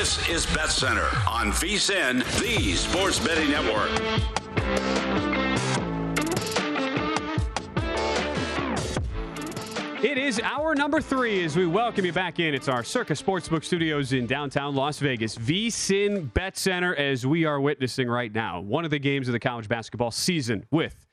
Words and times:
This 0.00 0.30
is 0.30 0.46
Bet 0.46 0.70
Center 0.70 1.04
on 1.28 1.52
VSIN, 1.52 2.24
the 2.40 2.74
Sports 2.74 3.18
Betting 3.18 3.50
Network. 3.50 3.90
It 10.02 10.16
is 10.16 10.40
hour 10.40 10.74
number 10.74 11.02
three 11.02 11.44
as 11.44 11.54
we 11.54 11.66
welcome 11.66 12.06
you 12.06 12.14
back 12.14 12.40
in. 12.40 12.54
It's 12.54 12.66
our 12.66 12.82
Circa 12.82 13.12
Sportsbook 13.12 13.62
Studios 13.62 14.14
in 14.14 14.26
downtown 14.26 14.74
Las 14.74 14.98
Vegas. 15.00 15.36
VSIN 15.36 16.32
Bet 16.32 16.56
Center 16.56 16.96
as 16.96 17.26
we 17.26 17.44
are 17.44 17.60
witnessing 17.60 18.08
right 18.08 18.34
now. 18.34 18.58
One 18.58 18.86
of 18.86 18.90
the 18.90 18.98
games 18.98 19.28
of 19.28 19.32
the 19.32 19.38
college 19.38 19.68
basketball 19.68 20.12
season 20.12 20.64
with 20.70 21.06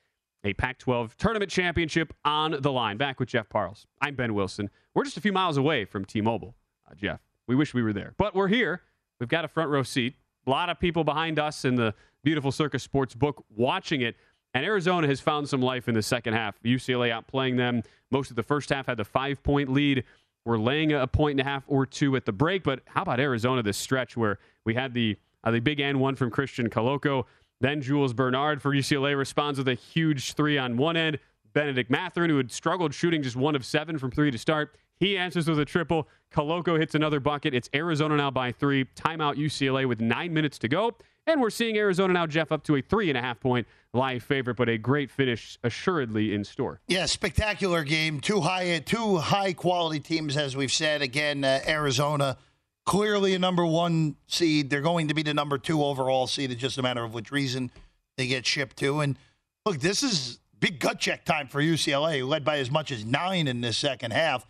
a 0.46 0.54
Pac 0.54 0.80
12 0.80 1.18
tournament 1.18 1.52
championship 1.52 2.14
on 2.24 2.56
the 2.62 2.72
line. 2.72 2.96
Back 2.96 3.20
with 3.20 3.28
Jeff 3.28 3.50
Parles. 3.50 3.86
I'm 4.00 4.16
Ben 4.16 4.34
Wilson. 4.34 4.70
We're 4.94 5.04
just 5.04 5.18
a 5.18 5.22
few 5.22 5.34
miles 5.34 5.58
away 5.58 5.84
from 5.84 6.06
T 6.06 6.22
Mobile, 6.22 6.56
uh, 6.90 6.96
Jeff. 6.96 7.27
We 7.48 7.56
wish 7.56 7.74
we 7.74 7.82
were 7.82 7.94
there, 7.94 8.14
but 8.18 8.36
we're 8.36 8.48
here. 8.48 8.82
We've 9.20 9.30
got 9.30 9.46
a 9.46 9.48
front 9.48 9.70
row 9.70 9.84
seat. 9.84 10.16
A 10.46 10.50
lot 10.50 10.70
of 10.70 10.80
people 10.80 11.04
behind 11.04 11.40
us 11.40 11.66
in 11.66 11.76
the 11.76 11.94
beautiful 12.24 12.52
Circa 12.52 12.80
Sports 12.80 13.16
book 13.16 13.44
watching 13.56 14.02
it. 14.02 14.16
And 14.54 14.66
Arizona 14.66 15.08
has 15.08 15.20
found 15.20 15.48
some 15.48 15.62
life 15.62 15.88
in 15.88 15.94
the 15.94 16.02
second 16.02 16.34
half. 16.34 16.62
UCLA 16.64 17.10
outplaying 17.10 17.58
them. 17.58 17.84
Most 18.12 18.30
of 18.30 18.36
the 18.36 18.44
first 18.44 18.70
half 18.70 18.88
had 18.88 18.98
the 18.98 19.06
five 19.06 19.44
point 19.44 19.70
lead. 19.70 20.04
We're 20.46 20.58
laying 20.58 20.94
a 20.94 21.06
point 21.08 21.40
and 21.40 21.42
a 21.42 21.50
half 21.50 21.64
or 21.68 21.86
two 21.86 22.16
at 22.16 22.26
the 22.26 22.32
break. 22.32 22.64
But 22.64 22.82
how 22.88 23.02
about 23.02 23.20
Arizona 23.20 23.62
this 23.62 23.78
stretch 23.78 24.16
where 24.16 24.40
we 24.66 24.74
had 24.74 24.94
the 24.94 25.18
uh, 25.44 25.52
the 25.52 25.60
big 25.60 25.80
and 25.80 26.00
one 26.00 26.16
from 26.16 26.30
Christian 26.30 26.70
Koloko. 26.70 27.26
Then 27.62 27.82
Jules 27.82 28.14
Bernard 28.14 28.62
for 28.62 28.74
UCLA 28.74 29.18
responds 29.18 29.58
with 29.58 29.68
a 29.68 29.74
huge 29.74 30.34
three 30.34 30.58
on 30.58 30.78
one 30.78 30.98
end. 30.98 31.20
Benedict 31.54 31.90
Mathurin, 31.90 32.30
who 32.30 32.38
had 32.38 32.52
struggled 32.52 32.94
shooting 32.94 33.24
just 33.24 33.36
one 33.36 33.56
of 33.56 33.66
seven 33.66 33.98
from 33.98 34.12
three 34.12 34.30
to 34.30 34.38
start, 34.38 34.76
he 35.00 35.18
answers 35.18 35.48
with 35.48 35.60
a 35.60 35.66
triple. 35.66 36.08
Koloko 36.32 36.80
hits 36.80 36.96
another 36.96 37.20
bucket. 37.20 37.54
It's 37.54 37.70
Arizona 37.74 38.18
now 38.18 38.32
by 38.32 38.52
three. 38.52 38.86
Timeout 38.96 39.36
UCLA 39.36 39.88
with 39.88 40.02
nine 40.02 40.34
minutes 40.34 40.58
to 40.60 40.68
go. 40.68 40.96
And 41.26 41.42
we're 41.42 41.50
seeing 41.50 41.78
Arizona 41.78 42.14
now, 42.14 42.26
Jeff, 42.26 42.52
up 42.52 42.64
to 42.64 42.78
a 42.78 42.82
three 42.82 43.10
and 43.10 43.18
a 43.18 43.22
half 43.22 43.40
point 43.40 43.68
live 43.94 44.24
favorite, 44.24 44.56
but 44.56 44.70
a 44.70 44.78
great 44.78 45.12
finish 45.12 45.58
assuredly 45.64 46.34
in 46.34 46.44
store. 46.44 46.80
Yeah, 46.88 47.06
spectacular 47.06 47.84
game. 47.84 48.22
Two 48.22 48.42
high, 48.42 48.80
two 48.80 49.18
high 49.18 49.54
quality 49.54 50.00
teams, 50.00 50.38
as 50.38 50.56
we've 50.56 50.72
said. 50.72 51.02
Again, 51.02 51.44
uh, 51.44 51.60
Arizona 51.68 52.38
clearly 52.86 53.36
a 53.36 53.40
number 53.40 53.66
one 53.66 54.16
seed. 54.28 54.70
They're 54.70 54.82
going 54.82 55.10
to 55.10 55.14
be 55.14 55.22
the 55.22 55.34
number 55.34 55.58
two 55.58 55.84
overall 55.84 56.28
seed. 56.28 56.52
It's 56.52 56.62
just 56.62 56.78
a 56.78 56.82
matter 56.82 57.04
of 57.04 57.14
which 57.14 57.32
reason 57.32 57.72
they 58.16 58.28
get 58.28 58.46
shipped 58.46 58.78
to. 58.78 59.02
And 59.02 59.18
look, 59.66 59.80
this 59.80 60.04
is 60.04 60.40
big 60.60 60.80
gut 60.80 61.00
check 61.00 61.26
time 61.26 61.48
for 61.48 61.62
UCLA, 61.62 62.28
led 62.28 62.46
by 62.46 62.60
as 62.60 62.72
much 62.72 62.92
as 62.92 63.04
nine 63.06 63.48
in 63.48 63.60
this 63.60 63.78
second 63.78 64.12
half. 64.12 64.46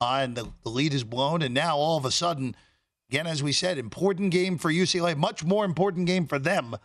Uh, 0.00 0.20
and 0.22 0.36
the, 0.36 0.48
the 0.62 0.68
lead 0.70 0.94
is 0.94 1.04
blown. 1.04 1.42
And 1.42 1.54
now 1.54 1.76
all 1.76 1.96
of 1.96 2.04
a 2.04 2.10
sudden, 2.10 2.54
again, 3.10 3.26
as 3.26 3.42
we 3.42 3.52
said, 3.52 3.78
important 3.78 4.30
game 4.30 4.58
for 4.58 4.70
UCLA, 4.72 5.16
much 5.16 5.44
more 5.44 5.64
important 5.64 6.06
game 6.06 6.26
for 6.26 6.38
them 6.38 6.76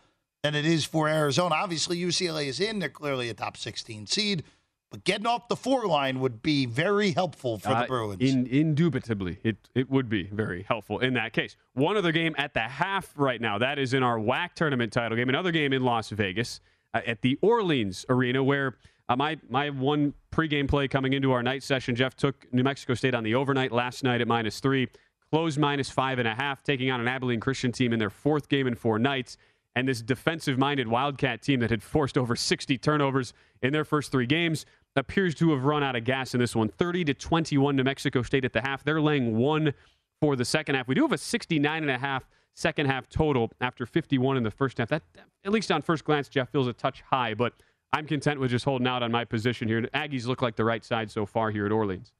than 0.42 0.54
it 0.54 0.66
is 0.66 0.84
for 0.84 1.08
Arizona. 1.08 1.54
Obviously, 1.54 1.98
UCLA 1.98 2.46
is 2.46 2.60
in. 2.60 2.78
They're 2.80 2.88
clearly 2.88 3.28
a 3.28 3.34
top 3.34 3.56
16 3.56 4.06
seed. 4.06 4.42
But 4.90 5.04
getting 5.04 5.26
off 5.26 5.48
the 5.48 5.56
four 5.56 5.86
line 5.86 6.20
would 6.20 6.40
be 6.42 6.66
very 6.66 7.12
helpful 7.12 7.58
for 7.58 7.68
the 7.70 7.76
Uh, 7.76 7.86
Bruins. 7.86 8.20
in, 8.22 8.46
indubitably, 8.46 9.38
it, 9.42 9.56
it 9.74 9.90
would 9.90 10.08
be 10.08 10.24
very 10.24 10.62
helpful 10.62 11.00
in 11.00 11.14
that 11.14 11.32
case. 11.32 11.56
One 11.72 11.96
other 11.96 12.12
game 12.12 12.34
at 12.38 12.54
the 12.54 12.60
half 12.60 13.12
right 13.16 13.40
now. 13.40 13.58
That 13.58 13.78
is 13.78 13.92
in 13.94 14.02
our 14.04 14.18
WAC 14.18 14.54
tournament 14.54 14.92
title 14.92 15.16
game. 15.16 15.28
Another 15.28 15.50
game 15.50 15.72
in 15.72 15.82
Las 15.82 16.10
Vegas 16.10 16.60
uh, 16.92 17.00
at 17.06 17.22
the 17.22 17.38
Orleans 17.42 18.04
Arena 18.08 18.44
where 18.44 18.76
uh, 19.08 19.16
my, 19.16 19.36
my 19.48 19.70
one 19.70 20.14
pregame 20.32 20.68
play 20.68 20.88
coming 20.88 21.12
into 21.12 21.32
our 21.32 21.42
night 21.42 21.62
session, 21.62 21.94
Jeff 21.94 22.14
took 22.16 22.46
New 22.52 22.62
Mexico 22.62 22.94
State 22.94 23.14
on 23.14 23.24
the 23.24 23.34
overnight 23.34 23.72
last 23.72 24.02
night 24.02 24.20
at 24.20 24.28
minus 24.28 24.60
three, 24.60 24.88
closed 25.30 25.58
minus 25.58 25.90
five 25.90 26.18
and 26.18 26.26
a 26.26 26.34
half, 26.34 26.62
taking 26.62 26.90
on 26.90 27.00
an 27.00 27.08
Abilene 27.08 27.40
Christian 27.40 27.72
team 27.72 27.92
in 27.92 27.98
their 27.98 28.10
fourth 28.10 28.48
game 28.48 28.66
in 28.66 28.74
four 28.74 28.98
nights. 28.98 29.36
And 29.76 29.88
this 29.88 30.00
defensive 30.00 30.56
minded 30.56 30.86
Wildcat 30.88 31.42
team 31.42 31.60
that 31.60 31.70
had 31.70 31.82
forced 31.82 32.16
over 32.16 32.36
60 32.36 32.78
turnovers 32.78 33.34
in 33.60 33.72
their 33.72 33.84
first 33.84 34.12
three 34.12 34.26
games 34.26 34.64
appears 34.96 35.34
to 35.34 35.50
have 35.50 35.64
run 35.64 35.82
out 35.82 35.96
of 35.96 36.04
gas 36.04 36.34
in 36.34 36.40
this 36.40 36.54
one. 36.54 36.68
30 36.68 37.04
to 37.06 37.14
21 37.14 37.74
New 37.74 37.82
Mexico 37.82 38.22
State 38.22 38.44
at 38.44 38.52
the 38.52 38.60
half. 38.60 38.84
They're 38.84 39.00
laying 39.00 39.36
one 39.36 39.74
for 40.20 40.36
the 40.36 40.44
second 40.44 40.76
half. 40.76 40.86
We 40.86 40.94
do 40.94 41.02
have 41.02 41.12
a 41.12 41.18
69 41.18 41.82
and 41.82 41.90
a 41.90 41.98
half 41.98 42.28
second 42.54 42.86
half 42.86 43.08
total 43.08 43.50
after 43.60 43.84
51 43.84 44.36
in 44.36 44.44
the 44.44 44.50
first 44.50 44.78
half. 44.78 44.88
That, 44.88 45.02
at 45.44 45.50
least 45.50 45.72
on 45.72 45.82
first 45.82 46.04
glance, 46.04 46.28
Jeff 46.28 46.50
feels 46.50 46.68
a 46.68 46.72
touch 46.72 47.02
high, 47.02 47.34
but 47.34 47.54
I'm 47.94 48.06
content 48.06 48.40
with 48.40 48.50
just 48.50 48.64
holding 48.64 48.88
out 48.88 49.02
on 49.04 49.12
my 49.12 49.24
position 49.24 49.68
here. 49.68 49.80
Aggies 49.94 50.26
look 50.26 50.42
like 50.42 50.56
the 50.56 50.64
right 50.64 50.84
side 50.84 51.10
so 51.10 51.24
far 51.26 51.50
here 51.52 51.64
at 51.66 51.70
Orleans. 51.72 52.12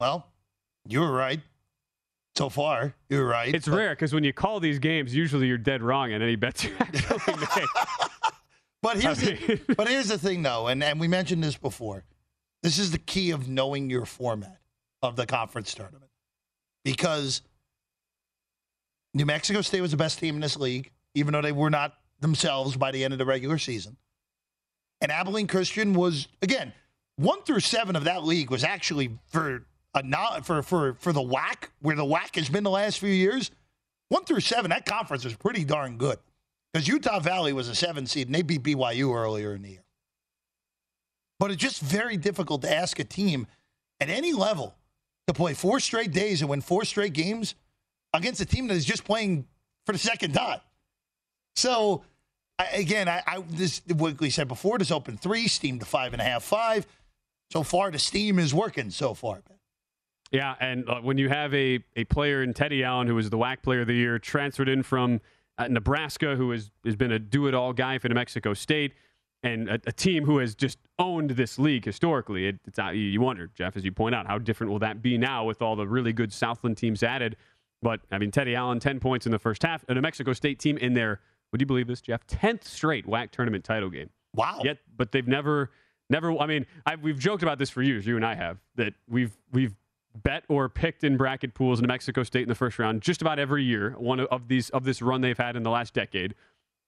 well, 0.00 0.26
you 0.88 1.00
were 1.00 1.12
right. 1.12 1.40
So 2.36 2.48
far, 2.48 2.94
you're 3.08 3.26
right. 3.26 3.54
It's 3.54 3.68
But- 3.68 3.76
rare 3.76 3.90
because 3.94 4.12
when 4.12 4.24
you 4.24 4.32
call 4.32 4.60
these 4.60 4.78
games, 4.78 5.14
usually 5.14 5.46
you're 5.46 5.58
dead 5.58 5.82
wrong 5.82 6.12
on 6.14 6.20
any 6.22 6.36
bets 6.36 6.64
you 6.64 6.74
actually 6.80 7.36
make. 7.56 7.68
But 8.82 9.00
here's 9.00 9.22
I 9.22 9.24
the, 9.34 9.60
but 9.76 9.88
here's 9.88 10.08
the 10.08 10.18
thing, 10.18 10.42
though, 10.42 10.66
and, 10.68 10.82
and 10.82 10.98
we 10.98 11.06
mentioned 11.06 11.44
this 11.44 11.56
before. 11.56 12.04
This 12.62 12.78
is 12.78 12.90
the 12.90 12.98
key 12.98 13.30
of 13.30 13.48
knowing 13.48 13.88
your 13.90 14.04
format 14.06 14.58
of 15.02 15.16
the 15.16 15.26
conference 15.26 15.74
tournament, 15.74 16.10
because 16.82 17.42
New 19.12 19.26
Mexico 19.26 19.60
State 19.60 19.80
was 19.82 19.90
the 19.92 19.96
best 19.96 20.18
team 20.18 20.34
in 20.34 20.40
this 20.40 20.56
league, 20.56 20.90
even 21.14 21.32
though 21.32 21.42
they 21.42 21.52
were 21.52 21.70
not 21.70 21.94
themselves 22.20 22.76
by 22.76 22.90
the 22.90 23.04
end 23.04 23.12
of 23.12 23.18
the 23.18 23.24
regular 23.26 23.58
season. 23.58 23.96
And 25.04 25.12
Abilene 25.12 25.48
Christian 25.48 25.92
was 25.92 26.28
again 26.40 26.72
one 27.16 27.42
through 27.42 27.60
seven 27.60 27.94
of 27.94 28.04
that 28.04 28.24
league 28.24 28.50
was 28.50 28.64
actually 28.64 29.18
for 29.26 29.66
a 29.94 30.02
not 30.02 30.46
for 30.46 30.62
for 30.62 30.94
for 30.94 31.12
the 31.12 31.20
WAC 31.20 31.68
where 31.80 31.94
the 31.94 32.06
WAC 32.06 32.36
has 32.36 32.48
been 32.48 32.64
the 32.64 32.70
last 32.70 32.98
few 33.00 33.10
years. 33.10 33.50
One 34.08 34.24
through 34.24 34.40
seven, 34.40 34.70
that 34.70 34.86
conference 34.86 35.22
was 35.26 35.34
pretty 35.34 35.62
darn 35.62 35.98
good 35.98 36.16
because 36.72 36.88
Utah 36.88 37.20
Valley 37.20 37.52
was 37.52 37.68
a 37.68 37.74
seven 37.74 38.06
seed 38.06 38.28
and 38.28 38.34
they 38.34 38.40
beat 38.40 38.62
BYU 38.62 39.14
earlier 39.14 39.54
in 39.54 39.60
the 39.60 39.72
year. 39.72 39.84
But 41.38 41.50
it's 41.50 41.60
just 41.60 41.82
very 41.82 42.16
difficult 42.16 42.62
to 42.62 42.74
ask 42.74 42.98
a 42.98 43.04
team 43.04 43.46
at 44.00 44.08
any 44.08 44.32
level 44.32 44.74
to 45.26 45.34
play 45.34 45.52
four 45.52 45.80
straight 45.80 46.12
days 46.12 46.40
and 46.40 46.48
win 46.48 46.62
four 46.62 46.86
straight 46.86 47.12
games 47.12 47.56
against 48.14 48.40
a 48.40 48.46
team 48.46 48.68
that 48.68 48.74
is 48.74 48.86
just 48.86 49.04
playing 49.04 49.46
for 49.84 49.92
the 49.92 49.98
second 49.98 50.32
time. 50.32 50.60
So 51.56 52.04
I, 52.58 52.66
again, 52.74 53.08
I, 53.08 53.22
I 53.26 53.42
this 53.48 53.82
what 53.96 54.20
we 54.20 54.30
said 54.30 54.48
before. 54.48 54.78
This 54.78 54.90
open 54.90 55.16
three, 55.16 55.48
steam 55.48 55.78
to 55.80 55.84
five 55.84 56.12
and 56.12 56.22
a 56.22 56.24
half, 56.24 56.44
five. 56.44 56.86
So 57.50 57.62
far, 57.62 57.90
the 57.90 57.98
steam 57.98 58.38
is 58.38 58.54
working 58.54 58.90
so 58.90 59.14
far. 59.14 59.42
Yeah, 60.30 60.54
and 60.58 60.88
uh, 60.88 61.00
when 61.00 61.18
you 61.18 61.28
have 61.28 61.54
a, 61.54 61.78
a 61.94 62.04
player 62.04 62.42
in 62.42 62.54
Teddy 62.54 62.82
Allen, 62.82 63.06
who 63.06 63.14
was 63.14 63.30
the 63.30 63.38
WAC 63.38 63.62
player 63.62 63.82
of 63.82 63.86
the 63.86 63.94
year, 63.94 64.18
transferred 64.18 64.68
in 64.68 64.82
from 64.82 65.20
uh, 65.58 65.68
Nebraska, 65.68 66.34
who 66.34 66.50
has, 66.50 66.72
has 66.84 66.96
been 66.96 67.12
a 67.12 67.18
do 67.18 67.46
it 67.46 67.54
all 67.54 67.72
guy 67.72 67.98
for 67.98 68.08
New 68.08 68.16
Mexico 68.16 68.54
State, 68.54 68.94
and 69.44 69.68
a, 69.68 69.74
a 69.86 69.92
team 69.92 70.24
who 70.24 70.38
has 70.38 70.54
just 70.54 70.78
owned 70.98 71.30
this 71.30 71.58
league 71.58 71.84
historically, 71.84 72.48
it, 72.48 72.56
it's, 72.66 72.78
uh, 72.78 72.88
you 72.88 73.02
you 73.02 73.20
wonder, 73.20 73.50
Jeff, 73.54 73.76
as 73.76 73.84
you 73.84 73.92
point 73.92 74.14
out, 74.14 74.26
how 74.26 74.38
different 74.38 74.72
will 74.72 74.80
that 74.80 75.02
be 75.02 75.18
now 75.18 75.44
with 75.44 75.62
all 75.62 75.76
the 75.76 75.86
really 75.86 76.12
good 76.12 76.32
Southland 76.32 76.76
teams 76.76 77.02
added? 77.02 77.36
But, 77.82 78.00
I 78.10 78.18
mean, 78.18 78.30
Teddy 78.30 78.56
Allen, 78.56 78.80
10 78.80 78.98
points 78.98 79.26
in 79.26 79.32
the 79.32 79.38
first 79.38 79.62
half, 79.62 79.84
a 79.88 79.94
New 79.94 80.00
Mexico 80.00 80.32
State 80.32 80.58
team 80.58 80.78
in 80.78 80.94
their, 80.94 81.20
would 81.54 81.60
you 81.60 81.68
believe 81.68 81.86
this, 81.86 82.00
Jeff? 82.00 82.26
10th 82.26 82.64
straight 82.64 83.06
WAC 83.06 83.30
tournament 83.30 83.62
title 83.62 83.88
game. 83.88 84.10
Wow. 84.34 84.62
Yet, 84.64 84.78
but 84.96 85.12
they've 85.12 85.28
never, 85.28 85.70
never. 86.10 86.36
I 86.36 86.46
mean, 86.46 86.66
I, 86.84 86.96
we've 86.96 87.16
joked 87.16 87.44
about 87.44 87.60
this 87.60 87.70
for 87.70 87.80
years. 87.80 88.04
You 88.04 88.16
and 88.16 88.26
I 88.26 88.34
have 88.34 88.58
that 88.74 88.94
we've 89.08 89.36
we've 89.52 89.76
bet 90.20 90.42
or 90.48 90.68
picked 90.68 91.04
in 91.04 91.16
bracket 91.16 91.54
pools 91.54 91.80
New 91.80 91.86
Mexico 91.86 92.24
State 92.24 92.42
in 92.42 92.48
the 92.48 92.56
first 92.56 92.80
round 92.80 93.02
just 93.02 93.22
about 93.22 93.38
every 93.38 93.62
year. 93.62 93.94
One 93.98 94.18
of 94.18 94.48
these 94.48 94.68
of 94.70 94.82
this 94.82 95.00
run 95.00 95.20
they've 95.20 95.38
had 95.38 95.54
in 95.54 95.62
the 95.62 95.70
last 95.70 95.94
decade. 95.94 96.34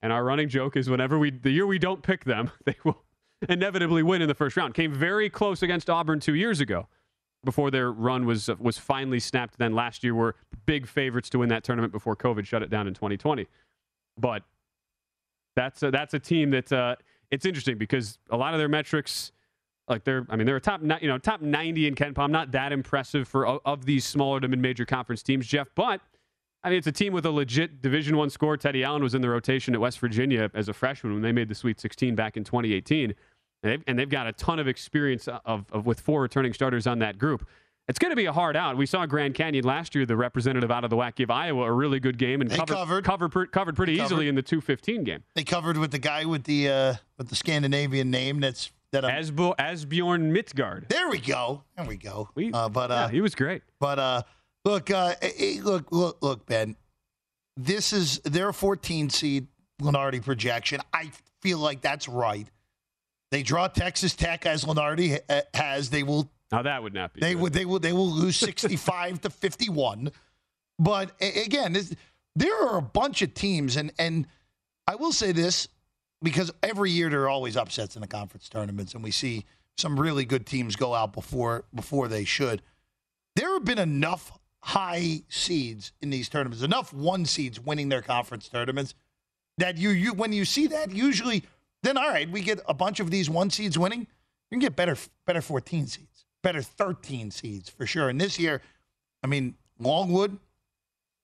And 0.02 0.12
our 0.12 0.24
running 0.24 0.48
joke 0.48 0.76
is 0.76 0.90
whenever 0.90 1.16
we 1.16 1.30
the 1.30 1.50
year 1.52 1.68
we 1.68 1.78
don't 1.78 2.02
pick 2.02 2.24
them, 2.24 2.50
they 2.64 2.74
will 2.82 3.04
inevitably 3.48 4.02
win 4.02 4.20
in 4.20 4.26
the 4.26 4.34
first 4.34 4.56
round. 4.56 4.74
Came 4.74 4.92
very 4.92 5.30
close 5.30 5.62
against 5.62 5.88
Auburn 5.88 6.18
two 6.18 6.34
years 6.34 6.58
ago 6.58 6.88
before 7.44 7.70
their 7.70 7.92
run 7.92 8.26
was 8.26 8.50
was 8.58 8.78
finally 8.78 9.20
snapped. 9.20 9.58
Then 9.58 9.76
last 9.76 10.02
year 10.02 10.16
were 10.16 10.34
big 10.66 10.88
favorites 10.88 11.30
to 11.30 11.38
win 11.38 11.50
that 11.50 11.62
tournament 11.62 11.92
before 11.92 12.16
COVID 12.16 12.46
shut 12.46 12.64
it 12.64 12.68
down 12.68 12.88
in 12.88 12.94
2020. 12.94 13.46
But 14.18 14.42
that's 15.56 15.82
a, 15.82 15.90
that's 15.90 16.14
a 16.14 16.20
team 16.20 16.50
that 16.50 16.70
uh, 16.70 16.94
it's 17.30 17.44
interesting 17.44 17.76
because 17.78 18.18
a 18.30 18.36
lot 18.36 18.54
of 18.54 18.58
their 18.58 18.68
metrics, 18.68 19.32
like 19.88 20.04
they're 20.04 20.24
I 20.30 20.36
mean 20.36 20.46
they're 20.46 20.56
a 20.56 20.60
top 20.60 20.80
you 21.00 21.08
know 21.08 21.18
top 21.18 21.40
90 21.40 21.88
in 21.88 21.94
KenPom, 21.96 22.30
not 22.30 22.52
that 22.52 22.72
impressive 22.72 23.26
for 23.26 23.46
of 23.46 23.84
these 23.84 24.04
smaller 24.04 24.38
to 24.38 24.46
mid 24.46 24.60
major 24.60 24.84
conference 24.84 25.22
teams, 25.22 25.46
Jeff, 25.46 25.68
but. 25.74 26.00
I 26.64 26.70
mean, 26.70 26.78
it's 26.78 26.86
a 26.88 26.92
team 26.92 27.12
with 27.12 27.24
a 27.26 27.30
legit 27.30 27.80
Division 27.80 28.16
One 28.16 28.28
score. 28.28 28.56
Teddy 28.56 28.82
Allen 28.82 29.00
was 29.00 29.14
in 29.14 29.22
the 29.22 29.28
rotation 29.28 29.72
at 29.72 29.80
West 29.80 30.00
Virginia 30.00 30.50
as 30.52 30.68
a 30.68 30.72
freshman 30.72 31.12
when 31.12 31.22
they 31.22 31.30
made 31.30 31.48
the 31.48 31.54
Sweet 31.54 31.78
16 31.78 32.16
back 32.16 32.36
in 32.36 32.42
2018, 32.42 33.10
and 33.10 33.16
they've, 33.62 33.84
and 33.86 33.96
they've 33.96 34.08
got 34.08 34.26
a 34.26 34.32
ton 34.32 34.58
of 34.58 34.66
experience 34.66 35.28
of, 35.28 35.66
of 35.70 35.86
with 35.86 36.00
four 36.00 36.22
returning 36.22 36.52
starters 36.52 36.88
on 36.88 36.98
that 36.98 37.18
group. 37.18 37.46
It's 37.88 38.00
going 38.00 38.10
to 38.10 38.16
be 38.16 38.26
a 38.26 38.32
hard 38.32 38.56
out. 38.56 38.76
We 38.76 38.86
saw 38.86 39.06
Grand 39.06 39.34
Canyon 39.34 39.64
last 39.64 39.94
year, 39.94 40.04
the 40.06 40.16
representative 40.16 40.72
out 40.72 40.82
of 40.82 40.90
the 40.90 40.96
wacky 40.96 41.22
of 41.22 41.30
Iowa 41.30 41.62
a 41.66 41.72
really 41.72 42.00
good 42.00 42.18
game 42.18 42.40
and 42.40 42.50
covered 42.50 42.74
covered. 42.74 43.04
covered, 43.04 43.52
covered 43.52 43.76
pretty 43.76 43.96
They 43.96 44.02
easily 44.02 44.24
covered. 44.26 44.28
in 44.30 44.34
the 44.34 44.42
215 44.42 45.04
game. 45.04 45.22
They 45.34 45.44
covered 45.44 45.76
with 45.76 45.92
the 45.92 45.98
guy 46.00 46.24
with 46.24 46.44
the 46.44 46.68
uh, 46.68 46.94
with 47.16 47.28
the 47.28 47.36
Scandinavian 47.36 48.10
name. 48.10 48.40
That's 48.40 48.70
that. 48.90 49.04
I'm, 49.04 49.22
Asbo, 49.22 49.56
Asbjorn 49.56 50.32
Midtgard. 50.36 50.88
there 50.88 51.08
we 51.08 51.20
go. 51.20 51.62
There 51.76 51.86
we 51.86 51.96
go. 51.96 52.28
We- 52.34 52.52
uh, 52.52 52.68
but 52.68 52.90
yeah, 52.90 53.04
uh, 53.04 53.08
he 53.08 53.20
was 53.20 53.36
great. 53.36 53.62
But 53.78 53.98
uh, 54.00 54.22
look, 54.64 54.90
uh, 54.90 55.14
eh, 55.22 55.30
eh, 55.38 55.60
look, 55.62 55.92
look, 55.92 56.18
look, 56.22 56.44
Ben. 56.46 56.74
This 57.56 57.92
is 57.92 58.18
their 58.24 58.52
14 58.52 59.10
seed 59.10 59.46
Lunardi 59.80 60.22
projection. 60.24 60.80
I 60.92 61.10
feel 61.40 61.58
like 61.58 61.80
that's 61.82 62.08
right. 62.08 62.48
They 63.30 63.42
draw 63.42 63.68
Texas 63.68 64.14
Tech 64.16 64.44
as 64.44 64.64
Lunardi 64.64 65.20
ha- 65.30 65.42
has. 65.54 65.90
They 65.90 66.02
will. 66.02 66.28
Now 66.52 66.62
that 66.62 66.82
would 66.82 66.94
not 66.94 67.12
be. 67.12 67.20
They 67.20 67.32
good. 67.34 67.42
would. 67.42 67.52
They 67.52 67.64
will. 67.64 67.78
They 67.78 67.92
will 67.92 68.10
lose 68.10 68.36
65 68.36 69.22
to 69.22 69.30
51. 69.30 70.10
But 70.78 71.12
again, 71.20 71.72
this, 71.72 71.94
there 72.34 72.54
are 72.66 72.78
a 72.78 72.82
bunch 72.82 73.22
of 73.22 73.34
teams, 73.34 73.76
and 73.76 73.92
and 73.98 74.26
I 74.86 74.94
will 74.94 75.12
say 75.12 75.32
this 75.32 75.68
because 76.22 76.52
every 76.62 76.90
year 76.90 77.10
there 77.10 77.22
are 77.22 77.28
always 77.28 77.56
upsets 77.56 77.96
in 77.96 78.02
the 78.02 78.08
conference 78.08 78.48
tournaments, 78.48 78.94
and 78.94 79.02
we 79.02 79.10
see 79.10 79.44
some 79.76 79.98
really 79.98 80.24
good 80.24 80.46
teams 80.46 80.76
go 80.76 80.94
out 80.94 81.12
before 81.12 81.64
before 81.74 82.08
they 82.08 82.24
should. 82.24 82.62
There 83.34 83.52
have 83.52 83.64
been 83.64 83.78
enough 83.78 84.38
high 84.60 85.22
seeds 85.28 85.92
in 86.00 86.10
these 86.10 86.28
tournaments, 86.28 86.62
enough 86.62 86.92
one 86.92 87.24
seeds 87.24 87.60
winning 87.60 87.88
their 87.88 88.02
conference 88.02 88.48
tournaments 88.48 88.94
that 89.58 89.76
you 89.76 89.90
you 89.90 90.12
when 90.12 90.32
you 90.32 90.44
see 90.44 90.66
that 90.66 90.92
usually 90.92 91.44
then 91.82 91.96
all 91.96 92.08
right 92.08 92.30
we 92.30 92.40
get 92.40 92.60
a 92.68 92.74
bunch 92.74 93.00
of 93.00 93.10
these 93.10 93.28
one 93.30 93.50
seeds 93.50 93.78
winning 93.78 94.00
you 94.00 94.06
can 94.50 94.58
get 94.58 94.76
better 94.76 94.96
better 95.26 95.40
14 95.40 95.86
seeds 95.86 96.15
better 96.46 96.62
13 96.62 97.30
seeds 97.32 97.68
for 97.68 97.86
sure 97.86 98.08
and 98.08 98.20
this 98.20 98.38
year 98.38 98.62
i 99.24 99.26
mean 99.26 99.54
longwood 99.80 100.38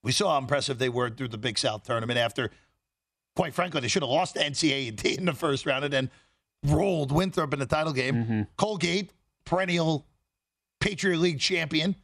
we 0.02 0.10
saw 0.10 0.32
how 0.32 0.38
impressive 0.38 0.78
they 0.78 0.88
were 0.88 1.08
through 1.08 1.28
the 1.28 1.38
big 1.38 1.56
south 1.56 1.84
tournament 1.84 2.18
after 2.18 2.50
quite 3.36 3.54
frankly 3.54 3.80
they 3.80 3.86
should 3.86 4.02
have 4.02 4.10
lost 4.10 4.34
to 4.34 4.40
ncaa 4.40 5.04
in 5.18 5.24
the 5.24 5.32
first 5.32 5.64
round 5.64 5.84
and 5.84 5.92
then 5.92 6.10
rolled 6.64 7.12
winthrop 7.12 7.52
in 7.52 7.60
the 7.60 7.66
title 7.66 7.92
game 7.92 8.46
colgate 8.56 9.12
perennial 9.44 10.04
patriot 10.80 11.18
league 11.18 11.38
champion 11.38 11.94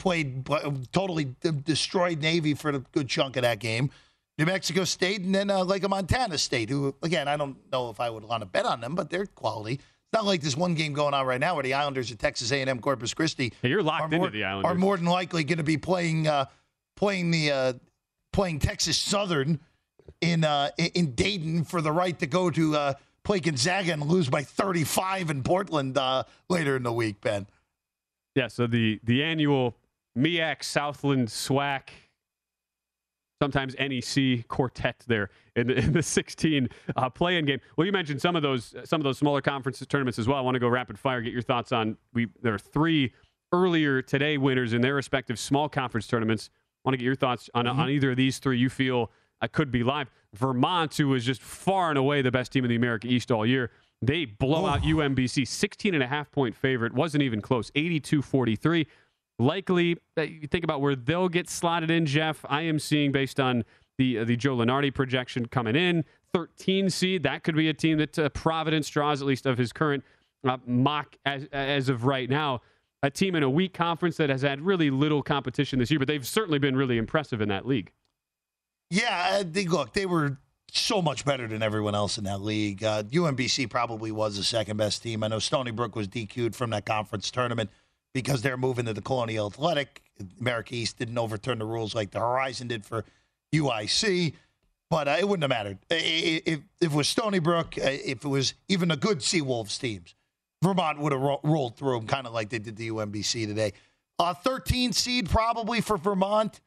played 0.00 0.48
totally 0.92 1.24
d- 1.24 1.50
destroyed 1.64 2.20
Navy 2.20 2.54
for 2.54 2.70
a 2.70 2.78
good 2.78 3.08
chunk 3.08 3.36
of 3.36 3.42
that 3.42 3.60
game. 3.60 3.90
New 4.38 4.46
Mexico 4.46 4.84
State 4.84 5.20
and 5.20 5.34
then 5.34 5.50
uh, 5.50 5.62
like 5.62 5.84
a 5.84 5.88
Montana 5.88 6.38
State, 6.38 6.70
who 6.70 6.94
again 7.02 7.28
I 7.28 7.36
don't 7.36 7.58
know 7.70 7.90
if 7.90 8.00
I 8.00 8.10
would 8.10 8.24
want 8.24 8.40
to 8.40 8.46
bet 8.46 8.64
on 8.64 8.80
them, 8.80 8.94
but 8.94 9.10
they're 9.10 9.26
quality. 9.26 9.78
It's 10.12 10.18
not 10.18 10.26
like 10.26 10.40
this 10.40 10.56
one 10.56 10.74
game 10.74 10.92
going 10.92 11.14
on 11.14 11.24
right 11.24 11.38
now 11.38 11.54
where 11.54 11.62
the 11.62 11.74
Islanders 11.74 12.10
at 12.10 12.18
Texas 12.18 12.50
A&M 12.50 12.80
Corpus 12.80 13.14
Christi 13.14 13.52
Hey, 13.62 13.68
you're 13.68 13.80
locked 13.80 14.02
are 14.02 14.04
into 14.06 14.18
more, 14.18 14.30
the 14.30 14.42
Islanders. 14.42 14.72
are 14.72 14.74
more 14.74 14.96
than 14.96 15.06
likely 15.06 15.44
going 15.44 15.58
to 15.58 15.64
be 15.64 15.76
playing 15.78 16.26
uh, 16.26 16.46
playing 16.96 17.30
the 17.30 17.52
uh, 17.52 17.72
playing 18.32 18.58
Texas 18.58 18.98
Southern 18.98 19.60
in 20.20 20.42
uh, 20.42 20.70
in- 20.78 20.90
in 20.94 21.14
Dayton 21.14 21.62
for 21.62 21.80
the 21.80 21.92
right 21.92 22.18
to 22.18 22.26
go 22.26 22.50
to 22.50 22.74
uh, 22.74 22.94
play 23.22 23.38
Gonzaga 23.38 23.92
and 23.92 24.02
lose 24.02 24.28
by 24.28 24.42
35 24.42 25.30
in 25.30 25.44
Portland 25.44 25.96
uh, 25.96 26.24
later 26.48 26.74
in 26.74 26.82
the 26.82 26.92
week. 26.92 27.20
Ben, 27.20 27.46
Yeah, 28.34 28.48
so 28.48 28.66
the 28.66 28.98
the 29.04 29.22
annual 29.22 29.76
MEAC 30.18 30.64
Southland 30.64 31.28
SWAC, 31.28 31.82
sometimes 33.40 33.76
NEC 33.78 34.48
quartet 34.48 35.04
there 35.06 35.30
in 35.60 35.66
the, 35.68 35.78
in 35.78 35.92
the 35.94 36.02
16 36.02 36.68
uh, 36.96 37.10
play-in 37.10 37.44
game. 37.44 37.60
Well, 37.76 37.86
you 37.86 37.92
mentioned 37.92 38.20
some 38.20 38.36
of 38.36 38.42
those 38.42 38.74
some 38.84 39.00
of 39.00 39.04
those 39.04 39.18
smaller 39.18 39.40
conference 39.40 39.84
tournaments 39.86 40.18
as 40.18 40.26
well. 40.26 40.38
I 40.38 40.40
want 40.40 40.54
to 40.54 40.60
go 40.60 40.68
rapid 40.68 40.98
fire, 40.98 41.20
get 41.20 41.32
your 41.32 41.42
thoughts 41.42 41.72
on. 41.72 41.96
We 42.12 42.28
there 42.42 42.54
are 42.54 42.58
three 42.58 43.12
earlier 43.52 44.02
today 44.02 44.38
winners 44.38 44.72
in 44.72 44.80
their 44.80 44.94
respective 44.94 45.38
small 45.38 45.68
conference 45.68 46.06
tournaments. 46.06 46.50
I 46.84 46.88
want 46.88 46.94
to 46.94 46.98
get 46.98 47.04
your 47.04 47.14
thoughts 47.14 47.50
on 47.54 47.66
on 47.66 47.90
either 47.90 48.12
of 48.12 48.16
these 48.16 48.38
three. 48.38 48.58
You 48.58 48.70
feel 48.70 49.10
I 49.40 49.46
could 49.46 49.70
be 49.70 49.82
live. 49.82 50.10
Vermont, 50.34 50.96
who 50.96 51.08
was 51.08 51.24
just 51.24 51.42
far 51.42 51.88
and 51.88 51.98
away 51.98 52.22
the 52.22 52.30
best 52.30 52.52
team 52.52 52.64
in 52.64 52.68
the 52.68 52.76
America 52.76 53.08
East 53.08 53.32
all 53.32 53.44
year. 53.44 53.70
They 54.02 54.24
blow 54.24 54.64
out 54.64 54.80
UMBC, 54.82 55.46
16 55.46 55.92
and 55.92 56.02
a 56.02 56.06
half 56.06 56.30
point 56.30 56.54
favorite. 56.54 56.94
Wasn't 56.94 57.22
even 57.22 57.40
close, 57.40 57.70
82 57.74 58.22
43 58.22 58.86
likely 59.40 59.96
uh, 60.18 60.22
you 60.22 60.46
think 60.46 60.64
about 60.64 60.80
where 60.80 60.94
they'll 60.94 61.28
get 61.28 61.48
slotted 61.48 61.90
in 61.90 62.04
jeff 62.04 62.44
i 62.48 62.60
am 62.60 62.78
seeing 62.78 63.10
based 63.10 63.40
on 63.40 63.64
the 64.00 64.18
uh, 64.18 64.24
the 64.24 64.36
joe 64.36 64.56
lunardi 64.56 64.92
projection 64.92 65.46
coming 65.46 65.76
in 65.76 66.04
13 66.34 66.90
seed 66.90 67.22
that 67.22 67.44
could 67.44 67.54
be 67.54 67.68
a 67.68 67.74
team 67.74 67.98
that 67.98 68.18
uh, 68.18 68.28
providence 68.30 68.88
draws 68.88 69.20
at 69.22 69.28
least 69.28 69.46
of 69.46 69.58
his 69.58 69.72
current 69.72 70.02
uh, 70.48 70.56
mock 70.66 71.16
as, 71.24 71.46
as 71.52 71.88
of 71.88 72.04
right 72.04 72.28
now 72.30 72.60
a 73.02 73.10
team 73.10 73.34
in 73.34 73.42
a 73.42 73.50
weak 73.50 73.74
conference 73.74 74.16
that 74.16 74.30
has 74.30 74.42
had 74.42 74.60
really 74.60 74.90
little 74.90 75.22
competition 75.22 75.78
this 75.78 75.90
year 75.90 75.98
but 75.98 76.08
they've 76.08 76.26
certainly 76.26 76.58
been 76.58 76.76
really 76.76 76.98
impressive 76.98 77.40
in 77.40 77.48
that 77.48 77.66
league 77.66 77.92
Yeah, 78.90 79.38
uh, 79.40 79.44
they, 79.46 79.66
look, 79.66 79.92
they 79.92 80.06
were 80.06 80.38
so 80.72 81.00
much 81.02 81.24
better 81.24 81.46
than 81.46 81.62
everyone 81.62 81.94
else 81.94 82.18
in 82.18 82.24
that 82.24 82.40
league. 82.40 82.82
Uh, 82.84 83.02
UMBC 83.04 83.68
probably 83.70 84.12
was 84.12 84.36
the 84.36 84.44
second 84.44 84.76
best 84.76 85.02
team. 85.02 85.22
I 85.22 85.28
know 85.28 85.38
Stony 85.38 85.70
Brook 85.70 85.96
was 85.96 86.08
DQ'd 86.08 86.54
from 86.56 86.70
that 86.70 86.86
conference 86.86 87.30
tournament 87.30 87.70
because 88.12 88.42
they're 88.42 88.56
moving 88.56 88.86
to 88.86 88.92
the 88.92 89.02
Colonial 89.02 89.46
Athletic. 89.46 90.02
America 90.40 90.74
East 90.74 90.98
didn't 90.98 91.18
overturn 91.18 91.58
the 91.58 91.64
rules 91.66 91.94
like 91.94 92.10
the 92.10 92.20
Horizon 92.20 92.68
did 92.68 92.84
for 92.84 93.04
UIC, 93.52 94.34
but 94.88 95.08
uh, 95.08 95.16
it 95.18 95.28
wouldn't 95.28 95.42
have 95.42 95.50
mattered. 95.50 95.78
If, 95.90 96.42
if 96.46 96.60
it 96.80 96.92
was 96.92 97.08
Stony 97.08 97.38
Brook, 97.38 97.76
uh, 97.78 97.86
if 97.86 98.24
it 98.24 98.28
was 98.28 98.54
even 98.68 98.90
a 98.90 98.96
good 98.96 99.18
Seawolves 99.18 99.78
teams, 99.78 100.14
Vermont 100.62 100.98
would 100.98 101.12
have 101.12 101.20
ro- 101.20 101.40
rolled 101.42 101.76
through 101.76 101.98
them 101.98 102.06
kind 102.06 102.26
of 102.26 102.32
like 102.32 102.50
they 102.50 102.58
did 102.58 102.76
the 102.76 102.88
UMBC 102.88 103.46
today. 103.46 103.72
Uh, 104.18 104.34
13 104.34 104.92
seed 104.92 105.30
probably 105.30 105.80
for 105.80 105.96
Vermont. 105.96 106.60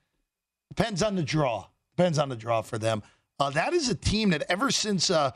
Depends 0.69 1.03
on 1.03 1.15
the 1.15 1.23
draw. 1.23 1.67
Depends 1.95 2.17
on 2.17 2.29
the 2.29 2.35
draw 2.35 2.61
for 2.61 2.77
them. 2.77 3.03
Uh, 3.39 3.49
that 3.51 3.73
is 3.73 3.89
a 3.89 3.95
team 3.95 4.31
that 4.31 4.43
ever 4.49 4.71
since 4.71 5.11
uh, 5.11 5.31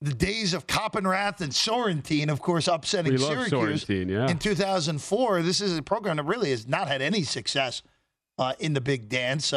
the 0.00 0.12
days 0.12 0.52
of 0.52 0.66
Coppenrath 0.66 1.40
and 1.40 1.52
Sorrentine, 1.52 2.28
of 2.30 2.40
course, 2.40 2.68
upsetting 2.68 3.12
We 3.12 3.18
Syracuse 3.18 3.88
yeah. 3.88 4.28
in 4.28 4.38
2004. 4.38 5.42
This 5.42 5.60
is 5.62 5.78
a 5.78 5.82
program 5.82 6.16
that 6.16 6.24
really 6.24 6.50
has 6.50 6.68
not 6.68 6.88
had 6.88 7.00
any 7.00 7.22
success 7.22 7.82
uh, 8.38 8.52
in 8.58 8.74
the 8.74 8.80
big 8.82 9.08
dance. 9.08 9.54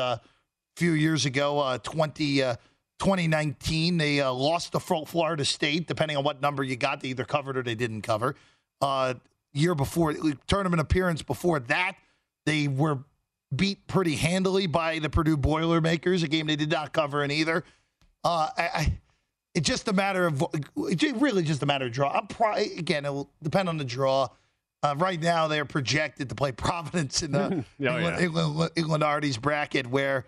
Few 0.77 0.91
years 0.91 1.25
ago, 1.25 1.57
uh, 1.59 1.79
20, 1.79 2.43
uh, 2.43 2.55
2019, 2.99 3.97
they 3.97 4.21
uh, 4.21 4.31
lost 4.31 4.73
to 4.73 4.79
Florida 4.79 5.43
State, 5.43 5.87
depending 5.87 6.17
on 6.17 6.23
what 6.23 6.39
number 6.39 6.63
you 6.63 6.75
got. 6.75 7.01
They 7.01 7.07
either 7.09 7.25
covered 7.25 7.57
or 7.57 7.63
they 7.63 7.73
didn't 7.73 8.03
cover. 8.03 8.35
Uh, 8.79 9.15
year 9.53 9.73
before, 9.73 10.13
tournament 10.45 10.79
appearance 10.79 11.23
before 11.23 11.59
that, 11.61 11.93
they 12.45 12.67
were 12.67 12.99
beat 13.55 13.87
pretty 13.87 14.15
handily 14.15 14.67
by 14.67 14.99
the 14.99 15.09
Purdue 15.09 15.35
Boilermakers, 15.35 16.21
a 16.21 16.27
game 16.27 16.45
they 16.45 16.55
did 16.55 16.69
not 16.69 16.93
cover 16.93 17.23
in 17.23 17.31
either. 17.31 17.63
Uh, 18.23 18.49
I, 18.55 18.61
I, 18.61 18.97
it's 19.55 19.67
just 19.67 19.87
a 19.87 19.93
matter 19.93 20.27
of 20.27 20.43
it's 20.77 21.03
really 21.19 21.41
just 21.41 21.63
a 21.63 21.65
matter 21.65 21.85
of 21.85 21.91
draw. 21.91 22.11
I'm 22.11 22.27
pro- 22.27 22.53
again, 22.55 23.05
it 23.05 23.09
will 23.13 23.31
depend 23.41 23.67
on 23.67 23.77
the 23.77 23.83
draw. 23.83 24.27
Uh, 24.83 24.93
right 24.97 25.19
now, 25.19 25.47
they're 25.47 25.65
projected 25.65 26.29
to 26.29 26.35
play 26.35 26.51
Providence 26.53 27.23
in 27.23 27.31
the 27.31 27.39
Oh, 27.57 27.63
yeah. 27.79 28.19
England, 28.19 28.71
England, 28.75 29.03
England 29.03 29.41
bracket, 29.41 29.87
where 29.87 30.25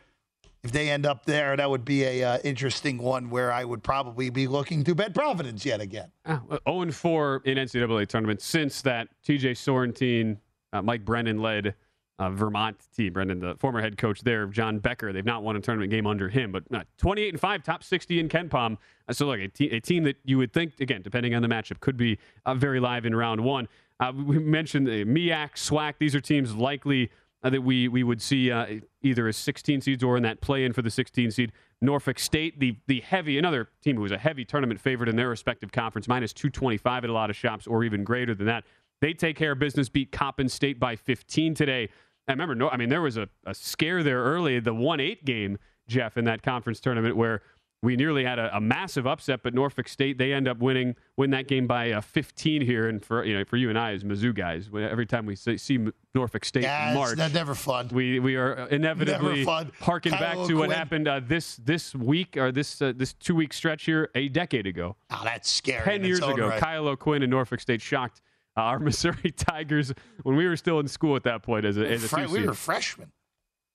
if 0.64 0.72
they 0.72 0.90
end 0.90 1.06
up 1.06 1.26
there, 1.26 1.56
that 1.56 1.70
would 1.70 1.86
be 1.86 2.04
a 2.04 2.24
uh, 2.24 2.38
interesting 2.44 2.98
one 2.98 3.30
where 3.30 3.52
I 3.52 3.64
would 3.64 3.82
probably 3.82 4.30
be 4.30 4.48
looking 4.48 4.84
to 4.86 4.96
bet 4.96 5.14
Providence 5.14 5.66
yet 5.66 5.80
again. 5.80 6.12
Ah, 6.26 6.42
0 6.68 6.82
and 6.82 6.96
4 6.96 7.44
in 7.46 7.58
NCAA 7.58 8.08
tournament 8.08 8.42
since 8.42 8.82
that 8.82 9.08
TJ 9.26 9.52
Sorrentine, 9.52 10.38
uh, 10.74 10.82
Mike 10.82 11.06
Brennan 11.06 11.42
led 11.42 11.76
uh, 12.20 12.30
Vermont 12.30 12.76
team. 12.94 13.14
Brennan, 13.14 13.40
the 13.40 13.56
former 13.56 13.80
head 13.80 13.98
coach 13.98 14.22
there, 14.22 14.48
John 14.48 14.80
Becker, 14.80 15.14
they've 15.14 15.26
not 15.26 15.44
won 15.44 15.56
a 15.56 15.62
tournament 15.62 15.92
game 15.92 16.06
under 16.06 16.28
him, 16.28 16.52
but 16.52 16.64
uh, 16.74 16.84
28 16.98 17.30
and 17.30 17.40
5, 17.40 17.64
top 17.64 17.82
60 17.82 18.20
in 18.20 18.28
KenPom. 18.28 18.78
Uh, 19.08 19.14
so, 19.14 19.28
look, 19.28 19.40
a, 19.40 19.48
te- 19.48 19.70
a 19.70 19.80
team 19.80 20.04
that 20.04 20.18
you 20.26 20.38
would 20.38 20.52
think, 20.52 20.74
again, 20.82 21.02
depending 21.02 21.34
on 21.34 21.42
the 21.42 21.48
matchup, 21.48 21.80
could 21.80 21.96
be 21.96 22.20
uh, 22.46 22.54
very 22.54 22.82
live 22.82 23.06
in 23.06 23.16
round 23.16 23.42
one. 23.42 23.68
We 24.14 24.40
mentioned 24.40 24.88
the 24.88 25.04
MEAC, 25.04 25.56
SWAC. 25.56 25.96
These 26.00 26.16
are 26.16 26.22
teams 26.22 26.56
likely 26.56 27.12
uh, 27.44 27.50
that 27.50 27.62
we 27.62 27.88
we 27.88 28.04
would 28.04 28.22
see 28.22 28.52
uh, 28.52 28.66
either 29.02 29.28
as 29.28 29.38
16 29.38 29.82
seeds 29.82 30.04
or 30.04 30.18
in 30.18 30.24
that 30.24 30.42
play-in 30.42 30.74
for 30.74 30.82
the 30.82 30.92
16 30.92 31.32
seed. 31.32 31.52
Norfolk 31.82 32.20
State, 32.20 32.60
the 32.60 32.76
the 32.88 33.02
heavy 33.02 33.38
another 33.38 33.70
team 33.82 33.96
who 33.96 34.02
was 34.02 34.12
a 34.12 34.18
heavy 34.18 34.44
tournament 34.44 34.80
favorite 34.80 35.10
in 35.10 35.16
their 35.16 35.30
respective 35.30 35.72
conference, 35.72 36.08
minus 36.08 36.34
225 36.34 37.04
at 37.04 37.10
a 37.10 37.14
lot 37.14 37.30
of 37.30 37.36
shops, 37.36 37.68
or 37.68 37.84
even 37.84 38.04
greater 38.04 38.36
than 38.36 38.48
that. 38.48 38.66
They 39.02 39.14
take 39.14 39.38
care 39.38 39.54
of 39.54 39.60
business, 39.60 39.88
beat 39.88 40.12
Coppin 40.12 40.50
State 40.50 40.80
by 40.80 40.98
15 40.98 41.54
today. 41.54 41.90
I 42.28 42.34
remember, 42.34 42.54
no, 42.54 42.70
I 42.70 42.76
mean, 42.76 42.90
there 42.90 43.02
was 43.02 43.18
a, 43.18 43.30
a 43.46 43.54
scare 43.54 44.04
there 44.04 44.22
early, 44.24 44.60
the 44.60 44.74
1 44.74 45.00
8 45.00 45.26
game, 45.26 45.58
Jeff, 45.88 46.18
in 46.18 46.26
that 46.26 46.44
conference 46.44 46.80
tournament 46.80 47.16
where 47.16 47.42
we 47.82 47.96
nearly 47.96 48.26
had 48.26 48.40
a, 48.40 48.56
a, 48.58 48.60
massive 48.60 49.08
upset, 49.08 49.42
but 49.42 49.54
Norfolk 49.54 49.88
State 49.88 50.18
they 50.18 50.34
end 50.34 50.48
up 50.48 50.60
winning 50.60 50.96
win 51.16 51.30
that 51.32 51.48
game 51.48 51.66
by 51.66 51.92
uh, 51.92 52.02
15 52.02 52.62
here. 52.62 52.90
And 52.90 53.04
for 53.04 53.24
you 53.24 53.38
know 53.38 53.46
for 53.46 53.58
you 53.58 53.70
and 53.70 53.80
I 53.80 53.94
as 53.94 54.04
Mizzou 54.04 54.36
guys, 54.36 54.70
every 54.74 55.06
time 55.06 55.26
we 55.26 55.36
see, 55.36 55.58
see 55.58 55.88
Norfolk 56.14 56.44
State 56.44 56.64
yeah, 56.64 56.94
March, 56.94 57.18
that's 57.18 57.34
never 57.34 57.56
fun. 57.56 57.90
We 57.92 58.20
we 58.20 58.36
are 58.36 58.68
inevitably 58.68 59.46
harking 59.80 60.12
back 60.12 60.36
to 60.48 60.56
what 60.56 60.72
happened 60.72 61.08
uh, 61.08 61.22
this 61.26 61.56
this 61.58 61.96
week 61.96 62.36
or 62.36 62.52
this 62.52 62.82
uh, 62.82 62.92
this 62.96 63.14
two 63.14 63.36
week 63.36 63.54
stretch 63.54 63.86
here 63.86 64.10
a 64.14 64.28
decade 64.28 64.68
ago. 64.68 64.98
Oh, 65.12 65.22
that's 65.24 65.50
scary. 65.50 65.84
Ten 65.84 66.04
years 66.04 66.20
ago, 66.20 66.50
right. 66.50 66.60
Kyle 66.60 66.88
O'Quinn 66.88 67.24
and 67.24 67.32
Norfolk 67.32 67.62
State 67.62 67.82
shocked 67.82 68.22
uh, 68.58 68.62
our 68.62 68.80
Missouri 68.80 69.32
Tigers 69.32 69.94
when 70.24 70.36
we 70.36 70.48
were 70.48 70.58
still 70.58 70.80
in 70.80 70.88
school 70.88 71.16
at 71.16 71.24
that 71.24 71.44
point 71.44 71.66
as 71.66 71.78
a, 71.78 71.88
as 71.88 72.12
a 72.12 72.28
we 72.28 72.46
were 72.46 72.54
freshmen. 72.54 73.12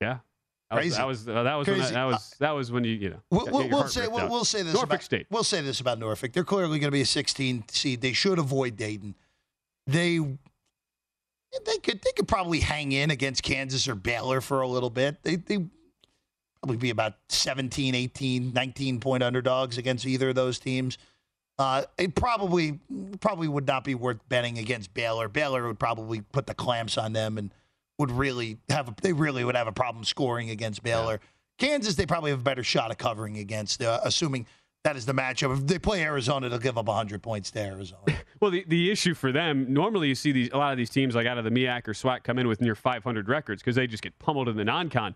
Yeah, 0.00 0.18
Crazy. 0.72 0.96
That 0.96 1.06
was 1.06 1.24
that 1.24 1.34
was, 1.34 1.38
uh, 1.38 1.42
that 1.44 1.54
was 1.54 1.68
when 1.68 1.78
that, 1.78 1.92
that, 1.92 2.04
was 2.04 2.34
that 2.40 2.50
was 2.50 2.72
when 2.72 2.84
you 2.84 2.92
you 2.94 3.10
know. 3.10 3.20
We'll, 3.30 3.46
we'll, 3.46 3.68
we'll 3.68 3.88
say 3.88 4.08
we'll, 4.08 4.28
we'll, 4.28 4.44
say 4.44 4.62
this 4.62 4.74
Norfolk 4.74 4.90
about, 4.90 5.02
State. 5.02 5.26
We'll 5.30 5.44
say 5.44 5.60
this 5.60 5.80
about 5.80 5.98
Norfolk. 5.98 6.32
They're 6.32 6.44
clearly 6.44 6.78
going 6.78 6.88
to 6.88 6.94
be 6.94 7.02
a 7.02 7.06
16 7.06 7.64
seed. 7.68 8.00
They 8.00 8.12
should 8.12 8.38
avoid 8.38 8.76
Dayton. 8.76 9.14
They 9.86 10.18
they 10.18 11.78
could 11.78 12.02
they 12.02 12.12
could 12.16 12.26
probably 12.26 12.60
hang 12.60 12.92
in 12.92 13.10
against 13.10 13.42
Kansas 13.42 13.86
or 13.86 13.94
Baylor 13.94 14.40
for 14.40 14.62
a 14.62 14.68
little 14.68 14.90
bit. 14.90 15.22
They 15.22 15.36
they 15.36 15.66
probably 16.62 16.78
be 16.78 16.90
about 16.90 17.14
17, 17.28 17.94
18, 17.94 18.52
19 18.54 19.00
point 19.00 19.22
underdogs 19.22 19.76
against 19.76 20.06
either 20.06 20.30
of 20.30 20.34
those 20.34 20.58
teams. 20.58 20.96
Uh, 21.58 21.84
it 21.98 22.14
probably 22.14 22.80
probably 23.20 23.46
would 23.46 23.66
not 23.66 23.84
be 23.84 23.94
worth 23.94 24.18
betting 24.28 24.58
against 24.58 24.92
Baylor. 24.94 25.28
Baylor 25.28 25.66
would 25.66 25.78
probably 25.78 26.22
put 26.22 26.46
the 26.46 26.54
clamps 26.54 26.98
on 26.98 27.12
them 27.12 27.38
and 27.38 27.52
would 27.98 28.10
really 28.10 28.58
have 28.68 28.88
a, 28.88 28.94
they 29.02 29.12
really 29.12 29.44
would 29.44 29.56
have 29.56 29.66
a 29.66 29.72
problem 29.72 30.04
scoring 30.04 30.50
against 30.50 30.82
Baylor. 30.82 31.20
Yeah. 31.20 31.68
Kansas, 31.68 31.94
they 31.94 32.06
probably 32.06 32.30
have 32.30 32.40
a 32.40 32.44
better 32.44 32.64
shot 32.64 32.90
of 32.90 32.98
covering 32.98 33.38
against, 33.38 33.82
uh, 33.82 34.00
assuming 34.02 34.46
that 34.82 34.96
is 34.96 35.06
the 35.06 35.12
matchup. 35.12 35.56
If 35.56 35.66
they 35.66 35.78
play 35.78 36.02
Arizona, 36.02 36.48
they'll 36.48 36.58
give 36.58 36.76
up 36.76 36.86
100 36.86 37.22
points 37.22 37.50
to 37.52 37.60
Arizona. 37.60 38.02
well, 38.40 38.50
the, 38.50 38.64
the 38.66 38.90
issue 38.90 39.14
for 39.14 39.30
them, 39.30 39.72
normally 39.72 40.08
you 40.08 40.14
see 40.14 40.32
these 40.32 40.50
a 40.52 40.56
lot 40.56 40.72
of 40.72 40.78
these 40.78 40.90
teams 40.90 41.14
like 41.14 41.26
out 41.26 41.38
of 41.38 41.44
the 41.44 41.50
MEAC 41.50 41.86
or 41.88 41.92
SWAC 41.92 42.24
come 42.24 42.38
in 42.38 42.48
with 42.48 42.60
near 42.60 42.74
500 42.74 43.28
records 43.28 43.62
because 43.62 43.76
they 43.76 43.86
just 43.86 44.02
get 44.02 44.18
pummeled 44.18 44.48
in 44.48 44.56
the 44.56 44.64
non-con. 44.64 45.14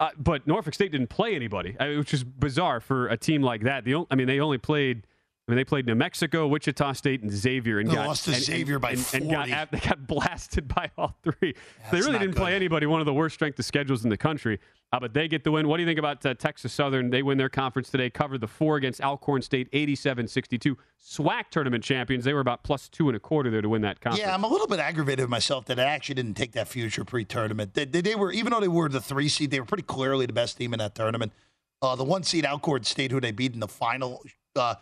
Uh, 0.00 0.10
but 0.18 0.46
Norfolk 0.46 0.74
State 0.74 0.92
didn't 0.92 1.08
play 1.08 1.34
anybody, 1.34 1.76
which 1.78 2.14
is 2.14 2.24
bizarre 2.24 2.80
for 2.80 3.08
a 3.08 3.16
team 3.16 3.42
like 3.42 3.62
that. 3.62 3.84
The, 3.84 3.94
only, 3.94 4.06
I 4.10 4.14
mean, 4.14 4.26
they 4.26 4.40
only 4.40 4.58
played– 4.58 5.06
I 5.48 5.50
mean, 5.50 5.56
they 5.56 5.64
played 5.64 5.86
New 5.86 5.96
Mexico, 5.96 6.46
Wichita 6.46 6.92
State, 6.92 7.22
and 7.22 7.30
Xavier, 7.30 7.80
and 7.80 7.90
they 7.90 7.94
got 7.96 8.06
lost 8.06 8.26
to 8.26 8.32
and, 8.32 8.40
Xavier 8.42 8.78
by 8.78 8.90
and, 8.90 9.00
40. 9.00 9.24
and 9.24 9.32
got, 9.50 9.70
they 9.72 9.78
got 9.88 10.06
blasted 10.06 10.68
by 10.68 10.88
all 10.96 11.16
three. 11.24 11.54
They 11.90 11.98
really 11.98 12.12
didn't 12.12 12.30
good. 12.30 12.36
play 12.36 12.54
anybody. 12.54 12.86
One 12.86 13.00
of 13.00 13.06
the 13.06 13.14
worst 13.14 13.34
strength 13.34 13.58
of 13.58 13.64
schedules 13.64 14.04
in 14.04 14.10
the 14.10 14.16
country. 14.16 14.60
Uh, 14.92 15.00
but 15.00 15.14
they 15.14 15.26
get 15.26 15.42
the 15.42 15.50
win. 15.50 15.66
What 15.66 15.78
do 15.78 15.82
you 15.82 15.88
think 15.88 15.98
about 15.98 16.24
uh, 16.24 16.34
Texas 16.34 16.72
Southern? 16.72 17.10
They 17.10 17.22
win 17.22 17.38
their 17.38 17.48
conference 17.48 17.90
today. 17.90 18.10
Covered 18.10 18.40
the 18.40 18.46
four 18.46 18.76
against 18.76 19.00
Alcorn 19.00 19.42
State, 19.42 19.70
87-62. 19.72 20.76
SWAC 21.02 21.44
tournament 21.50 21.82
champions. 21.82 22.24
They 22.24 22.34
were 22.34 22.40
about 22.40 22.62
plus 22.62 22.88
two 22.88 23.08
and 23.08 23.16
a 23.16 23.20
quarter 23.20 23.50
there 23.50 23.62
to 23.62 23.68
win 23.70 23.82
that 23.82 24.00
conference. 24.00 24.20
Yeah, 24.20 24.34
I'm 24.34 24.44
a 24.44 24.48
little 24.48 24.66
bit 24.66 24.78
aggravated 24.78 25.24
with 25.24 25.30
myself 25.30 25.64
that 25.64 25.80
I 25.80 25.84
actually 25.84 26.16
didn't 26.16 26.34
take 26.34 26.52
that 26.52 26.68
future 26.68 27.04
pre-tournament. 27.04 27.74
They, 27.74 27.86
they, 27.86 28.02
they 28.02 28.14
were 28.14 28.30
even 28.32 28.52
though 28.52 28.60
they 28.60 28.68
were 28.68 28.88
the 28.88 29.00
three 29.00 29.28
seed, 29.28 29.50
they 29.50 29.60
were 29.60 29.66
pretty 29.66 29.84
clearly 29.84 30.26
the 30.26 30.34
best 30.34 30.58
team 30.58 30.74
in 30.74 30.78
that 30.78 30.94
tournament. 30.94 31.32
Uh, 31.80 31.96
the 31.96 32.04
one 32.04 32.22
seed 32.22 32.44
Alcorn 32.44 32.84
State, 32.84 33.10
who 33.10 33.20
they 33.20 33.32
beat 33.32 33.54
in 33.54 33.60
the 33.60 33.68
final. 33.68 34.22
Uh, 34.54 34.74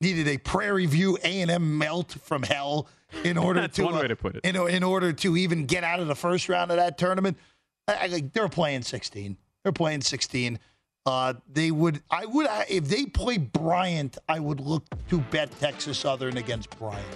needed 0.00 0.28
a 0.28 0.38
Prairie 0.38 0.86
View 0.86 1.18
A&M 1.22 1.78
melt 1.78 2.16
from 2.22 2.42
hell 2.42 2.88
in 3.24 3.38
order 3.38 3.60
That's 3.60 3.76
to, 3.76 3.84
one 3.84 3.94
uh, 3.94 4.00
way 4.00 4.08
to 4.08 4.16
put 4.16 4.36
it. 4.36 4.44
In, 4.44 4.56
in 4.68 4.82
order 4.82 5.12
to 5.12 5.36
even 5.36 5.66
get 5.66 5.84
out 5.84 6.00
of 6.00 6.08
the 6.08 6.14
first 6.14 6.48
round 6.48 6.70
of 6.70 6.76
that 6.76 6.98
tournament. 6.98 7.38
I, 7.88 7.94
I, 7.94 8.30
they're 8.32 8.48
playing 8.48 8.82
16. 8.82 9.36
They're 9.62 9.72
playing 9.72 10.02
16. 10.02 10.58
Uh, 11.06 11.34
they 11.52 11.70
would, 11.70 12.02
I 12.10 12.26
would, 12.26 12.48
if 12.68 12.88
they 12.88 13.06
play 13.06 13.38
Bryant, 13.38 14.18
I 14.28 14.40
would 14.40 14.60
look 14.60 14.84
to 15.08 15.20
bet 15.20 15.56
Texas 15.60 15.98
Southern 15.98 16.36
against 16.36 16.76
Bryant. 16.78 17.06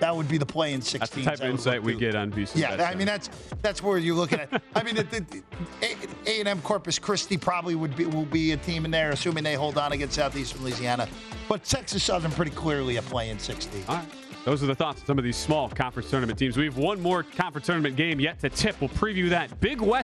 That 0.00 0.14
would 0.14 0.28
be 0.28 0.38
the 0.38 0.46
play 0.46 0.74
in 0.74 0.82
16. 0.82 1.00
That's 1.00 1.12
the 1.14 1.24
type 1.24 1.48
of 1.48 1.54
insight 1.54 1.82
we 1.82 1.94
get 1.94 2.14
on 2.14 2.30
VSiN. 2.30 2.56
Yeah, 2.56 2.86
I 2.88 2.94
mean 2.94 3.06
that's 3.06 3.30
that's 3.62 3.82
where 3.82 3.96
you're 3.96 4.14
looking 4.14 4.40
at. 4.40 4.62
I 4.74 4.82
mean, 4.82 4.98
A 4.98 5.02
and 5.02 6.15
M 6.26 6.60
Corpus 6.62 6.98
Christi 6.98 7.36
probably 7.36 7.74
would 7.74 7.96
be 7.96 8.06
will 8.06 8.24
be 8.26 8.52
a 8.52 8.56
team 8.56 8.84
in 8.84 8.90
there, 8.90 9.10
assuming 9.10 9.44
they 9.44 9.54
hold 9.54 9.78
on 9.78 9.92
against 9.92 10.14
Southeastern 10.14 10.62
Louisiana. 10.62 11.08
But 11.48 11.64
Texas 11.64 12.02
Southern 12.02 12.30
pretty 12.32 12.50
clearly 12.50 12.96
a 12.96 13.02
play 13.02 13.30
in 13.30 13.38
16. 13.38 13.84
All 13.88 13.96
right. 13.96 14.08
Those 14.44 14.62
are 14.62 14.66
the 14.66 14.74
thoughts 14.74 15.00
of 15.00 15.06
some 15.06 15.18
of 15.18 15.24
these 15.24 15.36
small 15.36 15.68
conference 15.68 16.08
tournament 16.08 16.38
teams. 16.38 16.56
We 16.56 16.66
have 16.66 16.78
one 16.78 17.00
more 17.00 17.24
conference 17.24 17.66
tournament 17.66 17.96
game 17.96 18.20
yet 18.20 18.38
to 18.40 18.48
tip. 18.48 18.80
We'll 18.80 18.90
preview 18.90 19.28
that. 19.30 19.60
Big 19.60 19.80
West. 19.80 20.05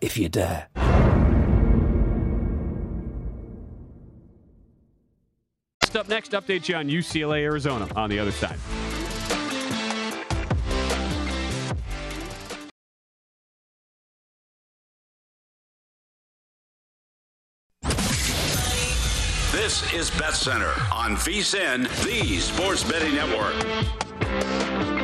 if 0.00 0.16
you 0.16 0.28
dare. 0.28 0.68
Up 5.94 6.08
next, 6.08 6.30
update 6.30 6.68
you 6.68 6.76
on 6.76 6.88
UCLA, 6.88 7.42
Arizona 7.42 7.88
on 7.96 8.08
the 8.08 8.20
other 8.20 8.30
side. 8.30 8.56
This 19.50 19.92
is 19.92 20.10
Bet 20.10 20.34
Center 20.34 20.72
on 20.92 21.16
VSIN, 21.16 21.88
the 22.04 22.38
Sports 22.38 22.84
Betting 22.84 23.14
Network. 23.14 24.97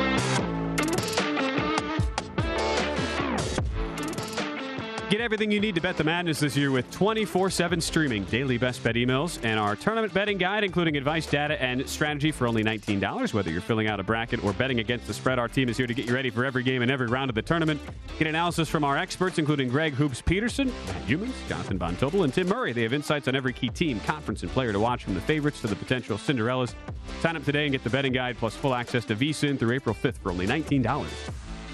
Get 5.15 5.23
everything 5.23 5.49
you 5.49 5.61
need 5.61 5.75
to 5.75 5.81
bet 5.81 5.95
the 5.95 6.03
madness 6.03 6.41
this 6.41 6.57
year 6.57 6.71
with 6.71 6.91
24 6.91 7.49
7 7.49 7.79
streaming, 7.79 8.25
daily 8.25 8.57
best 8.57 8.83
bet 8.83 8.95
emails, 8.95 9.39
and 9.45 9.57
our 9.57 9.77
tournament 9.77 10.13
betting 10.13 10.37
guide, 10.37 10.65
including 10.65 10.97
advice, 10.97 11.25
data, 11.25 11.57
and 11.63 11.87
strategy 11.87 12.33
for 12.33 12.47
only 12.47 12.65
$19. 12.65 13.33
Whether 13.33 13.49
you're 13.49 13.61
filling 13.61 13.87
out 13.87 14.01
a 14.01 14.03
bracket 14.03 14.43
or 14.43 14.51
betting 14.51 14.81
against 14.81 15.07
the 15.07 15.13
spread, 15.13 15.39
our 15.39 15.47
team 15.47 15.69
is 15.69 15.77
here 15.77 15.87
to 15.87 15.93
get 15.93 16.07
you 16.07 16.13
ready 16.13 16.29
for 16.29 16.43
every 16.43 16.63
game 16.63 16.81
and 16.81 16.91
every 16.91 17.07
round 17.07 17.31
of 17.31 17.35
the 17.35 17.41
tournament. 17.41 17.79
Get 18.19 18.27
analysis 18.27 18.67
from 18.67 18.83
our 18.83 18.97
experts, 18.97 19.39
including 19.39 19.69
Greg 19.69 19.93
Hoops 19.93 20.21
Peterson, 20.21 20.67
Matt 20.85 21.05
Youmans, 21.05 21.47
Jonathan 21.47 21.77
Von 21.77 21.95
Tobel, 21.95 22.25
and 22.25 22.33
Tim 22.33 22.49
Murray. 22.49 22.73
They 22.73 22.83
have 22.83 22.91
insights 22.91 23.29
on 23.29 23.37
every 23.37 23.53
key 23.53 23.69
team, 23.69 24.01
conference, 24.01 24.43
and 24.43 24.51
player 24.51 24.73
to 24.73 24.81
watch 24.81 25.05
from 25.05 25.13
the 25.13 25.21
favorites 25.21 25.61
to 25.61 25.67
the 25.67 25.77
potential 25.77 26.17
Cinderellas. 26.17 26.73
Sign 27.21 27.37
up 27.37 27.45
today 27.45 27.63
and 27.63 27.71
get 27.71 27.85
the 27.85 27.89
betting 27.89 28.11
guide 28.11 28.35
plus 28.37 28.53
full 28.53 28.75
access 28.75 29.05
to 29.05 29.15
VSIN 29.15 29.57
through 29.57 29.71
April 29.71 29.95
5th 29.95 30.17
for 30.17 30.31
only 30.31 30.45
$19 30.45 30.85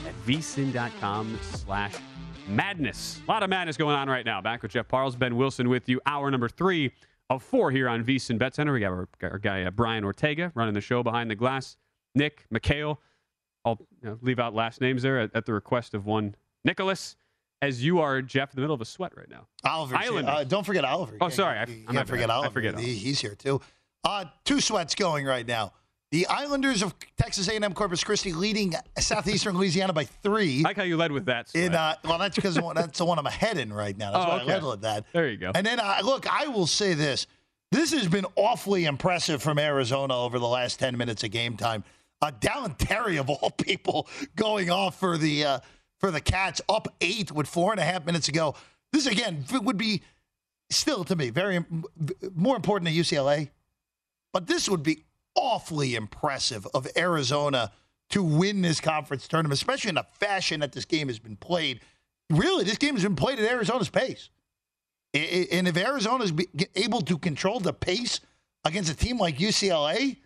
at 0.05 0.13
vsin.com 0.27 1.39
slash 1.41 1.95
madness. 2.47 3.21
A 3.27 3.31
lot 3.31 3.43
of 3.43 3.49
madness 3.49 3.77
going 3.77 3.95
on 3.95 4.07
right 4.09 4.25
now. 4.25 4.41
Back 4.41 4.61
with 4.61 4.71
Jeff 4.71 4.87
Parles, 4.87 5.15
Ben 5.15 5.35
Wilson 5.35 5.69
with 5.69 5.87
you. 5.89 6.01
Hour 6.05 6.29
number 6.31 6.49
three 6.49 6.91
of 7.29 7.41
four 7.43 7.71
here 7.71 7.87
on 7.87 8.03
VSIN 8.03 8.37
Bet 8.37 8.55
Center. 8.55 8.73
We 8.73 8.79
got 8.81 8.91
our, 8.91 9.07
our 9.23 9.37
guy 9.37 9.63
uh, 9.63 9.71
Brian 9.71 10.03
Ortega 10.03 10.51
running 10.55 10.73
the 10.73 10.81
show 10.81 11.03
behind 11.03 11.29
the 11.31 11.35
glass. 11.35 11.77
Nick, 12.15 12.45
Mikhail, 12.51 12.99
I'll 13.63 13.77
you 14.03 14.09
know, 14.09 14.19
leave 14.21 14.39
out 14.39 14.53
last 14.53 14.81
names 14.81 15.01
there 15.03 15.19
at, 15.19 15.31
at 15.35 15.45
the 15.45 15.53
request 15.53 15.93
of 15.93 16.05
one 16.05 16.35
Nicholas. 16.65 17.15
As 17.63 17.85
you 17.85 17.99
are, 17.99 18.23
Jeff, 18.23 18.49
in 18.51 18.55
the 18.55 18.61
middle 18.61 18.73
of 18.73 18.81
a 18.81 18.85
sweat 18.85 19.15
right 19.15 19.29
now. 19.29 19.45
Oliver. 19.63 19.95
Uh, 19.95 20.43
don't 20.43 20.65
forget 20.65 20.83
Oliver. 20.83 21.17
Oh, 21.21 21.29
sorry. 21.29 21.59
I- 21.59 21.65
can't 21.65 21.91
not 21.93 22.07
forget 22.07 22.27
bad. 22.27 22.33
I 22.33 22.37
Oliver. 22.37 22.53
forget 22.53 22.79
He- 22.79 22.95
he's 22.95 23.21
here 23.21 23.35
too. 23.35 23.61
Uh, 24.03 24.25
two 24.45 24.59
sweats 24.59 24.95
going 24.95 25.25
right 25.27 25.45
now. 25.45 25.71
The 26.11 26.27
Islanders 26.27 26.81
of 26.83 26.93
Texas 27.17 27.47
A&M 27.47 27.73
Corpus 27.73 28.03
Christi 28.03 28.33
leading 28.33 28.73
Southeastern 28.99 29.57
Louisiana 29.57 29.93
by 29.93 30.03
three. 30.03 30.59
I 30.59 30.69
like 30.69 30.75
how 30.77 30.83
you 30.83 30.97
led 30.97 31.13
with 31.13 31.25
that. 31.25 31.49
In 31.55 31.73
uh, 31.73 31.95
well, 32.03 32.17
that's 32.17 32.35
because 32.35 32.55
that's 32.75 32.97
the 32.97 33.05
one 33.05 33.17
I'm 33.17 33.25
ahead 33.27 33.57
in 33.57 33.71
right 33.71 33.97
now. 33.97 34.11
That's 34.11 34.25
Oh, 34.25 34.27
why 34.29 34.41
okay. 34.41 34.51
I 34.51 34.55
led 34.55 34.63
with 34.63 34.81
that. 34.81 35.05
there 35.13 35.29
you 35.29 35.37
go. 35.37 35.51
And 35.55 35.65
then, 35.65 35.79
uh, 35.79 35.99
look, 36.03 36.27
I 36.29 36.47
will 36.47 36.67
say 36.67 36.93
this. 36.95 37.27
This 37.71 37.93
has 37.93 38.09
been 38.09 38.25
awfully 38.35 38.83
impressive 38.83 39.41
from 39.41 39.57
Arizona 39.57 40.17
over 40.17 40.37
the 40.37 40.47
last 40.47 40.79
10 40.79 40.97
minutes 40.97 41.23
of 41.23 41.31
game 41.31 41.55
time. 41.55 41.85
Uh, 42.21 42.29
Dalen 42.41 42.75
Terry, 42.75 43.15
of 43.15 43.29
all 43.29 43.49
people, 43.57 44.09
going 44.35 44.69
off 44.69 44.99
for 44.99 45.17
the 45.17 45.45
uh, 45.45 45.59
for 45.97 46.11
the 46.11 46.19
Cats, 46.19 46.59
up 46.67 46.89
eight 46.99 47.31
with 47.31 47.47
four 47.47 47.71
and 47.71 47.79
a 47.79 47.83
half 47.85 48.05
minutes 48.05 48.25
to 48.25 48.33
go. 48.33 48.55
This, 48.91 49.05
again, 49.05 49.45
would 49.53 49.77
be 49.77 50.01
still, 50.69 51.05
to 51.05 51.15
me, 51.15 51.29
very 51.29 51.63
more 52.35 52.57
important 52.57 52.85
than 52.93 52.95
UCLA. 53.01 53.49
But 54.33 54.47
this 54.47 54.67
would 54.67 54.83
be 54.83 55.05
awfully 55.35 55.95
impressive 55.95 56.67
of 56.73 56.87
Arizona 56.97 57.71
to 58.09 58.23
win 58.23 58.61
this 58.61 58.79
conference 58.79 59.27
tournament, 59.27 59.53
especially 59.53 59.89
in 59.89 59.95
the 59.95 60.05
fashion 60.19 60.59
that 60.59 60.73
this 60.73 60.85
game 60.85 61.07
has 61.07 61.19
been 61.19 61.37
played. 61.37 61.81
Really, 62.29 62.63
this 62.63 62.77
game 62.77 62.95
has 62.95 63.03
been 63.03 63.15
played 63.15 63.39
at 63.39 63.49
Arizona's 63.49 63.89
pace. 63.89 64.29
And 65.13 65.67
if 65.67 65.75
Arizona 65.75 66.23
is 66.23 66.33
able 66.75 67.01
to 67.01 67.17
control 67.17 67.59
the 67.59 67.73
pace 67.73 68.21
against 68.63 68.91
a 68.91 68.95
team 68.95 69.17
like 69.17 69.37
UCLA, 69.37 70.17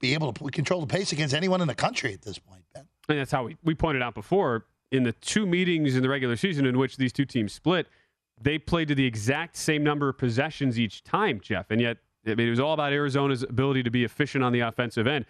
be 0.00 0.14
able 0.14 0.32
to 0.32 0.44
control 0.50 0.80
the 0.80 0.86
pace 0.86 1.12
against 1.12 1.34
anyone 1.34 1.60
in 1.60 1.68
the 1.68 1.74
country 1.74 2.12
at 2.12 2.22
this 2.22 2.38
point, 2.38 2.62
Ben. 2.74 2.86
And 3.08 3.18
that's 3.18 3.32
how 3.32 3.44
we, 3.44 3.56
we 3.64 3.74
pointed 3.74 4.02
out 4.02 4.14
before 4.14 4.66
in 4.90 5.02
the 5.02 5.12
two 5.12 5.46
meetings 5.46 5.96
in 5.96 6.02
the 6.02 6.08
regular 6.08 6.36
season 6.36 6.66
in 6.66 6.78
which 6.78 6.96
these 6.96 7.12
two 7.12 7.24
teams 7.24 7.52
split, 7.52 7.86
they 8.40 8.58
played 8.58 8.88
to 8.88 8.94
the 8.94 9.04
exact 9.04 9.56
same 9.56 9.82
number 9.82 10.08
of 10.08 10.18
possessions 10.18 10.78
each 10.78 11.02
time, 11.02 11.40
Jeff. 11.40 11.70
And 11.70 11.80
yet, 11.80 11.98
I 12.30 12.34
mean, 12.34 12.48
it 12.48 12.50
was 12.50 12.60
all 12.60 12.74
about 12.74 12.92
Arizona's 12.92 13.42
ability 13.42 13.82
to 13.84 13.90
be 13.90 14.04
efficient 14.04 14.44
on 14.44 14.52
the 14.52 14.60
offensive 14.60 15.06
end. 15.06 15.26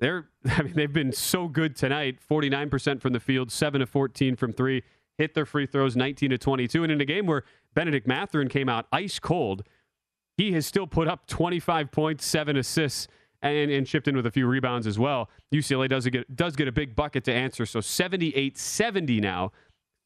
They're, 0.00 0.28
I 0.46 0.62
mean, 0.62 0.74
they've 0.74 0.92
been 0.92 1.12
so 1.12 1.48
good 1.48 1.76
tonight 1.76 2.18
49% 2.28 3.00
from 3.00 3.12
the 3.12 3.20
field, 3.20 3.50
7 3.50 3.80
to 3.80 3.86
14 3.86 4.36
from 4.36 4.52
three, 4.52 4.82
hit 5.18 5.34
their 5.34 5.46
free 5.46 5.66
throws 5.66 5.96
19 5.96 6.30
to 6.30 6.38
22. 6.38 6.82
And 6.82 6.92
in 6.92 7.00
a 7.00 7.04
game 7.04 7.26
where 7.26 7.44
Benedict 7.74 8.06
Mathurin 8.06 8.48
came 8.48 8.68
out 8.68 8.86
ice 8.92 9.18
cold, 9.18 9.64
he 10.36 10.52
has 10.52 10.66
still 10.66 10.86
put 10.86 11.08
up 11.08 11.26
25 11.26 11.92
points, 11.92 12.26
seven 12.26 12.56
assists, 12.56 13.08
and, 13.42 13.70
and 13.70 13.86
chipped 13.86 14.08
in 14.08 14.16
with 14.16 14.26
a 14.26 14.30
few 14.30 14.46
rebounds 14.46 14.86
as 14.86 14.98
well. 14.98 15.28
UCLA 15.52 15.88
does 15.88 16.06
get 16.08 16.34
does 16.34 16.56
get 16.56 16.66
a 16.66 16.72
big 16.72 16.96
bucket 16.96 17.24
to 17.24 17.32
answer. 17.32 17.66
So 17.66 17.80
78-70 17.80 19.20
now, 19.20 19.52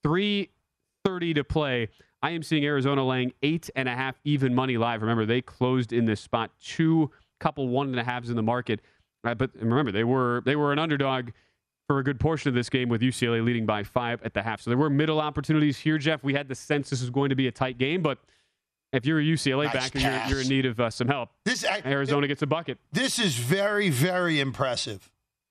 330 0.02 1.34
to 1.34 1.44
play. 1.44 1.88
I 2.22 2.30
am 2.30 2.42
seeing 2.42 2.64
Arizona 2.64 3.06
laying 3.06 3.32
eight 3.42 3.70
and 3.76 3.88
a 3.88 3.94
half 3.94 4.18
even 4.24 4.54
money 4.54 4.76
live. 4.76 5.02
Remember, 5.02 5.24
they 5.24 5.40
closed 5.40 5.92
in 5.92 6.04
this 6.04 6.20
spot 6.20 6.50
two 6.60 7.10
couple 7.40 7.68
one 7.68 7.88
and 7.88 7.98
a 7.98 8.04
halves 8.04 8.30
in 8.30 8.36
the 8.36 8.42
market. 8.42 8.80
Uh, 9.24 9.34
but 9.34 9.50
remember, 9.54 9.92
they 9.92 10.04
were 10.04 10.42
they 10.44 10.56
were 10.56 10.72
an 10.72 10.78
underdog 10.78 11.30
for 11.86 11.98
a 11.98 12.04
good 12.04 12.20
portion 12.20 12.48
of 12.48 12.54
this 12.54 12.68
game 12.68 12.88
with 12.88 13.00
UCLA 13.00 13.44
leading 13.44 13.64
by 13.64 13.82
five 13.82 14.22
at 14.22 14.34
the 14.34 14.42
half. 14.42 14.60
So 14.60 14.70
there 14.70 14.76
were 14.78 14.90
middle 14.90 15.20
opportunities 15.20 15.78
here, 15.78 15.98
Jeff. 15.98 16.22
We 16.22 16.34
had 16.34 16.48
the 16.48 16.54
sense 16.54 16.90
this 16.90 17.00
was 17.00 17.10
going 17.10 17.30
to 17.30 17.36
be 17.36 17.46
a 17.46 17.52
tight 17.52 17.78
game, 17.78 18.02
but 18.02 18.18
if 18.92 19.06
you're 19.06 19.20
a 19.20 19.22
UCLA 19.22 19.64
Nice 19.64 19.72
backer, 19.72 19.98
you're, 19.98 20.24
you're 20.28 20.40
in 20.42 20.48
need 20.48 20.66
of 20.66 20.78
uh, 20.80 20.90
some 20.90 21.08
help. 21.08 21.30
This 21.44 21.64
I, 21.64 21.82
Arizona 21.84 22.26
gets 22.26 22.42
a 22.42 22.46
bucket. 22.46 22.78
This 22.92 23.18
is 23.18 23.36
very, 23.36 23.88
very 23.90 24.40
impressive. 24.40 25.10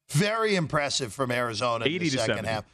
Very 0.09 0.55
impressive 0.55 1.11
from 1.13 1.31
Arizona 1.31 1.85
in 1.85 1.91
80 1.91 1.97
the 1.97 2.09
to 2.11 2.17
second 2.19 2.35
70. 2.35 2.49
half. 2.49 2.65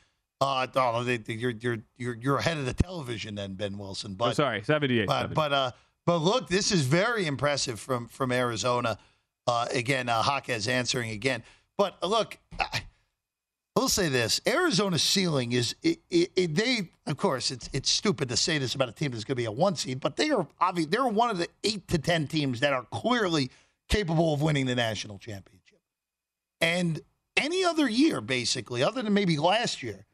Uh, 0.42 0.68
oh, 0.76 1.04
they, 1.04 1.18
they- 1.18 1.34
you're, 1.34 1.52
you're, 1.52 1.78
you're, 1.98 2.16
you're 2.16 2.38
ahead 2.38 2.58
of 2.58 2.66
the 2.66 2.74
television 2.74 3.36
then, 3.36 3.54
Ben 3.54 3.78
Wilson. 3.78 4.12
Oh, 4.14 4.26
But 4.26 4.36
sorry, 4.36 4.62
78. 4.64 5.08
But 5.08 5.14
70. 5.22 5.36
but 5.36 5.54
uh, 5.54 5.72
but 6.06 6.18
look, 6.18 6.50
this 6.50 6.72
is 6.74 6.82
very 6.82 7.26
impressive 7.26 7.80
from 7.80 8.08
from 8.10 8.32
Arizona. 8.32 8.98
Uh, 9.48 9.68
again, 9.72 10.10
uh, 10.10 10.22
Jaquez 10.26 10.68
answering 10.68 11.12
again. 11.12 11.44
But 11.78 11.98
uh, 12.04 12.08
look, 12.08 12.38
I, 12.60 12.82
I'll 13.78 13.88
say 13.88 14.10
this: 14.10 14.42
Arizona's 14.46 15.02
ceiling 15.02 15.54
is 15.54 15.76
it, 15.82 16.00
it, 16.10 16.32
it- 16.36 16.56
they. 16.56 16.90
Of 17.08 17.16
course, 17.18 17.52
it's 17.52 17.70
it's 17.74 17.90
stupid 17.90 18.28
to 18.30 18.38
say 18.38 18.58
this 18.58 18.76
about 18.76 18.90
a 18.90 18.92
team 18.94 19.12
that's 19.12 19.24
going 19.24 19.36
to 19.36 19.42
be 19.42 19.46
a 19.46 19.52
one 19.52 19.76
seed, 19.78 20.00
but 20.02 20.16
they 20.18 20.32
are 20.32 20.46
obviously 20.60 20.90
they're 20.92 21.08
one 21.08 21.30
of 21.30 21.38
the 21.38 21.48
eight 21.64 21.88
to 21.90 21.98
ten 21.98 22.28
teams 22.28 22.60
that 22.62 22.74
are 22.74 22.84
clearly 22.92 23.50
capable 23.90 24.34
of 24.34 24.42
winning 24.42 24.66
the 24.66 24.76
national 24.76 25.18
championship. 25.20 25.80
And 26.62 27.02
any 27.38 27.64
other 27.66 27.90
year, 27.90 28.22
basically, 28.22 28.84
other 28.84 29.02
than 29.02 29.14
maybe 29.14 29.38
last 29.38 29.84
year, 29.84 30.06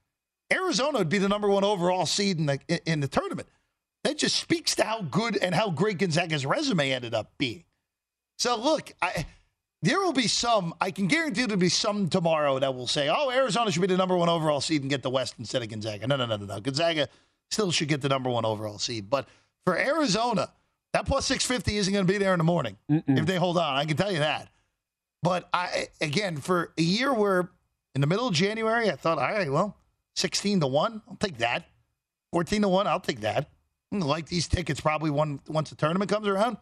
Arizona 0.51 0.99
would 0.99 1.09
be 1.09 1.17
the 1.17 1.29
number 1.29 1.47
one 1.49 1.63
overall 1.63 2.05
seed 2.05 2.39
in 2.39 2.45
the 2.45 2.59
in 2.85 2.99
the 2.99 3.07
tournament. 3.07 3.47
That 4.03 4.17
just 4.17 4.37
speaks 4.37 4.75
to 4.75 4.83
how 4.83 5.01
good 5.01 5.37
and 5.37 5.53
how 5.53 5.69
great 5.69 5.97
Gonzaga's 5.97 6.45
resume 6.45 6.91
ended 6.91 7.13
up 7.13 7.31
being. 7.37 7.65
So 8.37 8.55
look, 8.57 8.93
I, 9.01 9.25
there 9.81 9.99
will 9.99 10.13
be 10.13 10.27
some. 10.27 10.73
I 10.79 10.91
can 10.91 11.07
guarantee 11.07 11.41
there'll 11.41 11.57
be 11.57 11.69
some 11.69 12.09
tomorrow 12.09 12.59
that 12.59 12.73
will 12.73 12.87
say, 12.87 13.09
"Oh, 13.09 13.29
Arizona 13.29 13.71
should 13.71 13.81
be 13.81 13.87
the 13.87 13.97
number 13.97 14.15
one 14.15 14.29
overall 14.29 14.61
seed 14.61 14.81
and 14.81 14.89
get 14.89 15.03
the 15.03 15.09
West 15.09 15.35
instead 15.39 15.61
of 15.61 15.69
Gonzaga." 15.69 16.07
No, 16.07 16.15
no, 16.15 16.25
no, 16.25 16.37
no, 16.37 16.45
no. 16.45 16.59
Gonzaga 16.59 17.09
still 17.51 17.71
should 17.71 17.87
get 17.87 18.01
the 18.01 18.09
number 18.09 18.29
one 18.29 18.45
overall 18.45 18.77
seed, 18.79 19.09
but 19.09 19.27
for 19.65 19.77
Arizona, 19.77 20.51
that 20.93 21.05
plus 21.05 21.25
six 21.25 21.45
fifty 21.45 21.77
isn't 21.77 21.93
going 21.93 22.05
to 22.05 22.11
be 22.11 22.17
there 22.17 22.33
in 22.33 22.37
the 22.37 22.43
morning 22.43 22.77
if 23.17 23.25
they 23.25 23.35
hold 23.35 23.57
on. 23.57 23.75
I 23.75 23.85
can 23.85 23.97
tell 23.97 24.11
you 24.11 24.19
that. 24.19 24.49
But 25.21 25.49
I 25.53 25.87
again 26.01 26.37
for 26.37 26.71
a 26.77 26.81
year 26.81 27.13
where 27.13 27.49
in 27.95 28.01
the 28.01 28.07
middle 28.07 28.27
of 28.27 28.33
January, 28.33 28.89
I 28.89 28.95
thought, 28.95 29.17
all 29.17 29.25
right, 29.25 29.51
well, 29.51 29.75
sixteen 30.19 30.59
to 30.59 30.67
one, 30.67 31.01
I'll 31.09 31.15
take 31.15 31.37
that. 31.39 31.65
Fourteen 32.31 32.61
to 32.61 32.67
one, 32.69 32.85
I'll 32.87 32.99
take 32.99 33.21
that. 33.21 33.49
I'm 33.91 34.01
like 34.01 34.27
these 34.27 34.47
tickets 34.47 34.79
probably 34.79 35.09
one, 35.09 35.39
once 35.47 35.71
the 35.71 35.75
tournament 35.75 36.11
comes 36.11 36.27
around. 36.27 36.57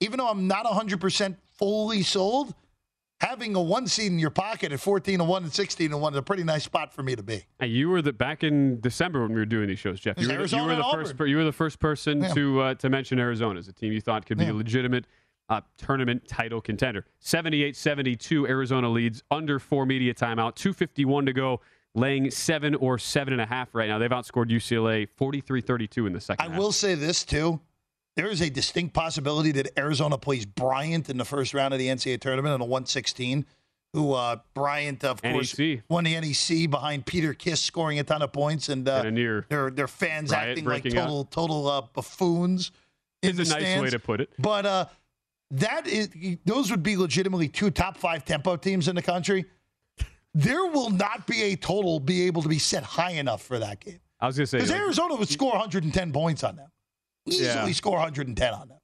Even 0.00 0.18
though 0.18 0.28
I'm 0.28 0.46
not 0.46 0.64
100% 0.64 1.36
fully 1.58 2.02
sold, 2.02 2.54
having 3.20 3.54
a 3.56 3.60
one 3.60 3.86
seed 3.88 4.12
in 4.12 4.18
your 4.20 4.30
pocket 4.30 4.70
at 4.72 4.78
14 4.80 5.18
to 5.18 5.24
1 5.24 5.42
and 5.42 5.52
16 5.52 5.90
to 5.90 5.96
1 5.98 6.12
is 6.14 6.18
a 6.18 6.22
pretty 6.22 6.44
nice 6.44 6.62
spot 6.64 6.94
for 6.94 7.02
me 7.02 7.16
to 7.16 7.22
be. 7.22 7.44
Hey, 7.58 7.66
you 7.66 7.88
were 7.90 8.00
the 8.00 8.12
back 8.12 8.44
in 8.44 8.80
December 8.80 9.22
when 9.22 9.30
we 9.30 9.40
were 9.40 9.44
doing 9.44 9.66
these 9.66 9.80
shows, 9.80 9.98
Jeff. 10.00 10.16
You 10.18 10.28
were, 10.28 10.46
the, 10.46 10.56
you 10.56 10.62
were 10.64 10.76
the 10.76 10.84
first. 10.92 11.16
Per- 11.18 11.26
You 11.26 11.36
were 11.36 11.44
the 11.44 11.52
first 11.52 11.80
person 11.80 12.22
Yeah. 12.22 12.32
to 12.34 12.60
uh, 12.60 12.74
to 12.76 12.88
mention 12.88 13.18
Arizona 13.18 13.58
as 13.58 13.66
a 13.68 13.72
team 13.72 13.92
you 13.92 14.00
thought 14.00 14.24
could 14.24 14.38
be 14.38 14.44
Yeah. 14.44 14.52
a 14.52 14.54
legitimate 14.54 15.04
uh, 15.50 15.60
tournament 15.78 16.28
title 16.28 16.60
contender. 16.60 17.04
78-72, 17.22 18.48
Arizona 18.48 18.88
leads 18.88 19.22
under 19.30 19.58
four 19.58 19.84
media 19.84 20.14
timeout. 20.14 20.54
Two 20.54 20.72
fifty 20.72 21.04
one 21.04 21.26
to 21.26 21.32
go, 21.32 21.60
laying 21.94 22.30
seven 22.30 22.74
or 22.76 22.98
seven 22.98 23.32
and 23.32 23.42
a 23.42 23.46
half 23.46 23.74
right 23.74 23.88
now. 23.88 23.98
They've 23.98 24.10
outscored 24.10 24.50
UCLA 24.50 25.08
43-32 25.18 26.06
in 26.06 26.12
the 26.12 26.20
second. 26.20 26.46
I 26.46 26.50
half. 26.50 26.58
will 26.58 26.72
say 26.72 26.94
this 26.94 27.24
too. 27.24 27.60
There 28.16 28.26
is 28.26 28.40
a 28.40 28.50
distinct 28.50 28.94
possibility 28.94 29.52
that 29.52 29.78
Arizona 29.78 30.18
plays 30.18 30.44
Bryant 30.44 31.08
in 31.08 31.18
the 31.18 31.24
first 31.24 31.54
round 31.54 31.72
of 31.72 31.78
the 31.78 31.86
NCAA 31.86 32.20
tournament 32.20 32.52
on 32.54 32.60
a 32.60 32.64
116. 32.64 33.46
Who 33.94 34.12
uh, 34.12 34.36
Bryant, 34.52 35.02
of 35.02 35.22
course, 35.22 35.58
NEC. 35.58 35.80
won 35.88 36.04
the 36.04 36.20
NEC 36.20 36.68
behind 36.70 37.06
Peter 37.06 37.32
Kiss, 37.32 37.62
scoring 37.62 37.98
a 37.98 38.04
ton 38.04 38.20
of 38.20 38.32
points, 38.32 38.68
and, 38.68 38.86
uh, 38.86 39.02
And 39.06 39.14
near 39.14 39.46
their 39.48 39.70
their 39.70 39.88
fans 39.88 40.30
acting 40.30 40.56
like 40.66 40.82
breaking 40.82 40.98
out. 40.98 41.04
total 41.04 41.24
total 41.24 41.66
uh, 41.68 41.80
buffoons. 41.94 42.70
In 43.22 43.30
is 43.30 43.36
the 43.36 43.42
a 43.44 43.46
nice 43.46 43.62
stands. 43.62 43.82
way 43.84 43.90
to 43.90 43.98
put 43.98 44.20
it. 44.20 44.28
But 44.38 44.66
uh, 44.66 44.86
that 45.52 45.86
is 45.86 46.10
those 46.44 46.70
would 46.70 46.82
be 46.82 46.98
legitimately 46.98 47.48
two 47.48 47.70
top 47.70 47.96
five 47.96 48.26
tempo 48.26 48.56
teams 48.56 48.88
in 48.88 48.94
the 48.94 49.00
country. 49.00 49.46
There 50.38 50.66
will 50.66 50.90
not 50.90 51.26
be 51.26 51.42
a 51.42 51.56
total 51.56 51.98
be 51.98 52.22
able 52.28 52.42
to 52.42 52.48
be 52.48 52.60
set 52.60 52.84
high 52.84 53.10
enough 53.12 53.42
for 53.42 53.58
that 53.58 53.80
game 53.80 53.98
I 54.20 54.26
was 54.28 54.36
going 54.36 54.44
to 54.44 54.50
say, 54.50 54.58
because 54.58 54.70
like, 54.70 54.80
Arizona 54.80 55.16
would 55.16 55.28
score 55.28 55.50
110 55.50 56.12
points 56.12 56.44
on 56.44 56.54
them, 56.56 56.70
easily 57.26 57.46
Yeah. 57.46 57.72
score 57.72 57.94
110 57.94 58.54
on 58.54 58.68
them. 58.68 58.78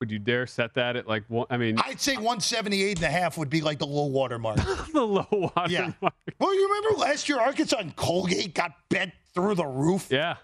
would 0.00 0.10
you 0.10 0.18
dare 0.18 0.46
set 0.46 0.74
that 0.74 0.96
at 0.96 1.06
like 1.06 1.24
one? 1.28 1.46
I 1.50 1.56
mean, 1.58 1.76
I'd 1.78 2.00
say 2.00 2.14
178 2.16 2.98
and 2.98 3.04
a 3.06 3.10
half 3.10 3.36
would 3.38 3.50
be 3.50 3.60
like 3.60 3.78
the 3.78 3.86
low 3.86 4.06
water 4.06 4.38
mark. 4.38 4.56
the 4.92 5.06
low 5.06 5.26
water 5.30 5.70
Yeah. 5.70 5.92
mark. 6.00 6.14
well, 6.40 6.54
you 6.54 6.68
remember 6.68 6.98
last 6.98 7.28
year 7.28 7.38
Arkansas 7.38 7.76
and 7.78 7.94
Colgate 7.94 8.54
got 8.54 8.72
bent 8.88 9.12
through 9.34 9.54
the 9.56 9.66
roof. 9.66 10.08
Yeah. 10.10 10.36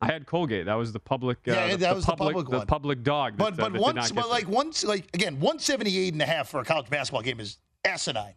I 0.00 0.06
had 0.06 0.26
Colgate. 0.26 0.64
That 0.66 0.74
was 0.74 0.92
the 0.92 0.98
public. 0.98 1.38
Uh, 1.46 1.52
Yeah, 1.52 1.70
the, 1.72 1.76
that 1.76 1.94
was 1.94 2.04
the 2.06 2.10
public, 2.12 2.34
public 2.34 2.48
one. 2.58 2.66
public 2.66 3.02
dog. 3.04 3.36
But 3.36 3.52
uh, 3.60 3.68
but 3.68 3.80
once 3.80 4.10
but 4.12 4.28
like 4.30 4.48
once 4.48 4.82
like 4.82 5.04
again 5.14 5.34
178 5.40 6.12
and 6.14 6.22
a 6.22 6.26
half 6.26 6.48
for 6.48 6.58
a 6.60 6.64
college 6.64 6.90
basketball 6.90 7.22
game 7.22 7.38
is 7.38 7.58
asinine. 7.84 8.34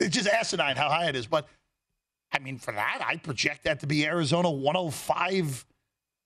It's 0.00 0.14
just 0.14 0.28
asinine 0.28 0.76
how 0.76 0.88
high 0.88 1.08
it 1.08 1.16
is. 1.16 1.26
But 1.26 1.46
I 2.32 2.38
mean 2.38 2.58
for 2.58 2.72
that 2.72 3.04
I 3.06 3.16
project 3.16 3.64
that 3.64 3.80
to 3.80 3.86
be 3.86 4.06
Arizona 4.06 4.50
105 4.50 5.66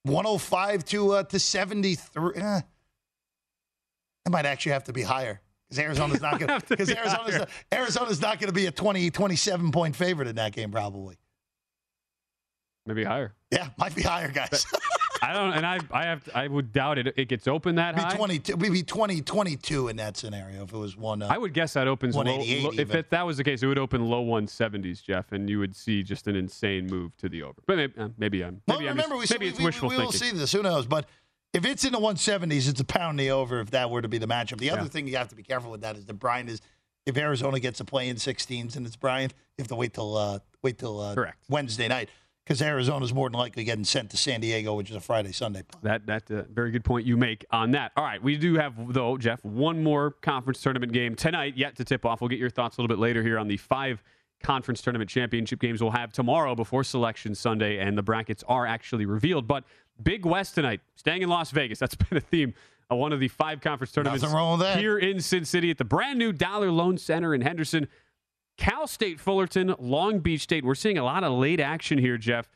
105 0.05 0.85
to 0.87 1.13
uh, 1.13 1.23
to 1.25 1.39
73. 1.39 2.35
Eh. 2.37 2.61
It 4.27 4.31
might 4.33 4.47
actually 4.47 4.73
have 4.73 4.85
to 4.85 4.93
be 4.93 5.03
higher 5.03 5.41
because 5.69 5.79
Arizona's 5.79 6.21
not 6.23 6.39
going 6.41 6.61
to 6.61 6.67
because 6.67 6.89
be 6.89 6.97
Arizona's 6.97 7.31
higher. 7.35 7.39
not, 7.41 7.49
Arizona's 7.73 8.21
not 8.21 8.39
going 8.39 8.49
to 8.49 8.55
be 8.55 8.67
a 8.67 8.71
20 8.71 9.11
27 9.11 9.71
point 9.73 9.97
favorite 9.97 10.29
in 10.29 10.37
that 10.37 10.53
game 10.53 10.71
probably. 10.71 11.17
maybe 12.87 13.05
higher. 13.05 13.35
Yeah, 13.51 13.69
might 13.79 13.95
be 13.95 14.03
higher, 14.03 14.29
guys. 14.31 14.67
I 15.31 15.33
don't, 15.33 15.53
and 15.53 15.67
I, 15.67 15.79
I 15.91 16.05
have, 16.05 16.29
I 16.35 16.49
would 16.49 16.73
doubt 16.73 16.99
it. 16.99 17.15
It 17.17 17.29
gets 17.29 17.47
open 17.49 17.77
that 17.77 17.95
Be 17.95 18.03
high. 18.03 18.17
20, 18.17 18.55
we'd 18.55 18.73
be 18.73 18.83
20, 18.83 19.21
22 19.23 19.89
in 19.89 19.97
that 19.97 20.17
scenario 20.17 20.65
if 20.65 20.73
it 20.73 20.77
was 20.77 20.97
one. 20.97 21.23
Uh, 21.23 21.29
I 21.31 21.39
would 21.39 21.53
guess 21.55 21.73
that 21.75 21.89
opens 21.89 22.15
low, 22.15 22.21
188 22.25 22.63
low- 22.65 22.71
if 22.83 22.95
it, 22.95 23.11
that 23.11 23.25
was 23.27 23.37
the 23.37 23.45
case, 23.45 23.63
it 23.63 23.67
would 23.67 23.79
open 23.79 24.05
low 24.07 24.25
170s, 24.25 25.03
Jeff, 25.03 25.33
and 25.33 25.49
you 25.49 25.59
would 25.59 25.75
see 25.75 26.03
just 26.03 26.27
an 26.27 26.37
insane 26.37 26.87
move 26.87 27.17
to 27.19 27.29
the 27.29 27.43
over. 27.43 27.61
But 27.67 27.77
maybe, 27.77 27.93
uh, 27.99 28.09
maybe 28.19 28.45
I'm, 28.45 28.61
well, 28.69 28.79
maybe 28.79 28.89
I'm 28.91 28.97
remember, 28.97 29.17
just- 29.21 29.33
we, 29.33 29.35
maybe 29.35 29.47
we, 29.47 29.51
it's 29.51 29.59
we, 29.59 29.65
wishful 29.65 29.89
we 29.89 29.97
will 29.97 30.11
thinking. 30.13 30.31
see 30.33 30.37
this. 30.37 30.53
Who 30.53 30.63
knows? 30.63 30.87
But 30.87 31.09
if 31.53 31.65
it's 31.65 31.85
in 31.85 31.93
the 31.93 32.01
170s, 32.01 32.69
it's 32.69 32.81
a 32.81 32.85
pound 32.85 33.19
the 33.19 33.31
over 33.31 33.61
if 33.61 33.71
that 33.71 33.91
were 33.91 34.03
to 34.03 34.09
be 34.09 34.19
the 34.19 34.27
matchup. 34.27 34.59
The 34.59 34.71
other 34.71 34.83
Yeah. 34.83 34.89
thing 34.89 35.07
you 35.09 35.17
have 35.17 35.29
to 35.29 35.37
be 35.37 35.43
careful 35.43 35.71
with 35.71 35.83
that 35.83 35.97
is 35.97 36.05
that 36.07 36.15
Bryant 36.15 36.49
is 36.51 36.61
if 37.07 37.17
Arizona 37.17 37.61
gets 37.61 37.81
a 37.81 37.85
play 37.85 38.09
in 38.09 38.17
16s 38.17 38.77
and 38.77 38.87
it's 38.87 38.97
Bryant, 38.97 39.33
you 39.57 39.63
have 39.63 39.69
to 39.69 39.75
wait 39.77 39.95
till 39.95 40.17
uh, 40.17 40.39
wait 40.63 40.79
till 40.79 41.01
uh, 41.01 41.15
Wednesday 41.49 41.87
night 41.87 42.09
because 42.45 42.61
Arizona's 42.61 43.15
more 43.15 43.31
than 43.31 43.39
likely 43.39 43.65
getting 43.65 43.85
sent 43.85 44.11
to 44.11 44.17
San 44.17 44.41
Diego, 44.41 44.75
which 44.75 44.91
is 44.91 44.97
a 44.97 45.01
Friday 45.01 45.33
Sunday. 45.33 45.63
play. 45.63 45.81
That 45.83 46.07
that 46.07 46.31
uh, 46.31 46.43
very 46.53 46.71
good 46.71 46.85
point 46.85 47.07
you 47.07 47.17
make 47.17 47.45
on 47.51 47.71
that. 47.73 47.93
All 47.97 48.05
right, 48.05 48.23
we 48.23 48.37
do 48.37 48.55
have 48.55 48.75
though, 48.93 49.17
Jeff, 49.17 49.45
one 49.45 49.83
more 49.83 50.11
conference 50.11 50.61
tournament 50.61 50.93
game 50.93 51.15
tonight 51.15 51.57
yet 51.57 51.77
to 51.77 51.85
tip 51.85 52.05
off. 52.05 52.21
We'll 52.21 52.29
get 52.29 52.39
your 52.39 52.51
thoughts 52.51 52.77
a 52.77 52.81
little 52.81 52.95
bit 52.95 53.01
later 53.01 53.23
here 53.23 53.39
on 53.39 53.49
the 53.49 53.57
five 53.57 54.03
conference 54.43 54.83
tournament 54.83 55.09
championship 55.09 55.59
games 55.59 55.81
we'll 55.81 55.91
have 55.93 56.13
tomorrow 56.13 56.55
before 56.55 56.85
Selection 56.85 57.35
Sunday, 57.35 57.79
and 57.79 57.97
the 57.97 58.03
brackets 58.03 58.45
are 58.47 58.67
actually 58.67 59.07
revealed. 59.07 59.49
But 59.49 59.65
Big 60.03 60.27
West 60.27 60.55
tonight, 60.55 60.81
staying 60.97 61.23
in 61.23 61.29
Las 61.29 61.51
Vegas. 61.51 61.79
That's 61.79 61.95
been 62.11 62.19
a 62.19 62.21
theme 62.21 62.55
of 62.91 62.99
one 62.99 63.13
of 63.13 63.21
the 63.21 63.29
five 63.29 63.61
conference 63.61 63.93
tournaments 63.93 64.25
wrong 64.27 64.59
with 64.59 64.67
that. 64.67 64.79
here 64.79 64.99
in 64.99 65.21
Sin 65.21 65.45
City 65.45 65.71
at 65.71 65.79
the 65.79 65.85
brand 65.85 66.19
new 66.19 66.33
Dollar 66.33 66.71
Loan 66.71 66.99
Center 66.99 67.35
in 67.35 67.41
Henderson. 67.41 67.89
Cal 68.57 68.87
State 68.87 69.21
Fullerton, 69.21 69.75
Long 69.79 70.21
Beach 70.21 70.43
State. 70.43 70.65
We're 70.65 70.75
seeing 70.75 70.99
a 70.99 71.05
lot 71.05 71.25
of 71.25 71.33
late 71.33 71.61
action 71.61 71.99
here, 71.99 72.17
Jeff, 72.17 72.49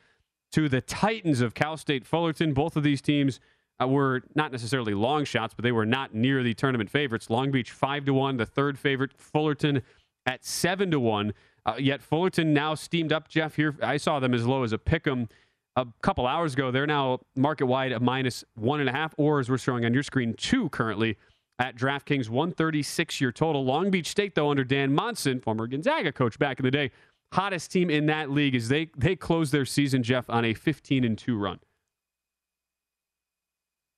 to 0.52 0.68
the 0.68 0.80
Titans 0.80 1.40
of 1.40 1.54
Cal 1.54 1.76
State 1.76 2.06
Fullerton. 2.06 2.54
Both 2.54 2.76
of 2.76 2.82
these 2.82 3.00
teams 3.00 3.40
uh, 3.82 3.88
were 3.88 4.22
not 4.34 4.52
necessarily 4.52 4.94
long 4.94 5.24
shots, 5.24 5.54
but 5.54 5.62
they 5.62 5.72
were 5.72 5.86
not 5.86 6.14
near 6.14 6.42
the 6.42 6.54
tournament 6.54 6.90
favorites. 6.90 7.30
Long 7.30 7.50
Beach 7.50 7.70
5 7.70 8.06
to 8.06 8.14
1, 8.14 8.36
the 8.36 8.46
third 8.46 8.78
favorite, 8.78 9.12
Fullerton 9.16 9.82
at 10.26 10.44
7 10.44 10.90
to 10.90 11.00
1. 11.00 11.32
Uh, 11.66 11.74
yet 11.78 12.02
Fullerton 12.02 12.54
now 12.54 12.74
steamed 12.74 13.12
up, 13.12 13.28
Jeff. 13.28 13.56
Here, 13.56 13.76
I 13.82 13.96
saw 13.96 14.20
them 14.20 14.34
as 14.34 14.46
low 14.46 14.62
as 14.62 14.72
a 14.72 14.78
pick 14.78 15.06
'em 15.06 15.28
a 15.76 15.86
couple 16.02 16.26
hours 16.26 16.54
ago. 16.54 16.70
They're 16.70 16.86
now 16.86 17.20
market 17.36 17.66
wide 17.66 17.92
a 17.92 18.00
minus 18.00 18.44
one 18.54 18.80
and 18.80 18.88
a 18.88 18.92
half, 18.92 19.14
or 19.16 19.38
as 19.40 19.50
we're 19.50 19.58
showing 19.58 19.84
on 19.84 19.92
your 19.92 20.02
screen, 20.02 20.34
two 20.34 20.68
currently 20.70 21.16
at 21.58 21.76
DraftKings, 21.76 22.28
136 22.28 23.20
year 23.20 23.32
total. 23.32 23.64
Long 23.64 23.90
Beach 23.90 24.08
State, 24.08 24.34
though, 24.34 24.50
under 24.50 24.64
Dan 24.64 24.94
Monson, 24.94 25.40
former 25.40 25.66
Gonzaga 25.66 26.12
coach 26.12 26.38
back 26.38 26.60
in 26.60 26.64
the 26.64 26.70
day, 26.70 26.90
hottest 27.32 27.72
team 27.72 27.90
in 27.90 28.06
that 28.06 28.30
league 28.30 28.54
is 28.54 28.68
they 28.68 28.90
they 28.96 29.16
closed 29.16 29.52
their 29.52 29.64
season, 29.64 30.02
Jeff, 30.02 30.30
on 30.30 30.44
a 30.44 30.54
15 30.54 31.04
and 31.04 31.18
2 31.18 31.36
run. 31.36 31.58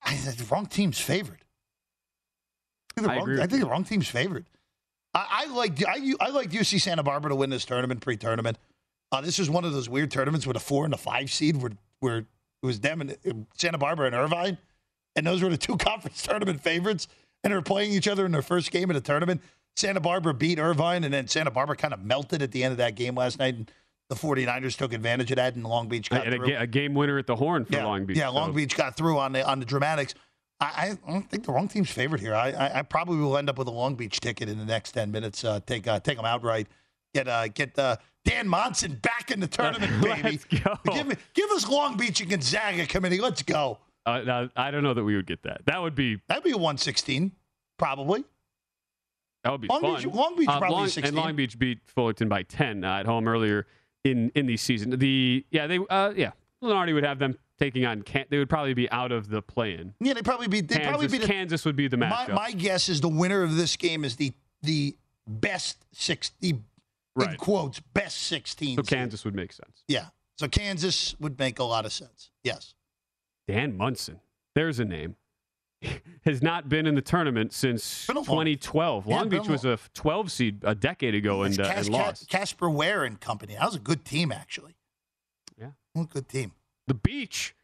I 0.02 0.14
think 0.14 0.36
the 0.36 0.54
wrong 0.54 0.66
team's 0.66 0.98
favored. 0.98 1.44
I 2.96 3.00
think 3.00 3.06
the, 3.06 3.12
I 3.12 3.16
wrong, 3.16 3.40
I 3.40 3.46
think 3.46 3.62
the 3.62 3.68
wrong 3.68 3.84
team's 3.84 4.08
favored. 4.08 4.46
I, 5.14 5.44
I 5.46 5.52
like 5.52 5.82
I, 5.86 6.14
I 6.20 6.30
like 6.30 6.50
UC 6.50 6.80
Santa 6.80 7.02
Barbara 7.02 7.30
to 7.30 7.36
win 7.36 7.50
this 7.50 7.64
tournament 7.64 8.00
pre-tournament. 8.00 8.58
Uh, 9.12 9.20
this 9.20 9.38
is 9.38 9.50
one 9.50 9.64
of 9.64 9.72
those 9.72 9.88
weird 9.88 10.10
tournaments 10.10 10.46
with 10.46 10.56
a 10.56 10.60
four 10.60 10.84
and 10.84 10.94
a 10.94 10.96
five 10.96 11.30
seed, 11.30 11.56
where 11.56 11.72
where 12.00 12.18
it 12.18 12.26
was 12.62 12.80
them 12.80 13.00
and 13.00 13.10
uh, 13.10 13.32
Santa 13.56 13.78
Barbara 13.78 14.06
and 14.06 14.14
Irvine, 14.14 14.58
and 15.16 15.26
those 15.26 15.42
were 15.42 15.50
the 15.50 15.58
two 15.58 15.76
conference 15.78 16.22
tournament 16.22 16.60
favorites, 16.60 17.08
and 17.44 17.52
were 17.52 17.62
playing 17.62 17.92
each 17.92 18.08
other 18.08 18.26
in 18.26 18.32
their 18.32 18.42
first 18.42 18.70
game 18.70 18.90
of 18.90 18.94
the 18.94 19.00
tournament. 19.00 19.40
Santa 19.76 20.00
Barbara 20.00 20.34
beat 20.34 20.58
Irvine, 20.58 21.04
and 21.04 21.14
then 21.14 21.28
Santa 21.28 21.50
Barbara 21.50 21.76
kind 21.76 21.94
of 21.94 22.02
melted 22.04 22.42
at 22.42 22.52
the 22.52 22.64
end 22.64 22.72
of 22.72 22.78
that 22.78 22.96
game 22.96 23.14
last 23.14 23.38
night. 23.38 23.54
And 23.54 23.70
the 24.08 24.16
49ers 24.16 24.76
took 24.76 24.92
advantage 24.92 25.30
of 25.30 25.36
that, 25.36 25.54
and 25.54 25.64
Long 25.64 25.88
Beach 25.88 26.10
got 26.10 26.26
And 26.26 26.34
a, 26.34 26.36
through. 26.38 26.56
a 26.56 26.66
game 26.66 26.94
winner 26.94 27.18
at 27.18 27.26
the 27.26 27.36
horn 27.36 27.64
for 27.64 27.74
yeah, 27.74 27.84
Long 27.84 28.04
Beach. 28.04 28.16
Yeah, 28.18 28.28
Long 28.28 28.52
Beach 28.52 28.76
got 28.76 28.96
through 28.96 29.18
on 29.18 29.32
the 29.32 29.46
on 29.48 29.60
the 29.60 29.64
dramatics. 29.64 30.14
I, 30.60 30.98
I 31.06 31.10
don't 31.10 31.30
think 31.30 31.46
the 31.46 31.52
wrong 31.52 31.68
team's 31.68 31.90
favored 31.90 32.20
here. 32.20 32.34
I, 32.34 32.50
I, 32.50 32.78
I 32.80 32.82
probably 32.82 33.16
will 33.16 33.38
end 33.38 33.48
up 33.48 33.56
with 33.56 33.68
a 33.68 33.72
Long 33.72 33.94
Beach 33.94 34.20
ticket 34.20 34.48
in 34.48 34.58
the 34.58 34.64
next 34.66 34.92
ten 34.92 35.10
minutes. 35.10 35.44
Uh, 35.44 35.60
take 35.64 35.86
uh, 35.86 36.00
take 36.00 36.16
them 36.16 36.26
outright. 36.26 36.66
Get 37.14 37.28
uh, 37.28 37.48
get 37.48 37.78
uh, 37.78 37.96
Dan 38.24 38.46
Monson 38.48 38.96
back 39.00 39.30
in 39.30 39.40
the 39.40 39.46
tournament, 39.46 40.02
baby. 40.02 40.22
Let's 40.22 40.44
go. 40.44 40.76
Give 40.92 41.06
me 41.06 41.14
give 41.32 41.50
us 41.52 41.66
Long 41.68 41.96
Beach 41.96 42.20
and 42.20 42.28
Gonzaga 42.28 42.86
committee. 42.86 43.20
Let's 43.20 43.42
go. 43.42 43.78
Uh, 44.06 44.48
I 44.56 44.70
don't 44.70 44.82
know 44.82 44.94
that 44.94 45.04
we 45.04 45.14
would 45.16 45.26
get 45.26 45.42
that. 45.42 45.62
That 45.66 45.80
would 45.82 45.94
be 45.94 46.20
That'd 46.28 46.44
be 46.44 46.52
a 46.52 46.56
one 46.56 46.78
sixteen, 46.78 47.32
probably. 47.78 48.24
that 49.44 49.52
would 49.52 49.60
be 49.60 49.68
Long 49.68 49.80
fun. 49.80 49.96
Beach- 49.96 50.06
Long 50.06 50.36
Beach 50.36 50.48
Uh, 50.48 50.58
probably 50.58 50.76
Long, 50.76 50.88
16. 50.88 51.04
and 51.04 51.16
Long 51.16 51.36
Beach 51.36 51.58
beat 51.58 51.78
Fullerton 51.86 52.28
by 52.28 52.42
10 52.42 52.84
uh, 52.84 52.94
at 53.00 53.06
home 53.06 53.28
earlier 53.28 53.66
in 54.04 54.30
in 54.34 54.46
the 54.46 54.56
season. 54.56 54.90
The 54.98 55.44
yeah 55.50 55.66
they 55.66 55.78
uh, 55.90 56.12
yeah 56.16 56.32
Lunardi 56.62 56.94
would 56.94 57.04
have 57.04 57.18
them 57.18 57.36
taking 57.58 57.84
on. 57.84 58.02
Can- 58.02 58.24
they 58.30 58.38
would 58.38 58.48
probably 58.48 58.74
be 58.74 58.90
out 58.90 59.12
of 59.12 59.28
the 59.28 59.42
play-in. 59.42 59.94
Yeah, 60.00 60.14
they 60.14 60.22
probably 60.22 60.48
be. 60.48 60.60
They 60.62 60.78
probably 60.80 61.06
be 61.08 61.18
the, 61.18 61.26
Kansas 61.26 61.64
would 61.66 61.76
be 61.76 61.88
the 61.88 61.96
my, 61.98 62.06
matchup. 62.10 62.34
my 62.34 62.50
guess 62.52 62.88
is 62.88 63.00
the 63.02 63.08
winner 63.08 63.42
of 63.42 63.56
this 63.56 63.76
game 63.76 64.04
is 64.04 64.16
the 64.16 64.32
the 64.62 64.96
best 65.26 65.84
six 65.92 66.32
the 66.40 66.54
in 67.20 67.36
quotes 67.36 67.80
best 67.80 68.16
sixteen. 68.18 68.76
so. 68.76 68.82
Kansas 68.82 69.24
would 69.26 69.34
make 69.34 69.52
sense. 69.52 69.84
Yeah. 69.88 70.06
So 70.38 70.48
Kansas 70.48 71.14
would 71.20 71.38
make 71.38 71.58
a 71.58 71.64
lot 71.64 71.84
of 71.84 71.92
sense. 71.92 72.30
Yes. 72.42 72.74
Dan 73.50 73.76
Monson, 73.76 74.20
there's 74.54 74.78
a 74.78 74.84
name. 74.84 75.16
Has 76.24 76.42
not 76.42 76.68
been 76.68 76.86
in 76.86 76.94
the 76.94 77.00
tournament 77.02 77.52
since 77.52 78.06
Been 78.06 78.16
a 78.16 78.20
long- 78.20 78.26
2012. 78.26 79.06
Yeah, 79.06 79.16
Long 79.16 79.28
Beach 79.28 79.48
was 79.48 79.64
a 79.64 79.78
12 79.94 80.30
seed 80.30 80.58
a 80.62 80.74
decade 80.74 81.14
ago 81.14 81.42
and, 81.42 81.58
uh, 81.58 81.64
Cas- 81.64 81.86
and 81.86 81.94
lost. 81.94 82.28
Casper 82.28 82.68
Ware 82.68 83.04
and 83.04 83.18
company. 83.18 83.54
That 83.54 83.64
was 83.64 83.74
a 83.76 83.80
good 83.80 84.04
team, 84.04 84.30
actually. 84.30 84.76
Yeah. 85.58 85.70
Good 86.10 86.28
team. 86.28 86.52
the 86.86 86.94
beach. 86.94 87.54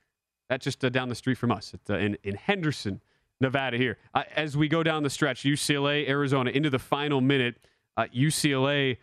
That's 0.48 0.64
just 0.64 0.84
uh, 0.84 0.88
down 0.88 1.08
the 1.08 1.14
street 1.16 1.36
from 1.38 1.50
us 1.50 1.74
it's, 1.74 1.90
uh, 1.90 1.98
in, 1.98 2.16
in 2.22 2.36
Henderson, 2.36 3.00
Nevada. 3.40 3.76
Here, 3.76 3.98
uh, 4.14 4.22
as 4.34 4.56
we 4.56 4.68
go 4.68 4.82
down 4.82 5.02
the 5.02 5.10
stretch, 5.10 5.42
UCLA, 5.42 6.08
Arizona 6.08 6.50
into 6.50 6.70
the 6.70 6.78
final 6.78 7.20
minute. 7.20 7.56
Uh, 7.96 8.06
UCLA, 8.14 8.96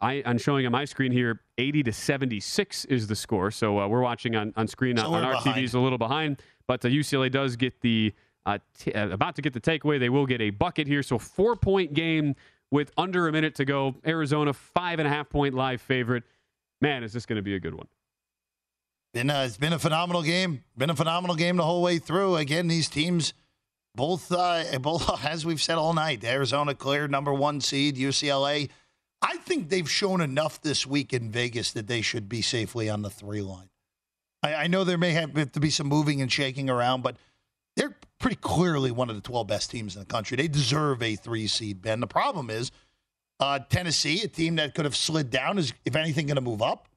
I, 0.00 0.22
I'm 0.26 0.36
showing 0.38 0.66
on 0.66 0.72
my 0.72 0.84
screen 0.84 1.10
here, 1.12 1.40
80 1.60 1.82
to 1.84 1.92
76 1.92 2.84
is 2.86 3.06
the 3.06 3.14
score. 3.14 3.50
So 3.50 3.78
uh, 3.78 3.86
we're 3.86 4.00
watching 4.00 4.34
on, 4.34 4.52
on 4.56 4.66
screen 4.66 4.98
on, 4.98 5.14
on 5.14 5.24
our 5.24 5.32
behind. 5.32 5.56
TVs 5.56 5.74
a 5.74 5.78
little 5.78 5.98
behind, 5.98 6.42
but 6.66 6.84
uh, 6.84 6.88
UCLA 6.88 7.30
does 7.30 7.56
get 7.56 7.80
the 7.82 8.14
uh, 8.46 8.58
t- 8.78 8.92
uh, 8.92 9.10
about 9.10 9.36
to 9.36 9.42
get 9.42 9.52
the 9.52 9.60
takeaway. 9.60 10.00
They 10.00 10.08
will 10.08 10.26
get 10.26 10.40
a 10.40 10.50
bucket 10.50 10.86
here. 10.86 11.02
So 11.02 11.18
four 11.18 11.56
point 11.56 11.92
game 11.92 12.34
with 12.70 12.90
under 12.96 13.28
a 13.28 13.32
minute 13.32 13.54
to 13.56 13.64
go. 13.64 13.94
Arizona 14.06 14.52
five 14.52 14.98
and 14.98 15.06
a 15.06 15.10
half 15.10 15.28
point 15.28 15.54
live 15.54 15.80
favorite. 15.80 16.24
Man, 16.80 17.04
is 17.04 17.12
this 17.12 17.26
going 17.26 17.36
to 17.36 17.42
be 17.42 17.54
a 17.54 17.60
good 17.60 17.74
one? 17.74 17.86
Been 19.12 19.28
a, 19.28 19.44
it's 19.44 19.56
been 19.56 19.72
a 19.72 19.78
phenomenal 19.78 20.22
game. 20.22 20.64
Been 20.76 20.90
a 20.90 20.96
phenomenal 20.96 21.36
game 21.36 21.56
the 21.56 21.64
whole 21.64 21.82
way 21.82 21.98
through. 21.98 22.36
Again, 22.36 22.68
these 22.68 22.88
teams, 22.88 23.34
both 23.94 24.32
uh, 24.32 24.64
both 24.80 25.24
as 25.24 25.44
we've 25.44 25.60
said 25.60 25.76
all 25.76 25.92
night, 25.92 26.24
Arizona 26.24 26.74
cleared 26.74 27.10
number 27.10 27.34
one 27.34 27.60
seed, 27.60 27.96
UCLA. 27.96 28.70
I 29.22 29.36
think 29.38 29.68
they've 29.68 29.90
shown 29.90 30.20
enough 30.20 30.62
this 30.62 30.86
week 30.86 31.12
in 31.12 31.30
Vegas 31.30 31.72
that 31.72 31.86
they 31.86 32.00
should 32.00 32.28
be 32.28 32.42
safely 32.42 32.88
on 32.88 33.02
the 33.02 33.10
three 33.10 33.42
line. 33.42 33.68
I, 34.42 34.54
I 34.54 34.66
know 34.66 34.84
there 34.84 34.98
may 34.98 35.12
have 35.12 35.52
to 35.52 35.60
be 35.60 35.70
some 35.70 35.86
moving 35.86 36.22
and 36.22 36.32
shaking 36.32 36.70
around, 36.70 37.02
but 37.02 37.16
they're 37.76 37.96
pretty 38.18 38.36
clearly 38.36 38.90
one 38.90 39.10
of 39.10 39.16
the 39.16 39.22
12 39.22 39.46
best 39.46 39.70
teams 39.70 39.94
in 39.94 40.00
the 40.00 40.06
country. 40.06 40.36
They 40.36 40.48
deserve 40.48 41.02
a 41.02 41.16
three 41.16 41.46
seed, 41.46 41.82
Ben. 41.82 42.00
The 42.00 42.06
problem 42.06 42.50
is 42.50 42.70
uh, 43.38 43.58
Tennessee, 43.58 44.22
a 44.22 44.28
team 44.28 44.56
that 44.56 44.74
could 44.74 44.84
have 44.84 44.96
slid 44.96 45.30
down, 45.30 45.58
is, 45.58 45.72
if 45.84 45.96
anything, 45.96 46.26
going 46.26 46.36
to 46.36 46.42
move 46.42 46.62
up. 46.62 46.88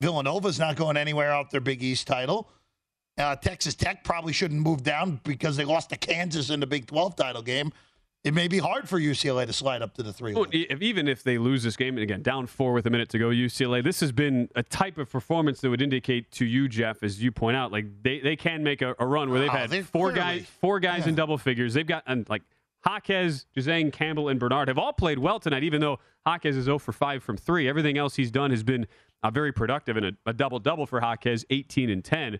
Villanova's 0.00 0.58
not 0.58 0.76
going 0.76 0.96
anywhere 0.96 1.30
out 1.30 1.50
their 1.50 1.60
Big 1.60 1.82
East 1.82 2.06
title. 2.06 2.48
Uh, 3.18 3.36
Texas 3.36 3.74
Tech 3.74 4.02
probably 4.02 4.32
shouldn't 4.32 4.60
move 4.60 4.82
down 4.82 5.20
because 5.24 5.56
they 5.56 5.64
lost 5.64 5.90
to 5.90 5.96
Kansas 5.96 6.48
in 6.48 6.60
the 6.60 6.66
Big 6.66 6.86
12 6.86 7.16
title 7.16 7.42
game. 7.42 7.70
It 8.22 8.34
may 8.34 8.48
be 8.48 8.58
hard 8.58 8.86
for 8.86 9.00
UCLA 9.00 9.46
to 9.46 9.52
slide 9.54 9.80
up 9.80 9.94
to 9.94 10.02
the 10.02 10.12
three. 10.12 10.34
Well, 10.34 10.44
if, 10.52 10.82
even 10.82 11.08
if 11.08 11.22
they 11.22 11.38
lose 11.38 11.62
this 11.62 11.74
game, 11.74 11.94
and 11.96 12.02
again, 12.02 12.20
down 12.20 12.46
four 12.46 12.74
with 12.74 12.86
a 12.86 12.90
minute 12.90 13.08
to 13.10 13.18
go, 13.18 13.28
UCLA, 13.30 13.82
this 13.82 14.00
has 14.00 14.12
been 14.12 14.50
a 14.54 14.62
type 14.62 14.98
of 14.98 15.10
performance 15.10 15.62
that 15.62 15.70
would 15.70 15.80
indicate 15.80 16.30
to 16.32 16.44
you, 16.44 16.68
Jeff, 16.68 17.02
as 17.02 17.22
you 17.22 17.32
point 17.32 17.56
out, 17.56 17.72
like 17.72 17.86
they, 18.02 18.20
they 18.20 18.36
can 18.36 18.62
make 18.62 18.82
a, 18.82 18.94
a 18.98 19.06
run 19.06 19.30
where 19.30 19.40
they've 19.40 19.48
Oh, 19.48 19.52
had 19.52 19.70
they've 19.70 19.86
four 19.86 20.12
clearly- 20.12 20.38
guys 20.40 20.46
four 20.60 20.80
guys 20.80 21.06
in 21.06 21.14
double 21.14 21.38
figures. 21.38 21.72
They've 21.72 21.86
got, 21.86 22.02
and 22.06 22.28
like 22.28 22.42
Jaquez, 22.86 23.46
Juzang, 23.56 23.90
Campbell, 23.90 24.28
and 24.28 24.38
Bernard 24.38 24.68
have 24.68 24.76
all 24.78 24.92
played 24.92 25.18
well 25.18 25.40
tonight, 25.40 25.64
even 25.64 25.80
though 25.80 25.98
Jaquez 26.26 26.56
is 26.58 26.66
0 26.66 26.78
for 26.78 26.92
5 26.92 27.22
from 27.22 27.38
3. 27.38 27.68
Everything 27.68 27.96
else 27.96 28.16
he's 28.16 28.30
done 28.30 28.50
has 28.50 28.62
been 28.62 28.86
uh, 29.22 29.30
very 29.30 29.52
productive, 29.52 29.96
and 29.96 30.04
a, 30.06 30.12
a 30.26 30.32
double-double 30.34 30.84
for 30.86 31.00
Jaquez, 31.00 31.46
18 31.48 31.88
and 31.88 32.04
10. 32.04 32.38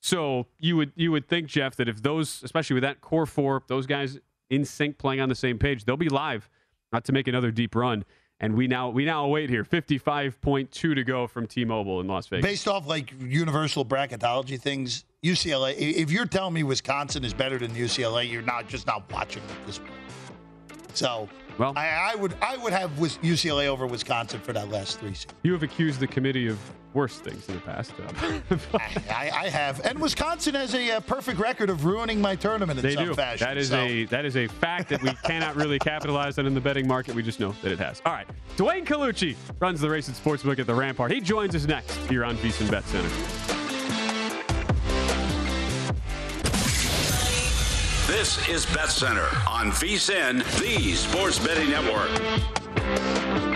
So 0.00 0.46
you 0.58 0.76
would 0.76 0.92
you 0.94 1.10
would 1.10 1.26
think, 1.26 1.48
Jeff, 1.48 1.74
that 1.76 1.88
if 1.88 2.02
those, 2.02 2.42
especially 2.42 2.74
with 2.74 2.82
that 2.82 3.00
core 3.00 3.24
four, 3.26 3.62
those 3.66 3.86
guys 3.86 4.18
in 4.50 4.64
sync 4.64 4.98
playing 4.98 5.20
on 5.20 5.28
the 5.28 5.34
same 5.34 5.58
page, 5.58 5.84
they'll 5.84 5.96
be 5.96 6.08
live 6.08 6.48
not 6.92 7.04
to 7.04 7.12
make 7.12 7.28
another 7.28 7.50
deep 7.50 7.74
run. 7.74 8.04
And 8.38 8.54
we 8.54 8.66
now 8.68 8.90
we 8.90 9.06
now 9.06 9.24
await 9.24 9.48
here 9.48 9.64
55.2 9.64 10.70
to 10.70 11.04
go 11.04 11.26
from 11.26 11.46
T-Mobile 11.46 12.00
in 12.02 12.06
Las 12.06 12.26
Vegas. 12.26 12.44
Based 12.44 12.68
off 12.68 12.86
like 12.86 13.12
universal 13.18 13.82
bracketology 13.84 14.60
things, 14.60 15.04
UCLA, 15.22 15.74
if 15.78 16.10
you're 16.10 16.26
telling 16.26 16.52
me 16.52 16.62
Wisconsin 16.62 17.24
is 17.24 17.32
better 17.32 17.56
than 17.58 17.70
UCLA, 17.70 18.30
you're 18.30 18.42
not 18.42 18.68
just 18.68 18.86
not 18.86 19.10
watching 19.10 19.42
at 19.42 19.66
this 19.66 19.78
point. 19.78 19.90
So 20.92 21.28
Well- 21.56 21.72
I, 21.76 22.12
I 22.12 22.14
would 22.14 22.34
I 22.42 22.58
would 22.58 22.74
have 22.74 22.90
UCLA 22.90 23.66
over 23.68 23.86
Wisconsin 23.86 24.40
for 24.40 24.52
that 24.52 24.68
last 24.68 25.00
three 25.00 25.14
seeds. 25.14 25.32
You 25.42 25.52
have 25.52 25.62
accused 25.62 26.00
the 26.00 26.06
committee 26.06 26.48
of 26.48 26.58
worse 26.96 27.18
things 27.18 27.46
in 27.48 27.54
the 27.54 27.60
past. 27.60 27.92
I, 29.10 29.30
I, 29.30 29.48
have, 29.50 29.84
and 29.84 29.98
Wisconsin 29.98 30.54
has 30.54 30.74
a, 30.74 30.92
uh, 30.92 31.00
perfect 31.00 31.38
record 31.38 31.68
of 31.68 31.84
ruining 31.84 32.20
my 32.20 32.34
tournament 32.34 32.78
in 32.78 32.82
they 32.82 32.94
some 32.94 33.08
do. 33.08 33.14
fashion. 33.14 33.46
That 33.46 33.58
is 33.58 33.68
so. 33.68 33.78
a 33.78 34.04
that 34.06 34.24
is 34.24 34.36
a 34.36 34.46
fact 34.46 34.88
that 34.88 35.02
we 35.02 35.10
cannot 35.24 35.56
really 35.56 35.78
capitalize 35.78 36.38
on 36.38 36.46
in 36.46 36.54
the 36.54 36.60
betting 36.60 36.88
market. 36.88 37.14
We 37.14 37.22
just 37.22 37.38
know 37.38 37.54
that 37.62 37.70
it 37.70 37.78
has. 37.78 38.00
All 38.06 38.14
right, 38.14 38.26
Dwayne 38.56 38.86
Colucci 38.86 39.36
runs 39.60 39.80
the 39.80 39.90
race 39.90 40.08
and 40.08 40.16
sportsbook 40.16 40.58
at 40.58 40.66
the 40.66 40.74
Rampart. 40.74 41.12
He 41.12 41.20
joins 41.20 41.54
us 41.54 41.66
next 41.66 41.94
here 42.08 42.24
on 42.24 42.36
VSiN 42.38 42.70
Bet 42.70 42.84
Center. 42.84 43.08
This 48.06 48.48
is 48.48 48.64
Bet 48.66 48.88
Center 48.88 49.28
on 49.46 49.70
VSiN, 49.72 50.42
the 50.60 50.94
Sports 50.94 51.38
Betting 51.38 51.68
Network. 51.68 53.55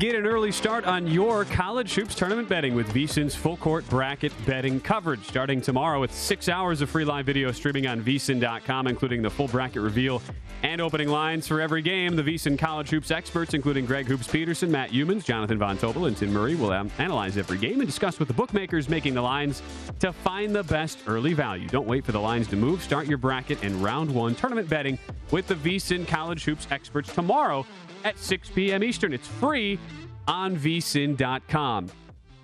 Get 0.00 0.14
an 0.14 0.26
early 0.26 0.50
start 0.50 0.86
on 0.86 1.06
your 1.06 1.44
college 1.44 1.94
hoops 1.94 2.14
tournament 2.14 2.48
betting 2.48 2.74
with 2.74 2.88
VSiN's 2.94 3.34
full 3.34 3.58
court 3.58 3.86
bracket 3.90 4.32
betting 4.46 4.80
coverage. 4.80 5.22
Starting 5.26 5.60
tomorrow 5.60 6.00
with 6.00 6.10
six 6.10 6.48
hours 6.48 6.80
of 6.80 6.88
free 6.88 7.04
live 7.04 7.26
video 7.26 7.52
streaming 7.52 7.86
on 7.86 8.02
VSiN.com, 8.02 8.86
including 8.86 9.20
the 9.20 9.28
full 9.28 9.46
bracket 9.48 9.82
reveal 9.82 10.22
and 10.62 10.80
opening 10.80 11.08
lines 11.08 11.46
for 11.46 11.60
every 11.60 11.82
game. 11.82 12.16
The 12.16 12.22
VSiN 12.22 12.58
college 12.58 12.88
hoops 12.88 13.10
experts, 13.10 13.52
including 13.52 13.84
Greg 13.84 14.06
Hoops 14.06 14.26
Peterson, 14.26 14.70
Matt 14.70 14.88
Youmans, 14.88 15.22
Jonathan 15.22 15.58
Von 15.58 15.76
Tobel, 15.76 16.06
and 16.06 16.16
Tim 16.16 16.32
Murray, 16.32 16.54
will 16.54 16.72
analyze 16.72 17.36
every 17.36 17.58
game 17.58 17.80
and 17.80 17.86
discuss 17.86 18.18
with 18.18 18.28
the 18.28 18.34
bookmakers 18.34 18.88
making 18.88 19.12
the 19.12 19.20
lines 19.20 19.60
to 19.98 20.14
find 20.14 20.54
the 20.54 20.64
best 20.64 21.00
early 21.08 21.34
value. 21.34 21.68
Don't 21.68 21.86
wait 21.86 22.06
for 22.06 22.12
the 22.12 22.20
lines 22.20 22.48
to 22.48 22.56
move. 22.56 22.82
Start 22.82 23.06
your 23.06 23.18
bracket 23.18 23.62
and 23.62 23.74
round 23.82 24.10
one 24.10 24.34
tournament 24.34 24.66
betting 24.66 24.98
with 25.30 25.46
the 25.46 25.56
VSiN 25.56 26.08
college 26.08 26.44
hoops 26.44 26.66
experts 26.70 27.14
tomorrow 27.14 27.66
at 28.04 28.18
6 28.18 28.50
p.m. 28.50 28.82
Eastern. 28.82 29.12
It's 29.12 29.26
free 29.28 29.78
on 30.26 30.56
vsin.com. 30.56 31.88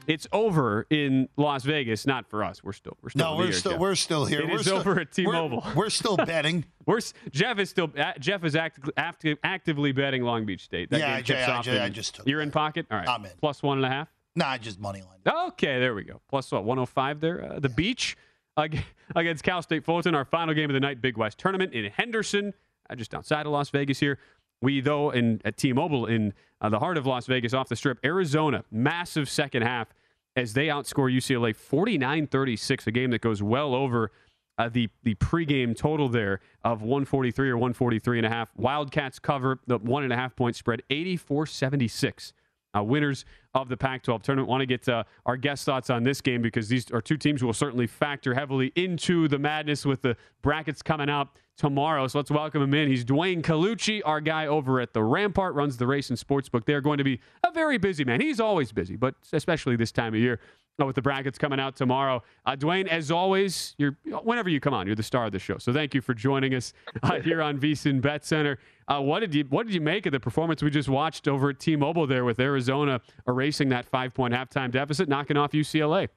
It's 0.07 0.27
over 0.31 0.87
in 0.91 1.29
Las 1.37 1.65
Vegas, 1.65 2.07
not 2.07 2.31
for 2.31 2.45
us. 2.45 2.63
We're 2.63 2.73
still 2.73 2.97
we're 3.03 3.11
still 3.11 3.33
no, 3.33 3.37
we're 3.39 3.51
still 3.51 3.73
Jeff. 3.73 3.81
we're 3.81 3.95
still 3.97 4.25
here. 4.25 4.41
It 4.43 4.49
we're 4.49 4.55
is 4.57 4.61
still, 4.63 4.77
over 4.77 5.01
at 5.01 5.11
T-Mobile. 5.11 5.65
We're, 5.67 5.75
we're 5.75 5.91
still 5.91 6.17
betting. 6.27 6.65
we're 6.87 7.01
Jeff 7.33 7.59
is 7.59 7.71
still 7.71 7.91
Jeff 8.21 8.45
is 8.45 8.55
act, 8.55 8.89
active, 8.97 9.39
actively 9.43 9.91
betting 9.91 10.23
Long 10.23 10.47
Beach 10.47 10.63
State. 10.63 10.91
That 10.91 11.01
Yeah, 11.01 11.21
game 11.23 11.37
I- 11.39 11.41
I- 11.51 11.57
off 11.57 11.67
I 11.69 11.87
in- 11.87 11.93
just 11.93 12.15
took 12.15 12.29
You're 12.29 12.41
in 12.41 12.53
pocket. 12.53 12.87
All 12.89 12.99
right, 12.99 13.09
I'm 13.09 13.25
in. 13.25 13.33
Plus 13.41 13.65
one 13.65 13.79
and 13.79 13.85
a 13.85 13.91
half. 13.91 14.09
Nah, 14.37 14.57
just 14.59 14.79
money 14.79 15.03
line. 15.03 15.47
Okay, 15.49 15.81
there 15.81 15.95
we 15.95 16.05
go. 16.05 16.21
Plus 16.31 16.53
what? 16.53 16.63
105 16.63 17.21
there. 17.21 17.55
Uh, 17.55 17.59
the 17.59 17.69
beach 17.71 18.17
against 19.17 19.43
Cal 19.43 19.61
State 19.61 19.85
Fullerton. 19.85 20.15
Our 20.15 20.25
final 20.25 20.55
game 20.55 20.71
of 20.71 20.75
the 20.75 20.81
night, 20.81 21.01
Big 21.01 21.17
West 21.17 21.39
tournament 21.39 21.73
in 21.73 21.91
Henderson, 21.91 22.55
uh, 22.89 22.95
just 22.95 23.13
outside 23.13 23.47
of 23.47 23.51
Las 23.53 23.71
Vegas 23.71 23.99
here. 23.99 24.19
We, 24.63 24.81
though, 24.81 25.11
in 25.11 25.41
at 25.45 25.57
T-Mobile 25.57 26.07
in 26.07 26.33
uh, 26.61 26.69
the 26.69 26.79
heart 26.79 26.97
of 26.97 27.07
Las 27.07 27.27
Vegas 27.27 27.53
off 27.53 27.69
the 27.69 27.77
strip, 27.77 27.99
Arizona, 28.05 28.65
massive 28.71 29.29
second 29.29 29.63
half 29.63 29.89
as 30.35 30.53
they 30.53 30.67
outscore 30.67 31.15
UCLA 31.15 31.55
49-36, 31.55 32.87
a 32.87 32.91
game 32.91 33.11
that 33.11 33.21
goes 33.21 33.43
well 33.43 33.75
over 33.75 34.11
uh, 34.59 34.69
the 34.69 34.89
the 35.03 35.15
pregame 35.17 35.77
total 35.77 36.09
there 36.09 36.41
of 36.65 36.81
143 36.81 37.51
or 37.51 37.57
143 37.57 38.19
and 38.19 38.27
a 38.27 38.31
half. 38.31 38.49
Wildcats 38.57 39.19
cover 39.19 39.61
the 39.67 39.79
one 39.79 40.03
and 40.03 40.13
a 40.13 40.17
half 40.17 40.35
point 40.35 40.57
spread, 40.57 40.83
84-76 40.91 42.33
uh, 42.77 42.83
winners 42.83 43.25
of 43.55 43.69
the 43.69 43.77
Pac 43.77 44.03
12 44.03 44.23
tournament. 44.23 44.49
Want 44.49 44.63
to 44.63 44.67
get 44.67 44.89
uh, 44.89 45.05
our 45.25 45.37
guest 45.37 45.65
thoughts 45.65 45.91
on 45.91 46.03
this 46.03 46.21
game 46.21 46.43
because 46.43 46.69
these 46.69 46.91
are 46.91 47.03
two 47.03 47.17
teams 47.17 47.41
who 47.41 47.47
will 47.47 47.55
certainly 47.55 47.87
factor 47.87 48.35
heavily 48.35 48.73
into 48.77 49.29
the 49.29 49.39
madness 49.39 49.85
with 49.85 50.03
the 50.03 50.17
brackets 50.43 50.83
coming 50.83 51.11
out 51.11 51.29
tomorrow. 51.57 52.07
So 52.07 52.19
let's 52.19 52.31
welcome 52.31 52.63
him 52.63 52.75
in. 52.75 52.89
He's 52.89 53.05
Dwayne 53.05 53.43
Colucci, 53.43 54.03
our 54.05 54.21
guy 54.21 54.47
over 54.47 54.81
at 54.81 54.93
the 54.93 55.03
Rampart, 55.03 55.55
runs 55.55 55.77
the 55.77 55.87
race 55.87 56.11
and 56.11 56.19
sportsbook. 56.19 56.65
They're 56.67 56.81
going 56.81 56.99
to 56.99 57.05
be 57.05 57.21
a 57.45 57.51
very 57.51 57.79
busy 57.79 58.05
man. 58.05 58.21
He's 58.21 58.41
always 58.41 58.73
busy, 58.73 58.97
but 58.97 59.15
especially 59.33 59.77
this 59.77 59.93
time 59.93 60.15
of 60.15 60.21
year. 60.21 60.39
uh, 60.81 60.87
With 60.87 60.97
the 60.97 61.03
brackets 61.03 61.39
coming 61.39 61.59
out 61.59 61.75
tomorrow, 61.77 62.23
uh, 62.45 62.57
Dwayne, 62.57 62.87
as 62.89 63.11
always, 63.11 63.75
you're 63.79 63.97
whenever 64.23 64.51
you 64.51 64.61
come 64.61 64.75
on, 64.75 64.87
you're 64.87 64.97
the 64.97 65.03
star 65.03 65.27
of 65.27 65.33
the 65.33 65.39
show. 65.39 65.57
So 65.59 65.73
thank 65.73 65.95
you 65.95 66.01
for 66.03 66.13
joining 66.15 66.55
us 66.55 66.73
uh, 67.03 67.21
here 67.21 67.41
on 67.41 67.59
VSiN 67.59 68.01
Bet 68.03 68.25
Center. 68.25 68.59
Uh, 68.89 69.01
what 69.01 69.21
did 69.21 69.35
you 69.35 69.45
What 69.49 69.67
did 69.67 69.75
you 69.75 69.81
make 69.81 70.05
of 70.07 70.13
the 70.13 70.21
performance 70.21 70.63
we 70.63 70.71
just 70.71 70.89
watched 70.89 71.27
over 71.27 71.51
at 71.51 71.59
T-Mobile 71.61 72.07
there 72.07 72.25
with 72.25 72.39
Arizona 72.39 73.01
erasing 73.27 73.71
that 73.71 73.87
five 73.87 74.13
point 74.15 74.35
halftime 74.35 74.71
deficit, 74.71 75.09
knocking 75.09 75.37
off 75.37 75.53
UCLA? 75.53 76.09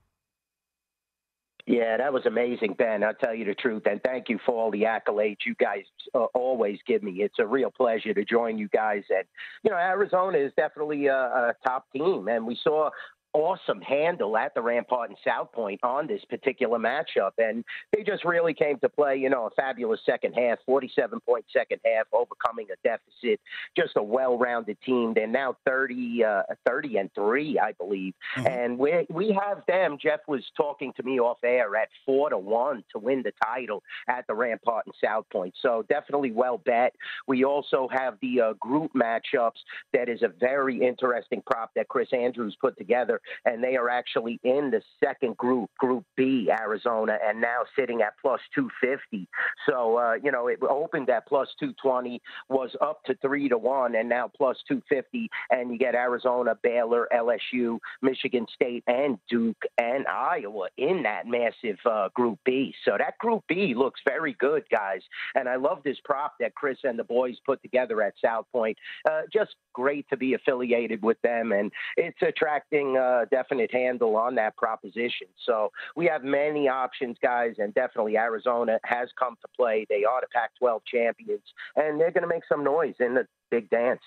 Yeah, 1.69 1.97
that 1.97 2.11
was 2.11 2.25
amazing, 2.25 2.73
Ben. 2.79 3.03
I'll 3.03 3.13
tell 3.13 3.35
you 3.35 3.45
the 3.45 3.53
truth. 3.53 3.83
And 3.85 4.01
thank 4.01 4.27
you 4.27 4.39
for 4.43 4.55
all 4.55 4.71
the 4.71 4.81
accolades 4.81 5.45
you 5.45 5.53
guys 5.59 5.83
uh, 6.15 6.23
always 6.33 6.79
give 6.87 7.03
me. 7.03 7.17
It's 7.21 7.37
a 7.37 7.45
real 7.45 7.69
pleasure 7.69 8.11
to 8.11 8.25
join 8.25 8.57
you 8.57 8.67
guys. 8.69 9.03
And, 9.11 9.23
you 9.61 9.69
know, 9.69 9.77
Arizona 9.77 10.39
is 10.39 10.51
definitely 10.57 11.05
a, 11.05 11.13
a 11.15 11.53
top 11.63 11.85
team. 11.93 12.27
And 12.27 12.47
we 12.47 12.57
saw 12.63 12.89
awesome 13.33 13.81
handle 13.81 14.37
at 14.37 14.53
the 14.53 14.61
Rampart 14.61 15.09
and 15.09 15.17
South 15.25 15.51
Point 15.51 15.79
on 15.83 16.07
this 16.07 16.23
particular 16.29 16.79
matchup. 16.79 17.31
And 17.37 17.63
they 17.93 18.03
just 18.03 18.25
really 18.25 18.53
came 18.53 18.79
to 18.79 18.89
play, 18.89 19.17
you 19.17 19.29
know, 19.29 19.45
a 19.45 19.49
fabulous 19.51 19.99
second 20.05 20.33
half, 20.33 20.57
47 20.65 21.19
point 21.21 21.45
second 21.51 21.79
half, 21.85 22.07
overcoming 22.13 22.67
a 22.71 22.87
deficit, 22.87 23.39
just 23.77 23.93
a 23.97 24.03
well 24.03 24.37
rounded 24.37 24.77
team. 24.85 25.13
They're 25.13 25.27
now 25.27 25.57
30, 25.65 26.23
uh, 26.23 26.41
30 26.67 26.97
and 26.97 27.09
3, 27.13 27.59
I 27.59 27.71
believe. 27.73 28.13
Mm-hmm. 28.37 28.47
And 28.47 28.77
we, 28.77 29.05
we 29.09 29.37
have 29.45 29.63
them. 29.67 29.97
Jeff 30.01 30.21
was 30.27 30.43
talking 30.57 30.93
to 30.97 31.03
me 31.03 31.19
off 31.19 31.37
air 31.43 31.75
at 31.75 31.89
4 32.05 32.31
to 32.31 32.37
1 32.37 32.83
to 32.93 32.99
win 32.99 33.23
the 33.23 33.33
title 33.43 33.83
at 34.07 34.25
the 34.27 34.33
Rampart 34.33 34.85
and 34.85 34.95
South 35.03 35.25
Point. 35.31 35.53
So 35.61 35.85
definitely 35.89 36.31
well 36.31 36.57
bet. 36.57 36.93
We 37.27 37.43
also 37.43 37.87
have 37.91 38.15
the 38.21 38.41
uh, 38.41 38.53
group 38.53 38.91
matchups 38.93 39.59
that 39.93 40.09
is 40.09 40.23
a 40.23 40.29
very 40.39 40.81
interesting 40.85 41.41
prop 41.45 41.71
that 41.75 41.87
Chris 41.87 42.09
Andrews 42.11 42.57
put 42.59 42.77
together 42.77 43.18
and 43.45 43.63
they 43.63 43.75
are 43.75 43.89
actually 43.89 44.39
in 44.43 44.71
the 44.71 44.81
second 45.03 45.37
group, 45.37 45.69
Group 45.77 46.05
B, 46.15 46.49
Arizona, 46.51 47.17
and 47.23 47.41
now 47.41 47.61
sitting 47.77 48.01
at 48.01 48.13
plus 48.21 48.39
250. 48.55 49.27
So, 49.69 49.97
uh, 49.97 50.13
you 50.23 50.31
know, 50.31 50.47
it 50.47 50.59
opened 50.61 51.09
at 51.09 51.27
plus 51.27 51.47
220, 51.59 52.21
was 52.49 52.75
up 52.81 53.03
to 53.05 53.15
3 53.21 53.49
to 53.49 53.57
1, 53.57 53.95
and 53.95 54.09
now 54.09 54.29
plus 54.35 54.57
250. 54.67 55.29
And 55.49 55.71
you 55.71 55.77
get 55.77 55.95
Arizona, 55.95 56.57
Baylor, 56.61 57.07
LSU, 57.13 57.79
Michigan 58.01 58.45
State, 58.53 58.83
and 58.87 59.17
Duke, 59.29 59.63
and 59.77 60.05
Iowa 60.07 60.67
in 60.77 61.03
that 61.03 61.27
massive 61.27 61.77
uh, 61.85 62.09
Group 62.13 62.39
B. 62.45 62.73
So 62.85 62.95
that 62.97 63.17
Group 63.17 63.43
B 63.47 63.73
looks 63.75 64.01
very 64.07 64.35
good, 64.39 64.63
guys. 64.71 65.01
And 65.35 65.47
I 65.47 65.55
love 65.55 65.79
this 65.83 65.97
prop 66.03 66.33
that 66.39 66.55
Chris 66.55 66.77
and 66.83 66.97
the 66.97 67.03
boys 67.03 67.35
put 67.45 67.61
together 67.61 68.01
at 68.01 68.13
South 68.23 68.45
Point. 68.51 68.77
Uh, 69.09 69.21
just 69.31 69.55
great 69.73 70.05
to 70.09 70.17
be 70.17 70.33
affiliated 70.33 71.01
with 71.01 71.17
them, 71.21 71.51
and 71.51 71.71
it's 71.97 72.21
attracting 72.21 72.97
a 73.09 73.25
definite 73.25 73.71
handle 73.71 74.15
on 74.15 74.35
that 74.35 74.55
proposition. 74.55 75.27
So 75.45 75.71
we 75.95 76.05
have 76.05 76.23
many 76.23 76.67
options, 76.67 77.17
guys, 77.21 77.55
and 77.57 77.73
definitely 77.73 78.17
Arizona 78.17 78.79
has 78.83 79.09
come 79.17 79.35
to 79.41 79.47
play. 79.55 79.85
They 79.89 80.03
are 80.03 80.21
the 80.21 80.27
Pac 80.33 80.51
12 80.59 80.81
champions, 80.85 81.43
and 81.75 81.99
they're 81.99 82.11
going 82.11 82.23
to 82.23 82.27
make 82.27 82.43
some 82.47 82.63
noise 82.63 82.95
in 82.99 83.15
the 83.15 83.27
big 83.49 83.69
dance. 83.69 84.01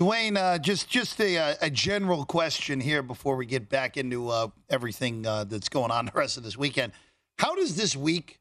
Dwayne, 0.00 0.36
uh, 0.36 0.58
just 0.58 0.88
just 0.88 1.20
a, 1.20 1.36
uh, 1.36 1.54
a 1.60 1.70
general 1.70 2.24
question 2.24 2.80
here 2.80 3.02
before 3.02 3.34
we 3.34 3.46
get 3.46 3.68
back 3.68 3.96
into 3.96 4.28
uh, 4.28 4.46
everything 4.70 5.26
uh, 5.26 5.42
that's 5.42 5.68
going 5.68 5.90
on 5.90 6.06
the 6.06 6.12
rest 6.14 6.36
of 6.36 6.44
this 6.44 6.56
weekend. 6.56 6.92
How 7.38 7.56
does 7.56 7.74
this 7.74 7.96
week, 7.96 8.38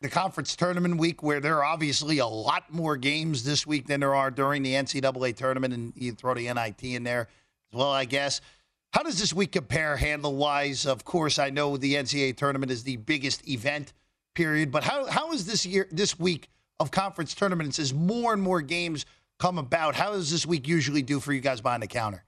the 0.00 0.08
conference 0.08 0.54
tournament 0.54 0.98
week, 0.98 1.20
where 1.20 1.40
there 1.40 1.56
are 1.56 1.64
obviously 1.64 2.18
a 2.18 2.26
lot 2.26 2.72
more 2.72 2.96
games 2.96 3.42
this 3.42 3.66
week 3.66 3.88
than 3.88 4.00
there 4.00 4.14
are 4.14 4.30
during 4.30 4.62
the 4.62 4.74
NCAA 4.74 5.34
tournament, 5.34 5.74
and 5.74 5.92
you 5.96 6.12
throw 6.12 6.34
the 6.34 6.52
NIT 6.52 6.84
in 6.84 7.02
there 7.02 7.22
as 7.72 7.76
well, 7.76 7.90
I 7.90 8.04
guess. 8.04 8.40
How 8.92 9.02
does 9.02 9.18
this 9.18 9.34
week 9.34 9.52
compare 9.52 9.96
handle 9.96 10.34
wise? 10.34 10.86
Of 10.86 11.04
course, 11.04 11.38
I 11.38 11.50
know 11.50 11.76
the 11.76 11.94
NCAA 11.94 12.36
tournament 12.36 12.72
is 12.72 12.84
the 12.84 12.96
biggest 12.96 13.46
event 13.46 13.92
period, 14.34 14.72
but 14.72 14.82
how 14.84 15.06
how 15.06 15.32
is 15.32 15.44
this 15.44 15.66
year 15.66 15.86
this 15.90 16.18
week 16.18 16.48
of 16.80 16.90
conference 16.90 17.34
tournaments 17.34 17.78
as 17.78 17.92
more 17.92 18.32
and 18.32 18.40
more 18.40 18.62
games 18.62 19.04
come 19.38 19.58
about? 19.58 19.94
How 19.94 20.12
does 20.12 20.30
this 20.30 20.46
week 20.46 20.66
usually 20.66 21.02
do 21.02 21.20
for 21.20 21.32
you 21.32 21.40
guys 21.40 21.60
behind 21.60 21.82
the 21.82 21.86
counter? 21.86 22.24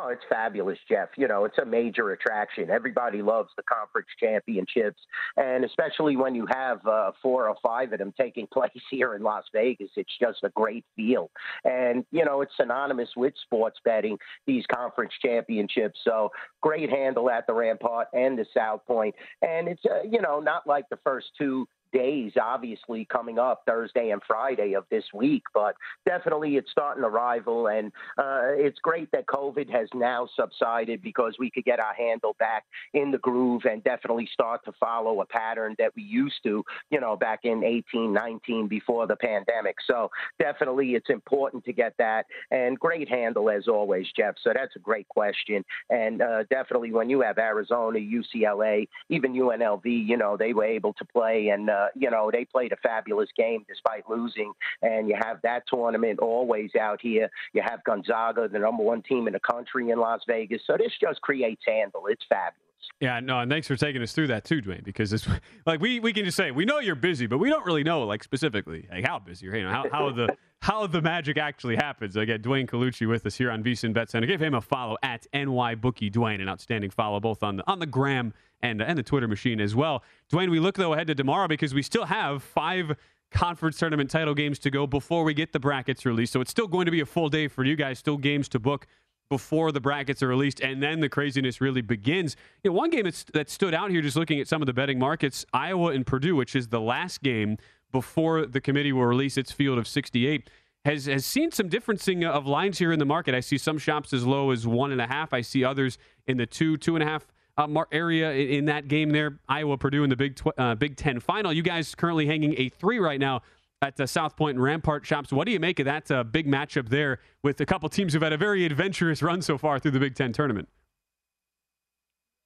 Oh, 0.00 0.08
it's 0.08 0.22
fabulous, 0.28 0.78
Jeff. 0.88 1.08
You 1.16 1.26
know, 1.26 1.44
it's 1.44 1.58
a 1.58 1.64
major 1.64 2.12
attraction. 2.12 2.70
Everybody 2.70 3.20
loves 3.20 3.50
the 3.56 3.64
conference 3.64 4.06
championships, 4.20 5.00
and 5.36 5.64
especially 5.64 6.14
when 6.14 6.36
you 6.36 6.46
have 6.46 6.86
uh, 6.86 7.10
four 7.20 7.48
or 7.48 7.56
five 7.62 7.92
of 7.92 7.98
them 7.98 8.12
taking 8.16 8.46
place 8.52 8.70
here 8.90 9.14
in 9.14 9.22
Las 9.22 9.44
Vegas, 9.52 9.90
it's 9.96 10.12
just 10.20 10.38
a 10.44 10.50
great 10.50 10.84
feel. 10.94 11.30
And 11.64 12.04
you 12.12 12.24
know, 12.24 12.42
it's 12.42 12.52
synonymous 12.56 13.08
with 13.16 13.34
sports 13.42 13.78
betting. 13.84 14.18
These 14.46 14.64
conference 14.72 15.12
championships, 15.20 15.98
so 16.04 16.30
great 16.60 16.90
handle 16.90 17.28
at 17.28 17.46
the 17.48 17.54
Rampart 17.54 18.08
and 18.12 18.38
the 18.38 18.46
South 18.56 18.86
Point, 18.86 19.16
and 19.42 19.66
it's 19.66 19.82
uh, 19.84 20.02
you 20.08 20.22
know 20.22 20.38
not 20.38 20.66
like 20.66 20.84
the 20.90 20.98
first 21.02 21.26
two 21.36 21.66
days, 21.92 22.32
obviously, 22.40 23.04
coming 23.04 23.38
up 23.38 23.62
Thursday 23.66 24.10
and 24.10 24.22
Friday 24.26 24.74
of 24.74 24.84
this 24.90 25.04
week. 25.14 25.42
But 25.54 25.74
definitely 26.06 26.56
it's 26.56 26.70
starting 26.70 27.02
to 27.02 27.08
rival. 27.08 27.68
And 27.68 27.92
uh, 28.16 28.52
it's 28.56 28.78
great 28.80 29.10
that 29.12 29.26
COVID 29.26 29.70
has 29.70 29.88
now 29.94 30.28
subsided 30.36 31.02
because 31.02 31.36
we 31.38 31.50
could 31.50 31.64
get 31.64 31.80
our 31.80 31.94
handle 31.94 32.36
back 32.38 32.64
in 32.94 33.10
the 33.10 33.18
groove 33.18 33.62
and 33.64 33.82
definitely 33.84 34.28
start 34.32 34.64
to 34.64 34.72
follow 34.78 35.20
a 35.20 35.26
pattern 35.26 35.74
that 35.78 35.92
we 35.96 36.02
used 36.02 36.42
to, 36.44 36.64
you 36.90 37.00
know, 37.00 37.16
back 37.16 37.40
in 37.44 37.64
18, 37.64 38.12
19 38.12 38.68
before 38.68 39.06
the 39.06 39.16
pandemic. 39.16 39.76
So 39.86 40.10
definitely 40.38 40.94
it's 40.94 41.10
important 41.10 41.64
to 41.64 41.72
get 41.72 41.94
that. 41.98 42.26
And 42.50 42.78
great 42.78 43.08
handle 43.08 43.50
as 43.50 43.68
always, 43.68 44.06
Jeff. 44.16 44.34
So 44.42 44.52
that's 44.54 44.76
a 44.76 44.80
great 44.80 45.08
question. 45.08 45.64
And 45.90 46.22
uh, 46.22 46.44
definitely 46.50 46.92
when 46.92 47.10
you 47.10 47.20
have 47.22 47.38
Arizona, 47.38 47.98
UCLA, 47.98 48.88
even 49.08 49.34
UNLV, 49.34 49.84
you 49.84 50.16
know, 50.16 50.36
they 50.36 50.52
were 50.52 50.64
able 50.64 50.92
to 50.94 51.04
play 51.04 51.48
and, 51.48 51.70
uh, 51.70 51.77
Uh, 51.78 51.88
you 51.94 52.10
know, 52.10 52.30
they 52.32 52.44
played 52.44 52.72
a 52.72 52.76
fabulous 52.76 53.28
game 53.36 53.64
despite 53.68 54.08
losing. 54.08 54.52
And 54.82 55.08
you 55.08 55.16
have 55.18 55.40
that 55.42 55.64
tournament 55.72 56.18
always 56.20 56.70
out 56.80 57.00
here. 57.00 57.30
You 57.52 57.62
have 57.64 57.84
Gonzaga, 57.84 58.48
the 58.48 58.58
number 58.58 58.82
one 58.82 59.02
team 59.02 59.26
in 59.26 59.32
the 59.32 59.40
country 59.40 59.90
in 59.90 59.98
Las 59.98 60.20
Vegas. 60.26 60.62
So 60.66 60.76
this 60.76 60.92
just 61.00 61.20
creates 61.20 61.62
handle. 61.66 62.04
It's 62.08 62.24
fabulous. 62.28 62.64
Yeah, 63.00 63.20
no, 63.20 63.38
and 63.38 63.50
thanks 63.50 63.68
for 63.68 63.76
taking 63.76 64.02
us 64.02 64.12
through 64.12 64.26
that 64.28 64.44
too, 64.44 64.60
Dwayne. 64.60 64.82
Because 64.82 65.12
it's 65.12 65.28
like 65.66 65.80
we, 65.80 66.00
we 66.00 66.12
can 66.12 66.24
just 66.24 66.36
say 66.36 66.50
we 66.50 66.64
know 66.64 66.80
you're 66.80 66.96
busy, 66.96 67.26
but 67.26 67.38
we 67.38 67.48
don't 67.48 67.64
really 67.64 67.84
know 67.84 68.02
like 68.04 68.24
specifically 68.24 68.88
like 68.90 69.06
how 69.06 69.18
busy 69.18 69.46
you're. 69.46 69.56
You 69.56 69.64
know 69.64 69.70
how, 69.70 69.84
how 69.92 70.10
the 70.10 70.36
how 70.60 70.86
the 70.86 71.00
magic 71.00 71.38
actually 71.38 71.76
happens. 71.76 72.16
Again, 72.16 72.42
Dwayne 72.42 72.68
Colucci 72.68 73.08
with 73.08 73.24
us 73.24 73.36
here 73.36 73.50
on 73.52 73.62
VSIN 73.62 73.92
Bet 73.92 74.10
Center. 74.10 74.26
Give 74.26 74.40
him 74.40 74.54
a 74.54 74.60
follow 74.60 74.96
at 75.02 75.26
NYBookie 75.32 76.10
Dwayne, 76.10 76.42
an 76.42 76.48
outstanding 76.48 76.90
follow 76.90 77.20
both 77.20 77.42
on 77.44 77.56
the 77.56 77.70
on 77.70 77.78
the 77.78 77.86
gram 77.86 78.34
and 78.60 78.82
and 78.82 78.98
the 78.98 79.02
Twitter 79.02 79.28
machine 79.28 79.60
as 79.60 79.74
well. 79.74 80.02
Duane, 80.28 80.50
we 80.50 80.60
look 80.60 80.76
though 80.76 80.92
ahead 80.92 81.06
to 81.08 81.14
tomorrow 81.14 81.48
because 81.48 81.74
we 81.74 81.82
still 81.82 82.06
have 82.06 82.42
five 82.42 82.96
conference 83.30 83.78
tournament 83.78 84.10
title 84.10 84.34
games 84.34 84.58
to 84.60 84.70
go 84.70 84.86
before 84.86 85.24
we 85.24 85.34
get 85.34 85.52
the 85.52 85.60
brackets 85.60 86.06
released. 86.06 86.32
So 86.32 86.40
it's 86.40 86.50
still 86.50 86.66
going 86.66 86.86
to 86.86 86.90
be 86.90 87.00
a 87.00 87.06
full 87.06 87.28
day 87.28 87.48
for 87.48 87.64
you 87.64 87.76
guys. 87.76 87.98
Still 87.98 88.16
games 88.16 88.48
to 88.50 88.58
book 88.58 88.86
before 89.28 89.72
the 89.72 89.80
brackets 89.80 90.22
are 90.22 90.28
released, 90.28 90.60
and 90.60 90.82
then 90.82 91.00
the 91.00 91.08
craziness 91.08 91.60
really 91.60 91.82
begins. 91.82 92.34
You 92.64 92.70
know, 92.70 92.76
one 92.76 92.90
game 92.90 93.10
that 93.34 93.50
stood 93.50 93.74
out 93.74 93.90
here, 93.90 94.00
just 94.00 94.16
looking 94.16 94.40
at 94.40 94.48
some 94.48 94.62
of 94.62 94.66
the 94.66 94.72
betting 94.72 94.98
markets, 94.98 95.44
Iowa 95.52 95.92
and 95.92 96.06
Purdue, 96.06 96.34
which 96.34 96.56
is 96.56 96.68
the 96.68 96.80
last 96.80 97.22
game 97.22 97.58
before 97.92 98.46
the 98.46 98.60
committee 98.60 98.92
will 98.92 99.04
release 99.04 99.36
its 99.36 99.52
field 99.52 99.78
of 99.78 99.86
68. 99.86 100.48
Has, 100.84 101.06
has 101.06 101.26
seen 101.26 101.50
some 101.50 101.68
differencing 101.68 102.26
of 102.26 102.46
lines 102.46 102.78
here 102.78 102.92
in 102.92 102.98
the 102.98 103.04
market. 103.04 103.34
I 103.34 103.40
see 103.40 103.58
some 103.58 103.76
shops 103.76 104.12
as 104.12 104.24
low 104.24 104.50
as 104.50 104.66
one 104.66 104.92
and 104.92 105.00
a 105.00 105.06
half. 105.06 105.34
I 105.34 105.42
see 105.42 105.64
others 105.64 105.98
in 106.26 106.38
the 106.38 106.46
two, 106.46 106.76
two 106.78 106.96
and 106.96 107.02
a 107.02 107.06
half 107.06 107.26
uh, 107.58 107.84
area 107.92 108.32
in, 108.32 108.66
that 108.66 108.88
game 108.88 109.10
there. 109.10 109.38
Iowa, 109.48 109.76
Purdue 109.76 110.04
in 110.04 110.10
the 110.10 110.16
Big 110.16 110.36
tw- 110.36 110.58
uh, 110.58 110.74
Big 110.74 110.96
Ten 110.96 111.20
final. 111.20 111.52
You 111.52 111.62
guys 111.62 111.94
currently 111.94 112.26
hanging 112.26 112.54
a 112.56 112.68
three 112.68 112.98
right 112.98 113.20
now 113.20 113.42
at 113.82 113.98
uh, 114.00 114.06
South 114.06 114.36
Point 114.36 114.56
and 114.56 114.62
Rampart 114.62 115.04
shops. 115.04 115.32
What 115.32 115.46
do 115.46 115.52
you 115.52 115.60
make 115.60 115.78
of 115.78 115.84
that 115.86 116.10
uh, 116.10 116.24
big 116.24 116.46
matchup 116.46 116.88
there 116.88 117.20
with 117.42 117.60
a 117.60 117.66
couple 117.66 117.88
teams 117.88 118.12
who've 118.12 118.22
had 118.22 118.32
a 118.32 118.38
very 118.38 118.64
adventurous 118.64 119.22
run 119.22 119.42
so 119.42 119.58
far 119.58 119.78
through 119.78 119.92
the 119.92 120.00
Big 120.00 120.14
Ten 120.14 120.32
tournament? 120.32 120.68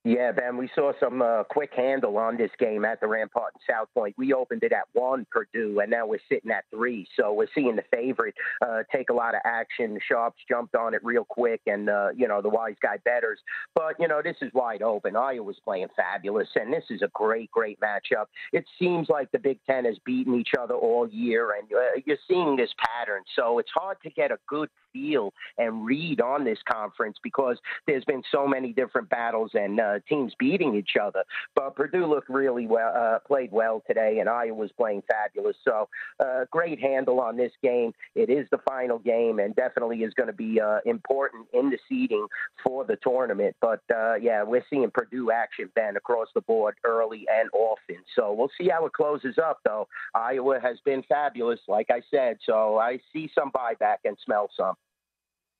Yeah, 0.04 0.32
Ben, 0.32 0.56
we 0.56 0.68
saw 0.74 0.90
some 0.98 1.22
uh, 1.22 1.44
quick 1.44 1.70
handle 1.76 2.18
on 2.18 2.36
this 2.36 2.50
game 2.58 2.84
at 2.84 3.00
the 3.00 3.06
Rampart 3.06 3.52
and 3.54 3.62
South 3.72 3.86
Point. 3.94 4.16
We 4.18 4.32
opened 4.32 4.64
it 4.64 4.72
at 4.72 4.88
one, 4.94 5.24
Purdue, 5.30 5.78
and 5.78 5.92
now 5.92 6.08
we're 6.08 6.18
sitting 6.28 6.50
at 6.50 6.64
three. 6.74 7.06
So 7.16 7.32
we're 7.32 7.46
seeing 7.54 7.76
the 7.76 7.84
favorite 7.88 8.34
uh, 8.66 8.82
take 8.90 9.10
a 9.10 9.12
lot 9.12 9.36
of 9.36 9.42
action. 9.44 9.94
The 9.94 10.00
Sharps 10.08 10.40
jumped 10.48 10.74
on 10.74 10.94
it 10.94 11.04
real 11.04 11.24
quick, 11.24 11.60
and, 11.68 11.88
uh, 11.88 12.08
you 12.16 12.26
know, 12.26 12.42
the 12.42 12.48
wise 12.48 12.74
guy 12.82 12.96
betters. 13.04 13.38
But, 13.76 13.94
you 14.00 14.08
know, 14.08 14.20
this 14.24 14.34
is 14.42 14.50
wide 14.54 14.82
open. 14.82 15.14
Iowa's 15.14 15.60
playing 15.62 15.86
fabulous, 15.94 16.48
and 16.56 16.72
this 16.72 16.84
is 16.90 17.02
a 17.02 17.10
great, 17.14 17.52
great 17.52 17.78
matchup. 17.78 18.26
It 18.52 18.64
seems 18.80 19.08
like 19.08 19.30
the 19.30 19.38
Big 19.38 19.60
Ten 19.70 19.84
has 19.84 19.98
beaten 20.04 20.34
each 20.34 20.50
other 20.60 20.74
all 20.74 21.08
year, 21.08 21.52
and 21.52 21.68
uh, 21.72 22.00
you're 22.06 22.18
seeing 22.26 22.56
this 22.56 22.70
pattern. 22.76 23.22
So 23.36 23.60
it's 23.60 23.70
hard 23.72 23.98
to 24.02 24.10
get 24.10 24.32
a 24.32 24.38
good 24.48 24.68
feel 24.92 25.32
and 25.58 25.84
read 25.84 26.20
on 26.20 26.44
this 26.44 26.58
conference 26.70 27.16
because 27.22 27.58
there's 27.86 28.04
been 28.04 28.22
so 28.30 28.46
many 28.46 28.72
different 28.72 29.08
battles 29.08 29.50
and 29.54 29.80
uh, 29.80 29.98
teams 30.08 30.32
beating 30.38 30.74
each 30.74 30.96
other. 31.00 31.24
But 31.54 31.76
Purdue 31.76 32.06
looked 32.06 32.28
really 32.28 32.66
well, 32.66 32.92
uh, 32.94 33.18
played 33.26 33.52
well 33.52 33.82
today, 33.86 34.18
and 34.20 34.28
Iowa 34.28 34.54
was 34.54 34.70
playing 34.72 35.02
fabulous. 35.10 35.56
So 35.64 35.88
uh, 36.20 36.44
great 36.50 36.80
handle 36.80 37.20
on 37.20 37.36
this 37.36 37.52
game. 37.62 37.92
It 38.14 38.30
is 38.30 38.46
the 38.50 38.58
final 38.68 38.98
game, 38.98 39.38
and 39.38 39.54
definitely 39.54 40.02
is 40.02 40.14
going 40.14 40.28
to 40.28 40.32
be 40.32 40.60
uh, 40.60 40.78
important 40.84 41.46
in 41.52 41.70
the 41.70 41.78
seeding 41.88 42.26
for 42.64 42.84
the 42.84 42.96
tournament. 43.02 43.56
But 43.60 43.80
uh, 43.94 44.14
yeah, 44.14 44.42
we're 44.42 44.64
seeing 44.70 44.90
Purdue 44.90 45.30
action, 45.30 45.70
Ben, 45.74 45.96
across 45.96 46.28
the 46.34 46.40
board 46.42 46.76
early 46.84 47.26
and 47.32 47.48
often. 47.52 48.02
So 48.14 48.32
we'll 48.32 48.50
see 48.58 48.68
how 48.68 48.86
it 48.86 48.92
closes 48.92 49.36
up, 49.38 49.60
though. 49.64 49.88
Iowa 50.14 50.60
has 50.60 50.78
been 50.84 51.02
fabulous, 51.08 51.60
like 51.68 51.88
I 51.90 52.02
said. 52.10 52.38
So 52.44 52.78
I 52.78 52.98
see 53.12 53.30
some 53.34 53.50
buyback 53.50 53.98
and 54.04 54.16
smell 54.24 54.48
some. 54.56 54.74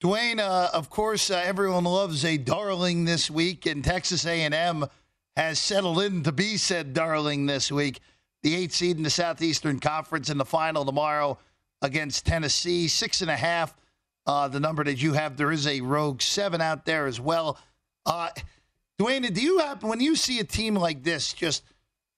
Duane, 0.03 0.41
uh, 0.41 0.69
of 0.73 0.91
course, 0.91 1.31
uh, 1.31 1.41
everyone 1.45 1.85
loves 1.85 2.25
a 2.25 2.37
darling 2.37 3.05
this 3.05 3.31
week, 3.31 3.67
and 3.67 3.85
Texas 3.85 4.27
A&M 4.27 4.85
has 5.37 5.61
settled 5.61 6.01
in 6.03 6.25
to 6.25 6.33
be 6.33 6.57
said 6.57 6.93
darling 6.93 7.47
this 7.47 7.71
week. 7.71 8.01
The 8.43 8.57
eighth 8.57 8.75
seed 8.75 8.97
in 8.97 9.05
the 9.05 9.11
Southeastern 9.11 9.79
Conference 9.79 10.29
in 10.29 10.39
the 10.39 10.45
final 10.45 10.85
tomorrow 10.85 11.39
against 11.83 12.27
Tennessee, 12.27 12.89
six 12.89 13.21
and 13.23 13.31
a 13.31 13.37
half. 13.37 13.77
Uh, 14.27 14.49
the 14.49 14.59
number 14.59 14.83
that 14.83 15.01
you 15.01 15.13
have, 15.13 15.37
there 15.37 15.53
is 15.53 15.69
a 15.69 15.81
rogue 15.83 16.21
seven 16.21 16.61
out 16.61 16.85
there 16.85 17.07
as 17.07 17.21
well. 17.21 17.57
Uh, 18.05 18.31
Duane, 18.99 19.33
do 19.33 19.41
you 19.41 19.59
happen 19.59 19.89
when 19.89 20.01
you 20.01 20.17
see 20.17 20.41
a 20.41 20.45
team 20.45 20.75
like 20.75 21.05
this 21.05 21.33
just 21.33 21.63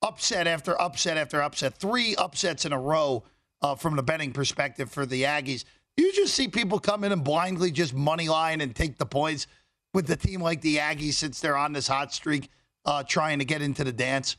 upset 0.01 0.47
after 0.47 0.81
upset 0.81 1.19
after 1.19 1.43
upset, 1.43 1.75
three 1.75 2.17
upsets 2.17 2.65
in 2.65 2.73
a 2.73 2.81
row 2.81 3.25
uh, 3.61 3.75
from 3.75 3.97
the 3.97 4.03
betting 4.03 4.33
perspective 4.33 4.91
for 4.91 5.05
the 5.05 5.25
Aggies? 5.25 5.67
You 5.97 6.13
just 6.13 6.35
see 6.35 6.49
people 6.49 6.79
come 6.79 7.05
in 7.05 7.13
and 7.13 7.23
blindly 7.23 7.71
just 7.71 7.95
money 7.95 8.29
line 8.29 8.61
and 8.61 8.75
take 8.75 8.99
the 8.99 9.07
points 9.07 9.47
with 9.93 10.07
the 10.07 10.17
team 10.17 10.41
like 10.41 10.61
the 10.61 10.79
Aggies 10.79 11.15
since 11.15 11.41
they're 11.41 11.57
on 11.57 11.73
this 11.73 11.87
hot 11.87 12.13
streak, 12.13 12.51
uh, 12.85 13.05
trying 13.05 13.39
to 13.39 13.45
get 13.45 13.63
into 13.63 13.85
the 13.85 13.93
dance. 13.93 14.37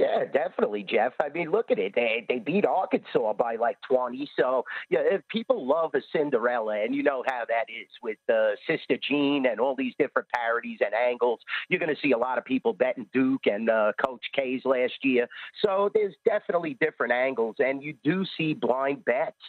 Yeah, 0.00 0.24
definitely, 0.24 0.82
Jeff. 0.82 1.12
I 1.22 1.28
mean, 1.28 1.50
look 1.50 1.70
at 1.70 1.78
it. 1.78 1.94
They 1.94 2.24
they 2.28 2.38
beat 2.38 2.64
Arkansas 2.64 3.34
by 3.34 3.56
like 3.56 3.78
20. 3.82 4.28
So, 4.38 4.64
yeah, 4.88 5.18
people 5.28 5.66
love 5.66 5.94
a 5.94 6.00
Cinderella, 6.12 6.82
and 6.82 6.94
you 6.94 7.02
know 7.02 7.22
how 7.26 7.44
that 7.48 7.66
is 7.68 7.88
with 8.02 8.18
uh, 8.32 8.52
Sister 8.66 8.96
Jean 8.96 9.46
and 9.46 9.60
all 9.60 9.74
these 9.76 9.94
different 9.98 10.28
parodies 10.34 10.78
and 10.84 10.94
angles, 10.94 11.40
you're 11.68 11.80
going 11.80 11.94
to 11.94 12.00
see 12.00 12.12
a 12.12 12.18
lot 12.18 12.38
of 12.38 12.44
people 12.44 12.72
betting 12.72 13.06
Duke 13.12 13.46
and 13.46 13.68
uh, 13.68 13.92
Coach 14.04 14.24
K's 14.34 14.62
last 14.64 14.94
year. 15.02 15.28
So 15.62 15.90
there's 15.94 16.14
definitely 16.24 16.76
different 16.80 17.12
angles, 17.12 17.56
and 17.58 17.82
you 17.82 17.94
do 18.02 18.24
see 18.36 18.54
blind 18.54 19.04
bets 19.04 19.42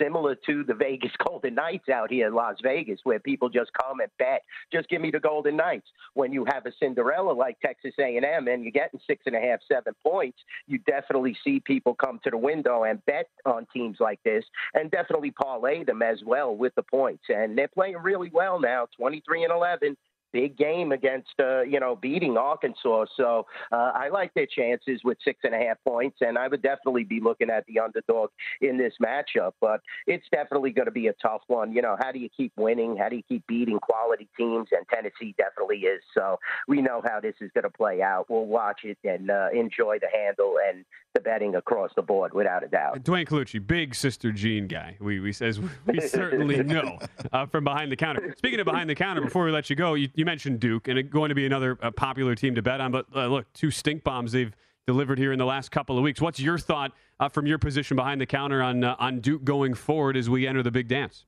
similar 0.00 0.34
to 0.46 0.64
the 0.64 0.74
Vegas 0.74 1.12
Golden 1.26 1.54
Knights 1.54 1.88
out 1.88 2.10
here 2.10 2.26
in 2.26 2.34
Las 2.34 2.56
Vegas, 2.62 3.00
where 3.04 3.20
people 3.20 3.48
just 3.48 3.70
come 3.74 4.00
and 4.00 4.10
bet, 4.18 4.42
just 4.72 4.88
give 4.88 5.00
me 5.00 5.10
the 5.10 5.20
Golden 5.20 5.56
Knights. 5.56 5.86
When 6.14 6.32
you 6.32 6.46
have 6.46 6.66
a 6.66 6.72
Cinderella 6.80 7.32
like 7.32 7.60
Texas 7.60 7.94
A&M, 7.98 8.48
and 8.48 8.62
you're 8.62 8.72
getting 8.72 9.00
six 9.06 9.24
and 9.26 9.36
a 9.36 9.40
half, 9.40 9.60
seven 9.70 9.94
points, 10.06 10.38
you 10.66 10.78
definitely 10.78 11.36
see 11.44 11.60
people 11.60 11.94
come 11.94 12.20
to 12.24 12.30
the 12.30 12.36
window 12.36 12.84
and 12.84 13.04
bet 13.06 13.28
on 13.44 13.66
teams 13.72 13.98
like 14.00 14.20
this 14.24 14.44
and 14.74 14.90
definitely 14.90 15.30
parlay 15.30 15.84
them 15.84 16.02
as 16.02 16.20
well 16.24 16.54
with 16.54 16.74
the 16.74 16.82
points. 16.82 17.24
And 17.28 17.56
they're 17.56 17.68
playing 17.68 17.96
really 17.96 18.30
well 18.32 18.60
now, 18.60 18.86
23 18.96 19.44
and 19.44 19.52
11 19.52 19.96
big 20.32 20.56
game 20.56 20.92
against 20.92 21.32
uh, 21.40 21.62
you 21.62 21.80
know 21.80 21.96
beating 21.96 22.36
Arkansas. 22.36 23.06
So 23.16 23.46
uh, 23.72 23.92
I 23.94 24.08
like 24.08 24.32
their 24.34 24.46
chances 24.46 25.00
with 25.04 25.18
six 25.24 25.40
and 25.44 25.54
a 25.54 25.58
half 25.58 25.78
points, 25.86 26.18
and 26.20 26.38
I 26.38 26.48
would 26.48 26.62
definitely 26.62 27.04
be 27.04 27.20
looking 27.20 27.50
at 27.50 27.64
the 27.66 27.80
underdog 27.80 28.30
in 28.60 28.76
this 28.78 28.94
matchup. 29.02 29.52
But 29.60 29.80
it's 30.06 30.26
definitely 30.32 30.70
going 30.70 30.86
to 30.86 30.92
be 30.92 31.08
a 31.08 31.14
tough 31.14 31.42
one. 31.46 31.72
You 31.72 31.82
know, 31.82 31.96
how 32.00 32.12
do 32.12 32.18
you 32.18 32.28
keep 32.34 32.52
winning? 32.56 32.96
How 32.96 33.08
do 33.08 33.16
you 33.16 33.22
keep 33.28 33.46
beating 33.46 33.78
quality 33.80 34.28
teams? 34.36 34.68
And 34.72 34.86
Tennessee 34.88 35.34
definitely 35.38 35.78
is. 35.78 36.02
So 36.14 36.38
we 36.66 36.82
know 36.82 37.02
how 37.04 37.20
this 37.20 37.34
is 37.40 37.50
going 37.54 37.64
to 37.64 37.70
play 37.70 38.02
out. 38.02 38.26
We'll 38.28 38.46
watch 38.46 38.80
it 38.84 38.98
and 39.04 39.30
uh, 39.30 39.48
enjoy 39.52 39.98
the 40.00 40.08
handle 40.12 40.56
and 40.68 40.84
the 41.14 41.20
betting 41.20 41.54
across 41.54 41.90
the 41.96 42.02
board 42.02 42.34
without 42.34 42.62
a 42.62 42.68
doubt. 42.68 43.02
Duane 43.02 43.26
Colucci, 43.26 43.64
big 43.64 43.94
Sister 43.94 44.32
Jean 44.32 44.66
guy. 44.66 44.96
We 45.00 45.20
we 45.20 45.32
we 45.86 46.00
certainly 46.00 46.62
know 46.62 46.98
uh, 47.32 47.46
from 47.46 47.64
behind 47.64 47.90
the 47.90 47.96
counter. 47.96 48.34
Speaking 48.36 48.60
of 48.60 48.66
behind 48.66 48.88
the 48.88 48.94
counter, 48.94 49.20
before 49.20 49.44
we 49.44 49.50
let 49.50 49.70
you 49.70 49.76
go, 49.76 49.94
you, 49.94 50.08
you 50.18 50.24
mentioned 50.24 50.58
Duke 50.58 50.88
and 50.88 50.98
it's 50.98 51.08
going 51.08 51.28
to 51.28 51.34
be 51.36 51.46
another 51.46 51.78
uh, 51.80 51.92
popular 51.92 52.34
team 52.34 52.56
to 52.56 52.62
bet 52.62 52.80
on. 52.80 52.90
But 52.90 53.06
uh, 53.14 53.28
look, 53.28 53.52
two 53.52 53.70
stink 53.70 54.02
bombs 54.02 54.32
they've 54.32 54.52
delivered 54.84 55.16
here 55.16 55.32
in 55.32 55.38
the 55.38 55.46
last 55.46 55.70
couple 55.70 55.96
of 55.96 56.02
weeks. 56.02 56.20
What's 56.20 56.40
your 56.40 56.58
thought 56.58 56.92
uh, 57.20 57.28
from 57.28 57.46
your 57.46 57.58
position 57.58 57.96
behind 57.96 58.20
the 58.20 58.26
counter 58.26 58.60
on 58.60 58.82
uh, 58.82 58.96
on 58.98 59.20
Duke 59.20 59.44
going 59.44 59.74
forward 59.74 60.16
as 60.16 60.28
we 60.28 60.46
enter 60.46 60.62
the 60.62 60.72
big 60.72 60.88
dance? 60.88 61.24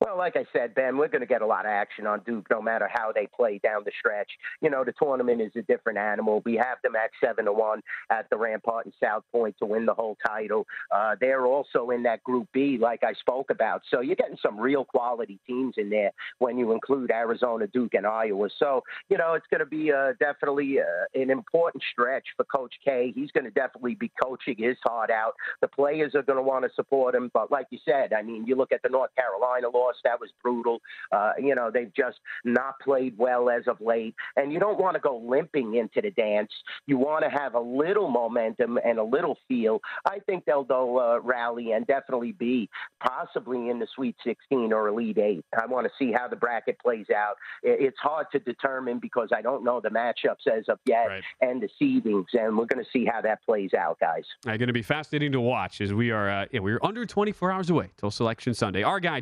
Well, 0.00 0.16
like 0.16 0.34
I 0.36 0.46
said, 0.50 0.74
Ben, 0.74 0.96
we're 0.96 1.08
going 1.08 1.20
to 1.20 1.26
get 1.26 1.42
a 1.42 1.46
lot 1.46 1.66
of 1.66 1.70
action 1.70 2.06
on 2.06 2.20
Duke 2.20 2.46
no 2.50 2.62
matter 2.62 2.88
how 2.90 3.12
they 3.12 3.26
play 3.26 3.60
down 3.62 3.82
the 3.84 3.92
stretch. 3.98 4.30
You 4.62 4.70
know, 4.70 4.82
the 4.82 4.94
tournament 5.00 5.42
is 5.42 5.52
a 5.56 5.62
different 5.62 5.98
animal. 5.98 6.40
We 6.46 6.54
have 6.54 6.78
them 6.82 6.96
at 6.96 7.10
7 7.22 7.44
to 7.44 7.52
1 7.52 7.82
at 8.10 8.30
the 8.30 8.38
Rampart 8.38 8.86
and 8.86 8.94
South 8.98 9.24
Point 9.30 9.56
to 9.58 9.66
win 9.66 9.84
the 9.84 9.92
whole 9.92 10.16
title. 10.26 10.66
Uh, 10.90 11.16
they're 11.20 11.44
also 11.44 11.90
in 11.90 12.02
that 12.04 12.24
Group 12.24 12.48
B, 12.54 12.78
like 12.80 13.04
I 13.04 13.12
spoke 13.12 13.50
about. 13.50 13.82
So 13.90 14.00
you're 14.00 14.16
getting 14.16 14.38
some 14.40 14.58
real 14.58 14.86
quality 14.86 15.38
teams 15.46 15.74
in 15.76 15.90
there 15.90 16.12
when 16.38 16.56
you 16.56 16.72
include 16.72 17.10
Arizona, 17.10 17.66
Duke, 17.66 17.92
and 17.92 18.06
Iowa. 18.06 18.48
So, 18.58 18.82
you 19.10 19.18
know, 19.18 19.34
it's 19.34 19.46
going 19.50 19.60
to 19.60 19.66
be 19.66 19.92
uh, 19.92 20.14
definitely 20.18 20.78
uh, 20.80 21.20
an 21.20 21.28
important 21.28 21.82
stretch 21.92 22.24
for 22.38 22.44
Coach 22.44 22.72
K. 22.82 23.12
He's 23.14 23.30
going 23.32 23.44
to 23.44 23.50
definitely 23.50 23.96
be 23.96 24.10
coaching 24.22 24.56
his 24.56 24.78
heart 24.82 25.10
out. 25.10 25.34
The 25.60 25.68
players 25.68 26.14
are 26.14 26.22
going 26.22 26.38
to 26.38 26.42
want 26.42 26.64
to 26.64 26.70
support 26.74 27.14
him. 27.14 27.30
But 27.34 27.50
like 27.50 27.66
you 27.68 27.78
said, 27.84 28.14
I 28.14 28.22
mean, 28.22 28.46
you 28.46 28.56
look 28.56 28.72
at 28.72 28.82
the 28.82 28.88
North 28.88 29.10
Carolina 29.14 29.68
that 30.04 30.20
was 30.20 30.30
brutal. 30.42 30.80
Uh, 31.12 31.32
you 31.38 31.54
know, 31.54 31.70
they've 31.72 31.92
just 31.94 32.18
not 32.44 32.78
played 32.80 33.16
well 33.18 33.50
as 33.50 33.66
of 33.66 33.80
late. 33.80 34.14
And 34.36 34.52
you 34.52 34.58
don't 34.58 34.78
want 34.78 34.94
to 34.94 35.00
go 35.00 35.18
limping 35.18 35.74
into 35.76 36.00
the 36.00 36.10
dance. 36.10 36.50
You 36.86 36.98
want 36.98 37.24
to 37.24 37.30
have 37.30 37.54
a 37.54 37.60
little 37.60 38.08
momentum 38.08 38.78
and 38.84 38.98
a 38.98 39.04
little 39.04 39.38
feel. 39.48 39.80
I 40.06 40.18
think 40.20 40.44
they'll 40.44 40.64
go 40.64 40.98
uh, 40.98 41.20
rally 41.20 41.72
and 41.72 41.86
definitely 41.86 42.32
be 42.32 42.68
possibly 43.02 43.68
in 43.68 43.78
the 43.78 43.86
Sweet 43.94 44.16
16 44.24 44.72
or 44.72 44.88
Elite 44.88 45.18
Eight. 45.18 45.44
I 45.58 45.66
want 45.66 45.86
to 45.86 45.92
see 45.98 46.12
how 46.12 46.28
the 46.28 46.36
bracket 46.36 46.78
plays 46.78 47.06
out. 47.14 47.34
It's 47.62 47.98
hard 47.98 48.26
to 48.32 48.38
determine 48.38 48.98
because 48.98 49.30
I 49.34 49.42
don't 49.42 49.64
know 49.64 49.80
the 49.80 49.90
matchups 49.90 50.46
as 50.46 50.68
of 50.68 50.78
yet 50.84 51.06
right. 51.06 51.22
and 51.40 51.62
the 51.62 51.68
seedings, 51.80 52.26
and 52.32 52.56
we're 52.56 52.66
going 52.66 52.84
to 52.84 52.90
see 52.92 53.04
how 53.04 53.20
that 53.22 53.42
plays 53.44 53.74
out, 53.74 53.98
guys. 54.00 54.24
Right, 54.44 54.58
going 54.58 54.68
to 54.68 54.72
be 54.72 54.82
fascinating 54.82 55.32
to 55.32 55.40
watch 55.40 55.80
as 55.80 55.92
we 55.92 56.10
are 56.10 56.30
uh, 56.30 56.46
yeah, 56.50 56.60
we're 56.60 56.80
under 56.82 57.04
24 57.06 57.52
hours 57.52 57.70
away 57.70 57.90
till 57.96 58.10
Selection 58.10 58.54
Sunday. 58.54 58.82
Our 58.82 59.00
guy 59.00 59.20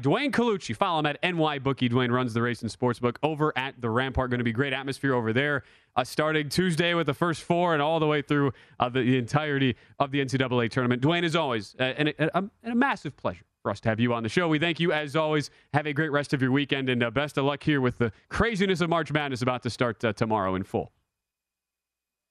Colucci, 0.59 0.77
follow 0.77 0.99
him 1.01 1.07
at 1.07 1.19
NY 1.23 1.61
Bookie. 1.61 1.89
Duane 1.89 2.11
runs 2.11 2.35
the 2.35 2.43
race 2.43 2.63
and 2.63 2.71
sportsbook 2.71 3.17
over 3.23 3.53
at 3.57 3.81
the 3.81 3.91
Rampart. 3.91 4.31
Going 4.31 4.39
to 4.39 4.45
be 4.45 4.53
great 4.53 4.73
atmosphere 4.73 5.15
over 5.15 5.33
there. 5.33 5.63
Uh, 5.97 6.05
starting 6.05 6.49
Tuesday 6.49 6.95
with 6.95 7.07
the 7.07 7.15
first 7.15 7.43
four 7.43 7.73
and 7.73 7.83
all 7.83 7.99
the 8.01 8.07
way 8.07 8.23
through 8.23 8.53
uh, 8.79 8.89
the, 8.89 9.01
the, 9.01 9.19
entirety 9.19 9.77
of 9.99 10.11
the 10.11 10.25
NCAA 10.25 10.71
tournament. 10.71 11.03
Duane, 11.03 11.25
as 11.25 11.35
always, 11.35 11.75
uh, 11.81 11.83
and, 11.83 12.09
a, 12.11 12.39
a, 12.39 12.45
a 12.65 12.75
massive 12.75 13.17
pleasure 13.17 13.45
for 13.63 13.71
us 13.71 13.81
to 13.81 13.89
have 13.89 13.99
you 13.99 14.13
on 14.15 14.23
the 14.23 14.29
show. 14.29 14.49
We 14.49 14.59
thank 14.59 14.79
you 14.79 14.93
as 14.93 15.17
always. 15.17 15.51
Have 15.75 15.87
a 15.87 15.93
great 15.93 16.13
rest 16.13 16.33
of 16.33 16.41
your 16.41 16.53
weekend 16.53 16.89
and 16.89 17.03
uh, 17.03 17.11
best 17.11 17.37
of 17.39 17.45
luck 17.45 17.63
here 17.63 17.81
with 17.81 17.99
the 17.99 18.13
craziness 18.29 18.81
of 18.81 18.89
March 18.89 19.11
Madness 19.11 19.43
about 19.43 19.63
to 19.65 19.71
start 19.71 20.05
uh, 20.05 20.13
tomorrow 20.13 20.55
in 20.55 20.63
full. 20.63 20.93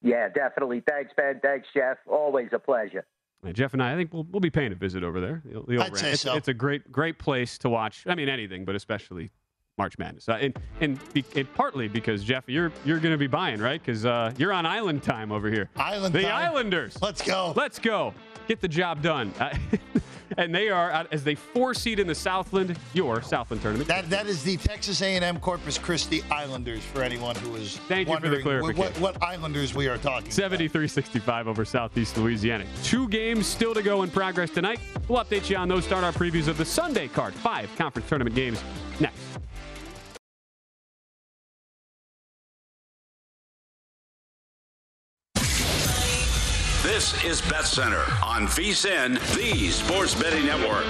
Yeah, 0.02 0.30
definitely. 0.30 0.84
Thanks, 0.88 1.12
Ben. 1.18 1.40
Thanks, 1.42 1.68
Jeff. 1.74 1.98
Always 2.08 2.50
a 2.54 2.60
pleasure. 2.60 3.06
Jeff 3.54 3.74
and 3.74 3.82
I, 3.82 3.93
I 3.93 3.95
think 3.95 4.14
we'll, 4.14 4.28
we'll 4.32 4.39
be 4.39 4.50
paying 4.50 4.72
a 4.72 4.76
visit 4.76 5.04
over 5.04 5.20
there. 5.20 5.41
The, 5.45 5.64
the 5.68 5.84
I'd 5.84 5.98
say 5.98 6.12
it's, 6.12 6.22
so. 6.22 6.36
it's 6.36 6.48
a 6.48 6.54
great 6.54 6.91
great 6.91 7.20
place 7.20 7.58
to 7.60 7.70
watch. 7.70 8.04
I 8.08 8.16
mean, 8.16 8.30
anything, 8.30 8.66
but 8.66 8.76
especially 8.76 9.32
March 9.78 9.98
Madness. 9.98 10.28
Uh, 10.28 10.34
and, 10.41 10.58
and, 10.82 11.00
and, 11.36 11.54
partly 11.54 11.88
because 11.88 12.24
Jeff, 12.24 12.45
you're 12.48 12.72
you're 12.84 13.00
going 13.00 13.12
to 13.12 13.18
be 13.18 13.28
buying 13.28 13.60
right 13.60 13.82
because 13.84 14.06
uh, 14.06 14.34
you're 14.38 14.54
on 14.54 14.66
island 14.66 15.04
time 15.04 15.32
over 15.32 15.50
here. 15.50 15.70
Island 15.76 16.14
the 16.14 16.24
time. 16.24 16.32
Islanders. 16.32 16.98
Let's 17.02 17.22
go. 17.22 17.54
Let's 17.56 17.80
go. 17.80 18.14
Get 18.48 18.62
the 18.62 18.68
job 18.68 19.02
done. 19.02 19.32
Uh, 19.39 19.56
and 20.38 20.54
they 20.54 20.70
are 20.70 21.08
as 21.12 21.24
they 21.24 21.36
four 21.36 21.74
seed 21.74 22.00
in 22.00 22.08
the 22.08 22.16
Southland, 22.16 22.78
your 22.94 23.22
Southland 23.22 23.62
tournament. 23.62 23.88
That 23.88 24.10
that 24.10 24.28
is 24.28 24.44
the 24.44 24.58
Texas 24.58 25.02
A&M 25.02 25.40
Corpus 25.40 25.78
Christi 25.78 26.24
Islanders 26.32 26.84
for 26.84 27.02
anyone 27.02 27.36
who 27.38 27.56
is 27.56 27.78
Thank 27.88 28.10
you 28.10 28.20
for 28.20 28.30
the 28.30 28.42
clarification. 28.42 29.02
What, 29.02 29.16
what 29.16 29.24
Islanders 29.24 29.74
we 29.74 29.88
are 29.88 29.98
talking 29.98 30.30
73-65 30.30 31.48
over 31.48 31.66
Southeast 31.66 32.18
Louisiana. 32.18 32.66
Two 32.84 33.08
games 33.08 33.48
still 33.48 33.74
to 33.74 33.82
go 33.82 34.04
in 34.04 34.10
progress 34.10 34.50
tonight. 34.50 34.80
We'll 35.08 35.24
update 35.24 35.50
you 35.50 35.58
on 35.58 35.68
those. 35.68 35.86
Start 35.86 36.04
our 36.04 36.12
previews 36.12 36.48
of 36.48 36.58
the 36.58 36.66
Sunday 36.66 37.08
card. 37.08 37.34
Five 37.34 37.70
conference 37.76 38.10
tournament 38.10 38.36
games 38.36 38.64
next. 39.00 39.18
This 46.98 47.24
is 47.24 47.41
Bet 47.41 47.64
Center 47.64 48.04
on 48.24 48.48
VSiN, 48.48 49.20
the 49.36 49.70
Sports 49.70 50.16
Betting 50.16 50.48
Network. 50.48 50.84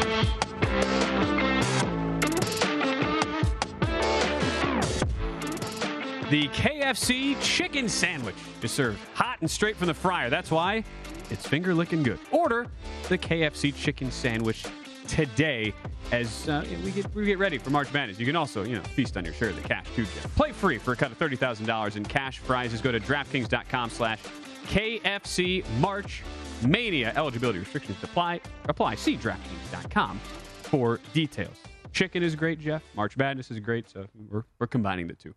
The 6.30 6.48
KFC 6.48 7.36
chicken 7.42 7.90
sandwich 7.90 8.38
is 8.62 8.72
served 8.72 9.02
hot 9.16 9.42
and 9.42 9.52
straight 9.52 9.76
from 9.76 9.88
the 9.88 9.94
fryer. 9.94 10.30
That's 10.30 10.50
why 10.50 10.86
it's 11.30 11.46
finger 11.46 11.76
licking 11.76 12.04
good. 12.04 12.20
Order 12.32 12.68
the 13.10 13.18
KFC 13.18 13.76
chicken 13.76 14.10
sandwich 14.10 14.64
today 15.10 15.74
as 16.14 16.48
uh, 16.48 16.66
we, 16.86 16.92
get, 16.92 17.14
we 17.14 17.26
get 17.26 17.38
ready 17.38 17.58
for 17.58 17.70
March 17.70 17.92
Madness. 17.92 18.18
You 18.18 18.26
can 18.26 18.38
also, 18.38 18.64
you 18.64 18.78
know, 18.78 18.84
feast 18.84 19.18
on 19.18 19.26
your 19.26 19.34
share 19.34 19.50
of 19.50 19.62
the 19.62 19.68
cash 19.68 19.88
too. 19.94 20.06
Play 20.38 20.54
free 20.54 20.78
for 20.78 20.94
a 20.94 20.96
cut 20.96 21.12
of 21.12 21.20
$30,000 21.20 21.98
in 21.98 22.06
cash 22.06 22.42
prizes. 22.44 22.80
Go 22.80 22.94
to 22.94 23.00
DraftKings.com 23.02 23.90
slash 23.90 24.20
KFC 24.68 25.64
March 25.80 26.24
Mania. 26.66 27.14
Eligibility 27.16 27.60
restrictions 27.60 27.98
apply. 28.04 28.42
Apply. 28.68 28.96
See 28.96 29.18
DraftKings.com 29.18 30.20
for 30.64 31.00
details. 31.14 31.58
Chicken 31.94 32.22
is 32.22 32.36
great, 32.36 32.60
Jeff. 32.60 32.84
March 32.96 33.18
Madness 33.18 33.50
is 33.50 33.60
great, 33.60 33.90
so 33.90 34.06
we're, 34.30 34.44
we're 34.60 34.68
combining 34.68 35.08
the 35.08 35.16
two. 35.16 35.34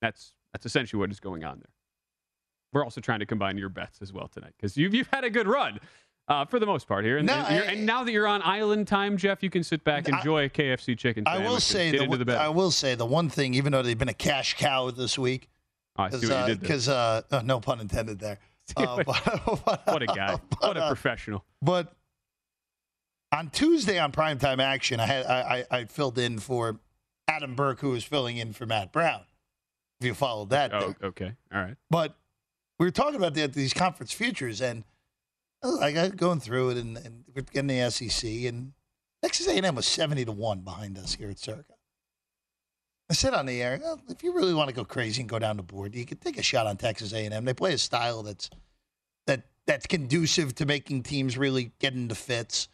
That's 0.00 0.34
that's 0.52 0.66
essentially 0.66 0.98
what 1.00 1.10
is 1.10 1.20
going 1.20 1.44
on 1.44 1.58
there. 1.58 1.70
We're 2.72 2.84
also 2.84 3.00
trying 3.00 3.20
to 3.20 3.26
combine 3.26 3.56
your 3.58 3.68
bets 3.68 4.02
as 4.02 4.12
well 4.12 4.28
tonight 4.28 4.52
because 4.56 4.76
you've, 4.76 4.94
you've 4.94 5.08
had 5.12 5.24
a 5.24 5.30
good 5.30 5.46
run 5.46 5.78
uh, 6.28 6.44
for 6.44 6.58
the 6.58 6.66
most 6.66 6.88
part 6.88 7.04
here. 7.04 7.18
And, 7.18 7.26
no, 7.26 7.34
and, 7.34 7.64
I, 7.64 7.72
and, 7.72 7.86
now 7.86 8.02
that 8.04 8.12
you're 8.12 8.26
on 8.26 8.42
island 8.42 8.88
time, 8.88 9.16
Jeff, 9.16 9.42
you 9.42 9.50
can 9.50 9.62
sit 9.62 9.84
back, 9.84 10.08
and 10.08 10.16
enjoy 10.16 10.44
I, 10.44 10.48
KFC 10.48 10.96
chicken. 10.98 11.24
I 11.26 11.38
will 11.38 11.60
say 11.60 11.96
the, 11.96 12.24
the 12.24 12.36
I 12.36 12.48
will 12.48 12.70
say 12.70 12.94
the 12.94 13.06
one 13.06 13.28
thing, 13.28 13.54
even 13.54 13.72
though 13.72 13.82
they've 13.82 13.98
been 13.98 14.08
a 14.08 14.14
cash 14.14 14.56
cow 14.56 14.90
this 14.90 15.18
week, 15.18 15.48
because 15.96 16.88
oh, 16.88 16.94
uh, 16.94 17.22
uh, 17.30 17.42
no 17.44 17.60
pun 17.60 17.80
intended 17.80 18.18
there. 18.18 18.38
Uh, 18.76 19.02
but, 19.04 19.06
what 19.86 20.02
a 20.02 20.06
guy! 20.06 20.38
But, 20.50 20.60
what 20.60 20.76
a 20.76 20.88
professional! 20.88 21.44
But 21.60 21.94
on 23.30 23.50
Tuesday 23.50 23.98
on 23.98 24.10
primetime 24.10 24.58
action, 24.58 25.00
I 25.00 25.06
had 25.06 25.26
I, 25.26 25.66
I, 25.70 25.78
I, 25.78 25.84
filled 25.84 26.18
in 26.18 26.38
for 26.38 26.80
Adam 27.28 27.54
Burke, 27.54 27.80
who 27.80 27.90
was 27.90 28.04
filling 28.04 28.36
in 28.38 28.52
for 28.52 28.64
Matt 28.64 28.90
Brown. 28.90 29.20
If 30.00 30.06
you 30.06 30.14
followed 30.14 30.50
that, 30.50 30.72
oh, 30.72 30.94
okay, 31.02 31.34
all 31.52 31.60
right. 31.60 31.76
But 31.90 32.16
we 32.78 32.86
were 32.86 32.90
talking 32.90 33.16
about 33.16 33.34
the, 33.34 33.46
these 33.46 33.74
conference 33.74 34.12
futures, 34.12 34.60
and 34.62 34.84
I 35.62 35.92
got 35.92 36.16
going 36.16 36.40
through 36.40 36.70
it, 36.70 36.78
and, 36.78 36.96
and 36.96 37.24
we're 37.34 37.42
getting 37.42 37.68
the 37.68 37.90
SEC, 37.90 38.28
and 38.44 38.72
Texas 39.22 39.46
A&M 39.46 39.74
was 39.74 39.86
seventy 39.86 40.24
to 40.24 40.32
one 40.32 40.60
behind 40.60 40.96
us 40.96 41.14
here 41.14 41.28
at 41.28 41.38
Circa. 41.38 41.73
I 43.10 43.12
said 43.12 43.34
on 43.34 43.46
the 43.46 43.62
air, 43.62 43.78
well, 43.82 44.00
if 44.08 44.22
you 44.22 44.32
really 44.32 44.54
want 44.54 44.70
to 44.70 44.74
go 44.74 44.84
crazy 44.84 45.20
and 45.20 45.28
go 45.28 45.38
down 45.38 45.56
the 45.56 45.62
board, 45.62 45.94
you 45.94 46.06
could 46.06 46.20
take 46.20 46.38
a 46.38 46.42
shot 46.42 46.66
on 46.66 46.76
Texas 46.76 47.12
A&M. 47.12 47.44
They 47.44 47.54
play 47.54 47.74
a 47.74 47.78
style 47.78 48.22
that's 48.22 48.48
that 49.26 49.42
that's 49.66 49.86
conducive 49.86 50.54
to 50.56 50.66
making 50.66 51.02
teams 51.02 51.36
really 51.36 51.72
get 51.78 51.94
into 51.94 52.14
fits. 52.14 52.68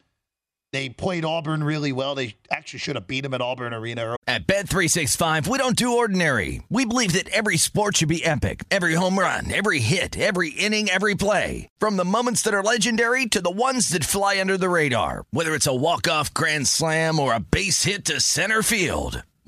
They 0.72 0.89
played 0.89 1.24
Auburn 1.24 1.64
really 1.64 1.91
well. 1.91 2.14
They 2.14 2.37
actually 2.49 2.78
should 2.78 2.95
have 2.95 3.09
beat 3.09 3.22
them 3.22 3.35
at 3.35 3.41
Auburn 3.41 3.74
Arena. 3.74 4.14
At 4.28 4.47
Bet365, 4.47 5.49
we 5.49 5.59
don't 5.59 5.74
do 5.74 5.97
ordinary. 5.97 6.62
We 6.68 6.85
believe 6.85 7.12
that 7.14 7.28
every 7.31 7.57
sport 7.57 7.97
should 7.97 8.09
be 8.09 8.24
epic. 8.24 8.62
Every 8.70 8.95
home 8.95 9.18
run, 9.18 9.51
every 9.53 9.81
hit, 9.81 10.16
every 10.16 10.51
inning, 10.51 10.89
every 10.89 11.16
play. 11.16 11.68
From 11.81 11.97
the 11.97 12.05
moments 12.05 12.43
that 12.43 12.55
are 12.55 12.62
legendary 12.62 13.26
to 13.26 13.41
the 13.41 13.51
ones 13.51 13.89
that 13.89 14.05
fly 14.05 14.41
under 14.41 14.57
the 14.57 14.68
radar. 14.68 15.24
Whether 15.33 15.57
it's 15.57 15.66
a 15.66 15.74
walk-off 15.74 16.33
grand 16.33 16.68
slam 16.68 17.18
or 17.18 17.35
a 17.35 17.41
base 17.41 17.83
hit 17.83 18.05
to 18.05 18.20
center 18.20 18.62
field. 18.62 19.24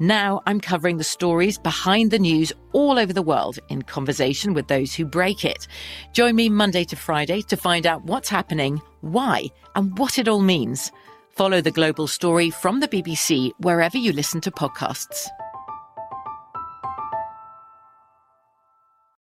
Now 0.00 0.42
I'm 0.46 0.60
covering 0.60 0.98
the 0.98 1.04
stories 1.04 1.58
behind 1.58 2.12
the 2.12 2.20
news 2.20 2.52
all 2.72 3.00
over 3.00 3.12
the 3.12 3.22
world 3.22 3.58
in 3.68 3.82
conversation 3.82 4.54
with 4.54 4.68
those 4.68 4.94
who 4.94 5.04
break 5.04 5.44
it. 5.44 5.66
Join 6.12 6.36
me 6.36 6.48
Monday 6.48 6.84
to 6.84 6.94
Friday 6.94 7.42
to 7.42 7.56
find 7.56 7.84
out 7.84 8.04
what's 8.04 8.28
happening, 8.28 8.80
why, 9.00 9.46
and 9.74 9.98
what 9.98 10.18
it 10.18 10.28
all 10.28 10.40
means. 10.40 10.92
Follow 11.30 11.60
the 11.60 11.72
global 11.72 12.06
story 12.06 12.48
from 12.48 12.78
the 12.78 12.86
BBC 12.86 13.50
wherever 13.58 13.98
you 13.98 14.12
listen 14.12 14.40
to 14.42 14.52
podcasts. 14.52 15.26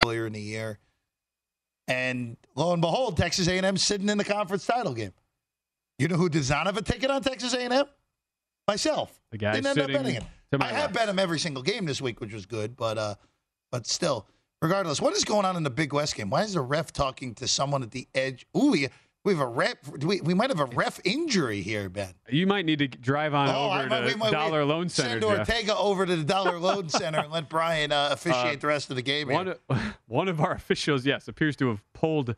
Earlier 0.05 0.27
in 0.27 0.33
the 0.33 0.41
year, 0.41 0.79
and 1.87 2.37
lo 2.55 2.73
and 2.73 2.81
behold, 2.81 3.17
Texas 3.17 3.47
A&M 3.47 3.77
sitting 3.77 4.09
in 4.09 4.17
the 4.19 4.23
conference 4.23 4.65
title 4.65 4.93
game. 4.93 5.13
You 5.97 6.07
know 6.07 6.17
who 6.17 6.29
does 6.29 6.51
not 6.51 6.67
have 6.67 6.77
a 6.77 6.83
ticket 6.83 7.09
on 7.09 7.23
Texas 7.23 7.55
A&M? 7.55 7.85
Myself. 8.67 9.19
The 9.31 9.37
guy 9.39 9.53
Didn't 9.53 9.67
end 9.67 9.79
up 9.79 9.83
sitting 9.85 10.03
betting 10.03 10.15
it. 10.17 10.23
I 10.59 10.67
have 10.67 10.93
bet 10.93 11.09
him 11.09 11.19
every 11.19 11.39
single 11.39 11.63
game 11.63 11.85
this 11.85 12.01
week, 12.01 12.19
which 12.21 12.33
was 12.33 12.45
good. 12.45 12.75
But 12.75 12.97
uh, 12.97 13.15
But 13.71 13.85
still, 13.87 14.27
regardless, 14.61 15.01
what 15.01 15.13
is 15.15 15.23
going 15.25 15.45
on 15.45 15.55
in 15.57 15.63
the 15.63 15.69
Big 15.69 15.93
West 15.93 16.15
game? 16.15 16.29
Why 16.29 16.43
is 16.43 16.53
the 16.53 16.61
ref 16.61 16.91
talking 16.93 17.35
to 17.35 17.47
someone 17.47 17.83
at 17.83 17.91
the 17.91 18.07
edge? 18.15 18.45
Ooh, 18.57 18.71
we, 18.71 18.87
we 19.25 19.33
have 19.33 19.41
a 19.41 19.47
ref. 19.47 19.75
We, 20.01 20.21
we 20.21 20.33
might 20.33 20.49
have 20.49 20.59
a 20.61 20.65
ref 20.73 21.01
injury 21.03 21.61
here, 21.61 21.89
Ben. 21.89 22.13
You 22.29 22.47
might 22.47 22.65
need 22.65 22.79
to 22.79 22.87
drive 22.87 23.33
on 23.33 23.49
Oh, 23.49 23.77
over 23.77 23.89
might- 23.89 24.09
to 24.11 24.17
might- 24.17 24.31
Dollar 24.31 24.61
we- 24.65 24.71
Loan 24.71 24.87
Center. 24.89 25.09
Send 25.19 25.21
Jeff. 25.23 25.39
Ortega 25.49 25.75
over 25.77 26.05
to 26.05 26.15
the 26.15 26.23
Dollar 26.23 26.57
Loan 26.59 26.87
Center 26.87 27.19
and 27.19 27.31
let 27.31 27.49
Brian 27.49 27.91
uh, 27.91 28.09
officiate 28.11 28.61
the 28.61 28.67
rest 28.67 28.89
of 28.89 28.95
the 28.95 29.01
game. 29.01 29.27
One, 29.27 29.55
one 30.07 30.27
of 30.29 30.39
our 30.39 30.53
officials, 30.53 31.05
yes, 31.05 31.27
appears 31.27 31.55
to 31.57 31.67
have 31.67 31.81
pulled 31.93 32.35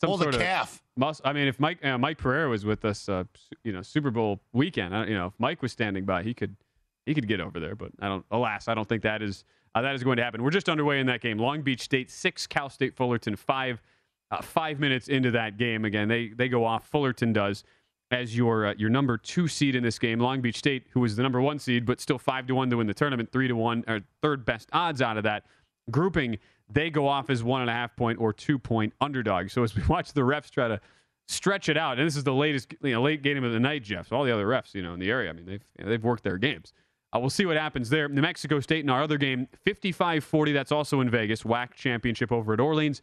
some 0.00 0.06
Pulled 0.10 0.20
a 0.20 0.24
sort 0.24 0.34
of 0.36 0.40
calf. 0.40 0.80
Mus- 0.96 1.20
I 1.24 1.32
mean, 1.32 1.48
if 1.48 1.58
Mike 1.58 1.84
uh, 1.84 1.98
Mike 1.98 2.18
Pereira 2.18 2.48
was 2.48 2.64
with 2.64 2.84
us, 2.84 3.08
uh, 3.08 3.24
you 3.64 3.72
know, 3.72 3.82
Super 3.82 4.12
Bowl 4.12 4.38
weekend, 4.52 4.94
you 5.08 5.14
know, 5.16 5.26
if 5.26 5.32
Mike 5.40 5.60
was 5.60 5.72
standing 5.72 6.04
by, 6.04 6.22
he 6.22 6.34
could 6.34 6.54
he 7.08 7.14
could 7.14 7.26
get 7.26 7.40
over 7.40 7.58
there. 7.58 7.74
But 7.74 7.92
I 8.00 8.08
don't. 8.08 8.24
Alas, 8.30 8.68
I 8.68 8.74
don't 8.74 8.88
think 8.88 9.02
that 9.02 9.22
is 9.22 9.44
uh, 9.74 9.82
that 9.82 9.94
is 9.94 10.04
going 10.04 10.18
to 10.18 10.22
happen. 10.22 10.42
We're 10.42 10.50
just 10.50 10.68
underway 10.68 11.00
in 11.00 11.06
that 11.06 11.20
game. 11.20 11.38
Long 11.38 11.62
Beach 11.62 11.80
State 11.80 12.10
six, 12.10 12.46
Cal 12.46 12.68
State 12.68 12.94
Fullerton 12.94 13.36
five. 13.36 13.82
Uh, 14.30 14.42
five 14.42 14.78
minutes 14.78 15.08
into 15.08 15.30
that 15.30 15.56
game, 15.56 15.86
again 15.86 16.06
they 16.06 16.28
they 16.28 16.50
go 16.50 16.62
off. 16.62 16.86
Fullerton 16.86 17.32
does 17.32 17.64
as 18.10 18.36
your 18.36 18.66
uh, 18.66 18.74
your 18.76 18.90
number 18.90 19.16
two 19.16 19.48
seed 19.48 19.74
in 19.74 19.82
this 19.82 19.98
game. 19.98 20.18
Long 20.18 20.40
Beach 20.40 20.56
State, 20.56 20.86
who 20.90 21.00
was 21.00 21.16
the 21.16 21.22
number 21.22 21.40
one 21.40 21.58
seed, 21.58 21.84
but 21.84 22.00
still 22.00 22.18
five 22.18 22.46
to 22.46 22.54
one 22.54 22.70
to 22.70 22.76
win 22.76 22.86
the 22.86 22.94
tournament, 22.94 23.30
three 23.32 23.48
to 23.48 23.56
one, 23.56 23.84
or 23.86 24.00
third 24.22 24.44
best 24.44 24.68
odds 24.72 25.02
out 25.02 25.16
of 25.16 25.24
that 25.24 25.44
grouping. 25.90 26.38
They 26.70 26.90
go 26.90 27.08
off 27.08 27.30
as 27.30 27.42
one 27.42 27.62
and 27.62 27.70
a 27.70 27.72
half 27.72 27.96
point 27.96 28.20
or 28.20 28.32
two 28.32 28.58
point 28.58 28.92
underdogs. 29.00 29.52
So 29.52 29.62
as 29.62 29.74
we 29.74 29.82
watch 29.88 30.12
the 30.12 30.22
refs 30.22 30.50
try 30.50 30.68
to 30.68 30.80
stretch 31.26 31.68
it 31.68 31.76
out, 31.76 31.98
and 31.98 32.06
this 32.06 32.16
is 32.16 32.24
the 32.24 32.34
latest, 32.34 32.74
you 32.82 32.92
know, 32.92 33.02
late 33.02 33.22
game 33.22 33.42
of 33.44 33.52
the 33.52 33.60
night, 33.60 33.82
Jeff. 33.82 34.08
So 34.08 34.16
all 34.16 34.24
the 34.24 34.32
other 34.32 34.46
refs, 34.46 34.74
you 34.74 34.82
know, 34.82 34.94
in 34.94 35.00
the 35.00 35.10
area, 35.10 35.30
I 35.30 35.32
mean, 35.32 35.46
they've 35.46 35.64
you 35.78 35.84
know, 35.84 35.90
they've 35.90 36.04
worked 36.04 36.24
their 36.24 36.38
games. 36.38 36.72
Uh, 37.14 37.20
we'll 37.20 37.30
see 37.30 37.46
what 37.46 37.56
happens 37.56 37.88
there. 37.88 38.08
New 38.08 38.20
Mexico 38.20 38.60
State 38.60 38.84
in 38.84 38.90
our 38.90 39.02
other 39.02 39.16
game, 39.16 39.48
55-40. 39.66 40.52
That's 40.52 40.72
also 40.72 41.00
in 41.00 41.10
Vegas. 41.10 41.42
WAC 41.42 41.72
championship 41.74 42.30
over 42.30 42.52
at 42.52 42.60
Orleans. 42.60 43.00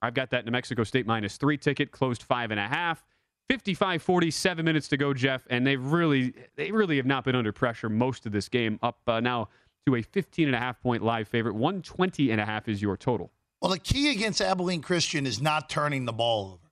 I've 0.00 0.14
got 0.14 0.30
that 0.30 0.44
New 0.44 0.52
Mexico 0.52 0.84
State 0.84 1.06
minus 1.06 1.36
three 1.36 1.58
ticket, 1.58 1.90
closed 1.90 2.22
five 2.22 2.50
and 2.50 2.60
a 2.60 2.68
half. 2.68 3.04
55 3.48 4.02
40, 4.02 4.30
seven 4.30 4.64
minutes 4.64 4.88
to 4.88 4.96
go, 4.96 5.14
Jeff. 5.14 5.46
And 5.50 5.66
they've 5.66 5.82
really, 5.82 6.34
they 6.56 6.70
really 6.70 6.96
have 6.98 7.06
not 7.06 7.24
been 7.24 7.34
under 7.34 7.52
pressure 7.52 7.88
most 7.88 8.26
of 8.26 8.32
this 8.32 8.48
game. 8.48 8.78
Up 8.82 8.98
uh, 9.06 9.20
now 9.20 9.48
to 9.86 9.96
a 9.96 10.02
15 10.02 10.46
and 10.46 10.54
a 10.54 10.58
half 10.58 10.80
point 10.82 11.02
live 11.02 11.28
favorite. 11.28 11.54
120 11.54 12.30
and 12.30 12.40
a 12.40 12.44
half 12.44 12.68
is 12.68 12.82
your 12.82 12.96
total. 12.96 13.32
Well, 13.60 13.72
the 13.72 13.78
key 13.78 14.10
against 14.10 14.40
Abilene 14.40 14.82
Christian 14.82 15.26
is 15.26 15.40
not 15.40 15.68
turning 15.68 16.04
the 16.04 16.12
ball 16.12 16.52
over 16.52 16.70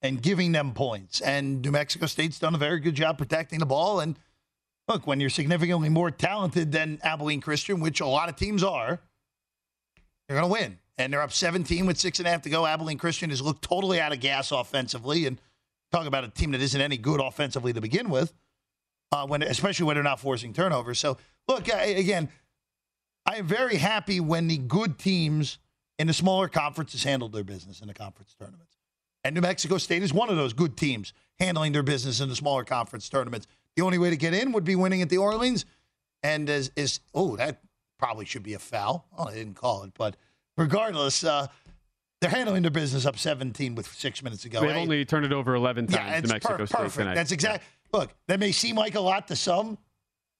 and 0.00 0.22
giving 0.22 0.52
them 0.52 0.72
points. 0.72 1.20
And 1.20 1.60
New 1.60 1.72
Mexico 1.72 2.06
State's 2.06 2.38
done 2.38 2.54
a 2.54 2.58
very 2.58 2.80
good 2.80 2.94
job 2.94 3.18
protecting 3.18 3.58
the 3.58 3.66
ball. 3.66 4.00
And 4.00 4.16
look, 4.90 5.06
when 5.06 5.20
you're 5.20 5.30
significantly 5.30 5.88
more 5.88 6.10
talented 6.10 6.72
than 6.72 6.98
Abilene 7.02 7.40
Christian, 7.40 7.80
which 7.80 8.00
a 8.00 8.06
lot 8.06 8.28
of 8.28 8.36
teams 8.36 8.62
are, 8.64 9.00
you're 10.28 10.38
going 10.38 10.52
to 10.52 10.60
win. 10.60 10.78
And 10.98 11.12
they're 11.12 11.22
up 11.22 11.32
17 11.32 11.86
with 11.86 11.96
six 11.96 12.18
and 12.18 12.28
a 12.28 12.30
half 12.30 12.42
to 12.42 12.50
go. 12.50 12.66
Abilene 12.66 12.98
Christian 12.98 13.30
has 13.30 13.40
looked 13.40 13.62
totally 13.62 14.00
out 14.00 14.12
of 14.12 14.20
gas 14.20 14.52
offensively. 14.52 15.26
And 15.26 15.40
talk 15.90 16.06
about 16.06 16.24
a 16.24 16.28
team 16.28 16.52
that 16.52 16.60
isn't 16.60 16.80
any 16.80 16.96
good 16.96 17.20
offensively 17.20 17.72
to 17.72 17.80
begin 17.80 18.10
with, 18.10 18.32
uh, 19.12 19.26
when 19.26 19.42
especially 19.42 19.86
when 19.86 19.94
they're 19.94 20.02
not 20.02 20.20
forcing 20.20 20.52
turnovers. 20.52 20.98
So, 20.98 21.18
look, 21.48 21.72
I, 21.72 21.84
again, 21.84 22.28
I 23.26 23.36
am 23.36 23.46
very 23.46 23.76
happy 23.76 24.20
when 24.20 24.48
the 24.48 24.58
good 24.58 24.98
teams 24.98 25.58
in 25.98 26.06
the 26.06 26.12
smaller 26.12 26.48
conferences 26.48 27.04
handled 27.04 27.32
their 27.32 27.44
business 27.44 27.80
in 27.80 27.88
the 27.88 27.94
conference 27.94 28.34
tournaments. 28.38 28.76
And 29.22 29.34
New 29.34 29.42
Mexico 29.42 29.78
State 29.78 30.02
is 30.02 30.14
one 30.14 30.30
of 30.30 30.36
those 30.36 30.52
good 30.52 30.76
teams 30.76 31.12
handling 31.38 31.72
their 31.72 31.82
business 31.82 32.20
in 32.20 32.28
the 32.28 32.36
smaller 32.36 32.64
conference 32.64 33.08
tournaments. 33.08 33.46
The 33.76 33.82
only 33.82 33.98
way 33.98 34.10
to 34.10 34.16
get 34.16 34.34
in 34.34 34.52
would 34.52 34.64
be 34.64 34.76
winning 34.76 35.02
at 35.02 35.08
the 35.08 35.18
Orleans. 35.18 35.64
And 36.22 36.48
is, 36.50 36.70
is 36.76 37.00
oh, 37.14 37.36
that 37.36 37.62
probably 37.98 38.24
should 38.26 38.42
be 38.42 38.54
a 38.54 38.58
foul. 38.58 39.06
Oh, 39.16 39.24
I 39.26 39.34
didn't 39.34 39.54
call 39.54 39.84
it. 39.84 39.92
But 39.96 40.16
regardless, 40.56 41.24
uh, 41.24 41.46
they're 42.20 42.30
handling 42.30 42.62
their 42.62 42.70
business 42.70 43.06
up 43.06 43.18
17 43.18 43.74
with 43.74 43.86
six 43.86 44.22
minutes 44.22 44.44
ago. 44.44 44.60
They've 44.60 44.70
Hey, 44.70 44.80
only 44.82 45.04
turned 45.04 45.24
it 45.24 45.32
over 45.32 45.54
11 45.54 45.86
times, 45.86 45.94
yeah, 46.10 46.18
it's 46.18 46.30
Mexico 46.30 46.56
per- 46.58 46.66
State 46.66 46.90
tonight. 46.90 47.14
That's 47.14 47.32
exactly. 47.32 47.66
Look, 47.92 48.14
that 48.28 48.38
may 48.38 48.52
seem 48.52 48.76
like 48.76 48.94
a 48.94 49.00
lot 49.00 49.28
to 49.28 49.36
some, 49.36 49.78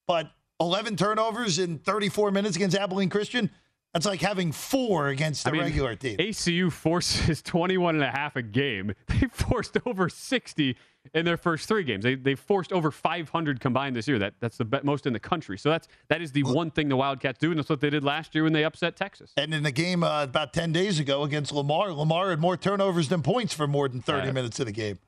but 0.06 0.30
11 0.60 0.96
turnovers 0.96 1.58
in 1.58 1.78
34 1.78 2.30
minutes 2.30 2.56
against 2.56 2.76
Abilene 2.76 3.08
Christian, 3.08 3.50
that's 3.94 4.06
like 4.06 4.20
having 4.20 4.52
four 4.52 5.08
against 5.08 5.44
the 5.44 5.50
I 5.50 5.52
mean, 5.54 5.62
regular 5.62 5.96
team. 5.96 6.18
ACU 6.18 6.70
forces 6.70 7.40
21 7.42 7.96
and 7.96 8.04
a 8.04 8.10
half 8.10 8.36
a 8.36 8.42
game. 8.42 8.92
They 9.08 9.26
forced 9.32 9.76
over 9.86 10.08
60 10.08 10.76
in 11.14 11.24
their 11.24 11.36
first 11.36 11.66
three 11.68 11.82
games. 11.84 12.04
They 12.04 12.14
they 12.14 12.34
forced 12.34 12.72
over 12.72 12.90
500 12.90 13.60
combined 13.60 13.96
this 13.96 14.06
year. 14.06 14.18
That 14.18 14.34
that's 14.40 14.56
the 14.56 14.64
be- 14.64 14.80
most 14.82 15.06
in 15.06 15.12
the 15.12 15.20
country. 15.20 15.58
So 15.58 15.70
that's 15.70 15.88
that 16.08 16.20
is 16.20 16.32
the 16.32 16.42
one 16.44 16.70
thing 16.70 16.88
the 16.88 16.96
Wildcats 16.96 17.38
do, 17.38 17.50
and 17.50 17.58
that's 17.58 17.68
what 17.70 17.80
they 17.80 17.90
did 17.90 18.04
last 18.04 18.34
year 18.34 18.44
when 18.44 18.52
they 18.52 18.64
upset 18.64 18.96
Texas. 18.96 19.32
And 19.36 19.52
in 19.54 19.62
the 19.62 19.72
game 19.72 20.02
uh, 20.04 20.22
about 20.24 20.52
10 20.52 20.72
days 20.72 20.98
ago 21.00 21.22
against 21.22 21.52
Lamar, 21.52 21.92
Lamar 21.92 22.30
had 22.30 22.38
more 22.40 22.56
turnovers 22.56 23.08
than 23.08 23.22
points 23.22 23.54
for 23.54 23.66
more 23.66 23.88
than 23.88 24.02
30 24.02 24.28
Uh, 24.28 24.32
minutes 24.32 24.60
of 24.60 24.66
the 24.66 24.72
game. 24.72 24.98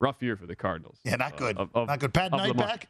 Rough 0.00 0.22
year 0.22 0.36
for 0.36 0.46
the 0.46 0.56
Cardinals. 0.56 0.98
Yeah, 1.04 1.16
not 1.16 1.36
good. 1.36 1.56
Uh, 1.56 1.62
of- 1.62 1.70
of- 1.74 1.88
not 1.88 2.00
good. 2.00 2.12
Pat 2.14 2.32
Knight 2.32 2.48
Lamar. 2.48 2.66
back? 2.66 2.88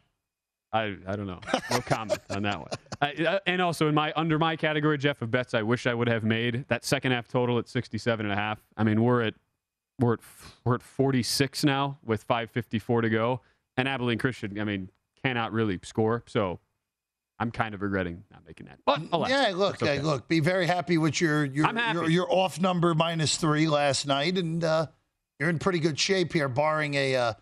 I, 0.73 0.95
I 1.07 1.15
don't 1.15 1.27
know. 1.27 1.39
No 1.71 1.79
comment 1.81 2.19
on 2.29 2.43
that 2.43 2.59
one. 2.59 2.69
Uh, 3.01 3.39
and 3.45 3.61
also 3.61 3.89
in 3.89 3.93
my 3.93 4.13
under 4.15 4.39
my 4.39 4.55
category, 4.55 4.97
Jeff, 4.97 5.21
of 5.21 5.29
bets 5.29 5.53
I 5.53 5.61
wish 5.61 5.85
I 5.85 5.93
would 5.93 6.07
have 6.07 6.23
made 6.23 6.63
that 6.69 6.85
second 6.85 7.11
half 7.11 7.27
total 7.27 7.59
at 7.59 7.67
67 7.67 8.25
and 8.25 8.31
a 8.31 8.35
half. 8.37 8.57
I 8.77 8.85
mean, 8.85 9.03
we're 9.03 9.21
at 9.23 9.33
we're 9.99 10.13
at 10.13 10.19
we're 10.63 10.75
at 10.75 10.81
46 10.81 11.63
now 11.63 11.97
with 12.03 12.27
5:54 12.27 13.01
to 13.03 13.09
go, 13.09 13.41
and 13.77 13.87
Abilene 13.87 14.17
Christian, 14.17 14.59
I 14.59 14.63
mean, 14.63 14.89
cannot 15.23 15.51
really 15.51 15.79
score. 15.83 16.23
So 16.27 16.59
I'm 17.39 17.51
kind 17.51 17.73
of 17.73 17.81
regretting 17.81 18.23
not 18.31 18.45
making 18.45 18.67
that. 18.67 18.79
But 18.85 19.01
alas, 19.11 19.29
yeah, 19.29 19.51
look, 19.55 19.81
okay. 19.81 19.99
look, 20.01 20.27
be 20.27 20.39
very 20.39 20.67
happy 20.67 20.97
with 20.97 21.19
your 21.19 21.45
your, 21.45 21.67
your 21.93 22.09
your 22.09 22.33
off 22.33 22.59
number 22.59 22.93
minus 22.93 23.37
three 23.37 23.67
last 23.67 24.07
night, 24.07 24.37
and 24.37 24.63
uh, 24.63 24.87
you're 25.39 25.49
in 25.49 25.59
pretty 25.59 25.79
good 25.79 25.99
shape 25.99 26.33
here, 26.33 26.49
barring 26.49 26.95
a 26.95 27.15
uh, 27.15 27.33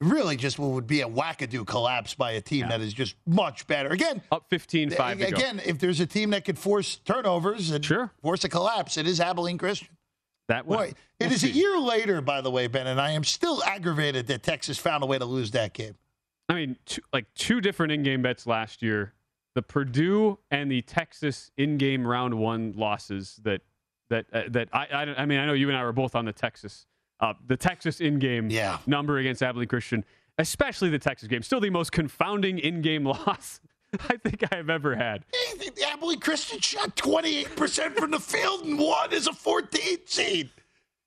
really 0.00 0.36
just 0.36 0.58
what 0.58 0.70
would 0.70 0.86
be 0.86 1.00
a 1.02 1.08
wackadoo 1.08 1.66
collapse 1.66 2.14
by 2.14 2.32
a 2.32 2.40
team 2.40 2.68
that 2.68 2.80
is 2.80 2.92
just 2.92 3.14
much 3.26 3.66
better. 3.66 3.90
Again, 3.90 4.22
up 4.30 4.50
15-5 4.50 4.90
to 4.90 5.16
go. 5.16 5.26
again, 5.26 5.60
if 5.64 5.78
there's 5.78 6.00
a 6.00 6.06
team 6.06 6.30
that 6.30 6.44
could 6.44 6.58
force 6.58 6.96
turnovers 6.96 7.70
and 7.70 7.84
Sure. 7.84 8.10
force 8.20 8.44
a 8.44 8.48
collapse, 8.48 8.96
it 8.96 9.06
is 9.06 9.20
Abilene 9.20 9.58
Christian. 9.58 9.88
That 10.48 10.66
one. 10.66 10.78
Boy, 10.78 10.92
it 11.20 11.32
is 11.32 11.44
a 11.44 11.48
year 11.50 11.78
later, 11.78 12.20
by 12.20 12.40
the 12.40 12.50
way, 12.50 12.66
Ben, 12.66 12.86
and 12.86 13.00
I 13.00 13.12
am 13.12 13.24
still 13.24 13.62
aggravated 13.64 14.26
that 14.26 14.42
Texas 14.42 14.78
found 14.78 15.02
a 15.02 15.06
way 15.06 15.18
to 15.18 15.24
lose 15.24 15.50
that 15.52 15.72
game. 15.72 15.94
I 16.48 16.54
mean, 16.54 16.76
two, 16.84 17.00
like 17.12 17.32
two 17.34 17.60
different 17.60 17.92
in-game 17.92 18.22
bets 18.22 18.46
last 18.46 18.82
year: 18.82 19.12
the 19.54 19.62
Purdue 19.62 20.38
and 20.50 20.70
the 20.70 20.82
Texas 20.82 21.50
in-game 21.56 22.06
round 22.06 22.34
one 22.34 22.72
losses. 22.76 23.40
That 23.44 23.62
that 24.10 24.26
uh, 24.32 24.42
that 24.48 24.68
I, 24.72 24.86
I 24.92 25.02
I 25.22 25.26
mean, 25.26 25.38
I 25.38 25.46
know 25.46 25.52
you 25.54 25.68
and 25.68 25.78
I 25.78 25.84
were 25.84 25.92
both 25.92 26.14
on 26.16 26.24
the 26.24 26.32
Texas, 26.32 26.86
uh, 27.20 27.34
the 27.46 27.56
Texas 27.56 28.00
in-game 28.00 28.50
Yeah. 28.50 28.78
number 28.86 29.18
against 29.18 29.42
Abilene 29.42 29.68
Christian, 29.68 30.04
especially 30.38 30.90
the 30.90 30.98
Texas 30.98 31.28
game. 31.28 31.42
Still 31.42 31.60
the 31.60 31.70
most 31.70 31.92
confounding 31.92 32.58
in-game 32.58 33.04
loss 33.06 33.60
I 34.08 34.16
think 34.16 34.44
I 34.50 34.56
have 34.56 34.70
ever 34.70 34.96
had. 34.96 35.24
Abilene 35.92 36.20
Christian 36.20 36.60
shot 36.60 36.96
28% 36.96 37.98
from 37.98 38.10
the 38.12 38.20
field 38.20 38.64
and 38.64 38.78
won 38.78 39.12
as 39.12 39.26
a 39.26 39.32
14 39.32 39.98
seed. 40.06 40.50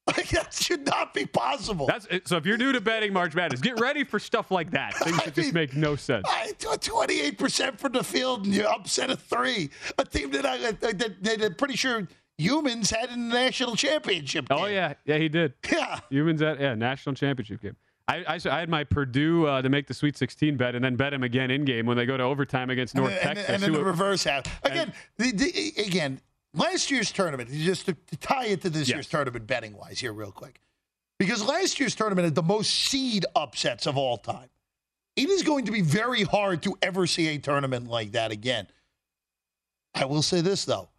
Like, 0.08 0.30
that 0.30 0.54
should 0.54 0.86
not 0.86 1.16
be 1.16 1.26
possible. 1.26 1.88
That's 1.88 2.06
eh, 2.12 2.20
so. 2.26 2.38
If 2.38 2.46
you're 2.46 2.60
new 2.60 2.72
to 2.72 2.80
betting 2.80 3.12
March 3.12 3.34
Madness, 3.34 3.60
get 3.60 3.80
ready 3.80 4.04
for 4.04 4.20
stuff 4.20 4.52
like 4.52 4.70
that. 4.70 4.94
Things 4.98 5.18
that 5.18 5.34
just 5.34 5.48
mean- 5.48 5.54
make 5.56 5.76
no 5.76 5.96
sense. 5.96 6.28
I, 6.30 6.52
28% 6.60 7.80
from 7.80 7.94
the 7.94 8.04
field 8.04 8.46
and 8.46 8.54
you 8.54 8.68
upset 8.68 9.10
a 9.10 9.16
three. 9.16 9.72
A 9.98 10.06
team 10.06 10.30
that, 10.30 10.46
I, 10.46 10.64
uh, 10.64 10.74
that, 10.80 11.24
that 11.24 11.42
I'm 11.42 11.56
pretty 11.56 11.76
sure 11.76 12.08
Youmans 12.40 12.94
had 12.94 13.10
in 13.10 13.30
the 13.30 13.34
national 13.36 13.76
championship. 13.76 14.46
Oh 14.52 14.66
yeah, 14.66 14.94
yeah, 15.06 15.18
he 15.18 15.30
did. 15.30 15.54
Yeah. 15.72 16.00
Youmans 16.12 16.42
at 16.42 16.60
yeah 16.60 16.76
national 16.76 17.16
championship 17.16 17.62
game. 17.62 17.76
I, 18.08 18.18
I, 18.36 18.40
I 18.50 18.60
had 18.60 18.70
my 18.70 18.84
Purdue 18.84 19.48
uh, 19.48 19.62
to 19.64 19.70
make 19.70 19.88
the 19.88 19.94
Sweet 19.94 20.16
16 20.18 20.58
bet, 20.58 20.76
and 20.76 20.86
then 20.86 20.96
bet 20.96 21.12
him 21.14 21.24
again 21.24 21.50
in 21.50 21.66
game 21.66 21.86
when 21.88 21.98
they 21.98 22.06
go 22.06 22.18
to 22.18 22.24
overtime 22.24 22.70
against 22.70 22.94
And 22.94 23.04
North 23.04 23.14
then, 23.20 23.30
and, 23.30 23.38
Texas. 23.38 23.48
then- 23.48 23.56
and 23.56 23.64
then 23.64 23.72
the 23.74 23.84
reverse 23.84 24.24
happened. 24.24 24.54
Again, 24.64 24.94
the, 25.18 25.32
the, 25.32 25.74
again, 25.88 26.22
last 26.54 26.92
year's 26.92 27.12
tournament, 27.12 27.50
just 27.52 27.88
to, 27.88 27.94
to 27.94 28.18
tie 28.18 28.46
it 28.46 28.62
to 28.62 28.70
this 28.70 28.88
Yes. 28.88 28.96
year's 28.96 29.10
tournament 29.10 29.48
betting 29.48 29.76
wise 29.76 30.00
here, 30.00 30.14
real 30.14 30.32
quick. 30.32 30.60
Because 31.18 31.44
last 31.44 31.80
year's 31.80 31.96
tournament 31.96 32.26
had 32.26 32.36
the 32.36 32.44
most 32.44 32.70
seed 32.72 33.26
upsets 33.36 33.88
of 33.88 33.98
all 33.98 34.18
time. 34.18 34.50
It 35.16 35.30
is 35.30 35.42
going 35.44 35.66
to 35.66 35.72
be 35.72 35.82
very 35.82 36.24
hard 36.24 36.62
to 36.64 36.78
ever 36.82 37.08
see 37.08 37.28
a 37.30 37.38
tournament 37.40 37.88
like 37.88 38.12
that 38.12 38.32
again. 38.32 38.68
I 39.96 40.06
will 40.06 40.22
say 40.22 40.42
this, 40.42 40.66
though. 40.66 40.90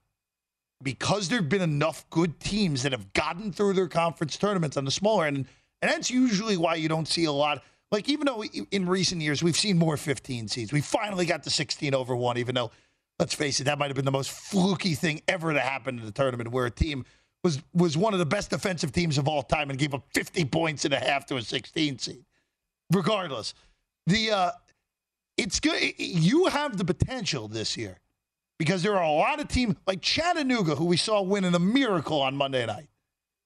Because 0.82 1.28
there 1.28 1.38
have 1.38 1.48
been 1.50 1.62
enough 1.62 2.08
good 2.10 2.40
teams 2.40 2.82
that 2.82 2.92
have 2.92 3.12
gotten 3.12 3.52
through 3.52 3.74
their 3.74 3.88
conference 3.88 4.36
tournaments 4.38 4.76
on 4.76 4.84
the 4.86 4.90
smaller 4.90 5.26
end, 5.26 5.46
and 5.86 5.94
that's 5.94 6.10
usually 6.10 6.56
why 6.56 6.74
you 6.74 6.88
don't 6.88 7.06
see 7.06 7.26
a 7.26 7.32
lot. 7.32 7.62
Like, 7.92 8.08
even 8.08 8.26
though 8.26 8.42
in 8.42 8.88
recent 8.88 9.22
years 9.22 9.40
we've 9.40 9.56
seen 9.56 9.78
more 9.78 9.96
15 9.96 10.48
seeds, 10.48 10.72
we 10.72 10.80
finally 10.80 11.26
got 11.26 11.44
the 11.44 11.50
16 11.50 11.94
over 11.94 12.16
one, 12.16 12.38
even 12.38 12.56
though, 12.56 12.72
let's 13.20 13.34
face 13.34 13.60
it, 13.60 13.64
that 13.64 13.78
might 13.78 13.86
have 13.86 13.94
been 13.94 14.04
the 14.04 14.10
most 14.10 14.32
fluky 14.32 14.94
thing 14.94 15.22
ever 15.28 15.52
to 15.52 15.60
happen 15.60 16.00
in 16.00 16.04
the 16.04 16.10
tournament 16.10 16.50
where 16.50 16.66
a 16.66 16.72
team 16.72 17.04
was, 17.44 17.62
was 17.72 17.96
one 17.96 18.12
of 18.14 18.18
the 18.18 18.26
best 18.26 18.50
defensive 18.50 18.90
teams 18.90 19.16
of 19.16 19.28
all 19.28 19.44
time 19.44 19.70
and 19.70 19.78
gave 19.78 19.94
up 19.94 20.02
50 20.12 20.44
points 20.46 20.84
and 20.84 20.92
a 20.92 20.98
half 20.98 21.24
to 21.26 21.36
a 21.36 21.42
16 21.42 21.98
seed. 22.00 22.24
Regardless, 22.92 23.54
the 24.08 24.32
uh, 24.32 24.50
it's 25.36 25.60
good. 25.60 25.92
You 25.98 26.46
have 26.46 26.76
the 26.76 26.84
potential 26.84 27.46
this 27.46 27.76
year 27.76 27.98
because 28.58 28.82
there 28.82 28.96
are 28.96 29.04
a 29.04 29.10
lot 29.10 29.40
of 29.40 29.46
teams 29.48 29.76
like 29.86 30.02
Chattanooga, 30.02 30.74
who 30.74 30.86
we 30.86 30.96
saw 30.96 31.22
winning 31.22 31.54
a 31.54 31.60
miracle 31.60 32.22
on 32.22 32.36
Monday 32.36 32.64
night. 32.66 32.88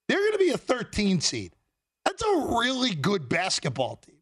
They're 0.09 0.19
going 0.19 0.33
to 0.33 0.39
be 0.39 0.51
a 0.51 0.59
13 0.59 1.21
seed. 1.21 1.55
That's 2.05 2.23
a 2.23 2.57
really 2.59 2.95
good 2.95 3.29
basketball 3.29 3.97
team 3.97 4.17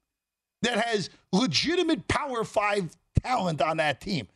that 0.63 0.79
has 0.79 1.11
legitimate 1.33 2.07
Power 2.09 2.45
Five 2.45 2.91
talent 3.23 3.61
on 3.63 3.77
that 3.79 4.01
team. 4.01 4.29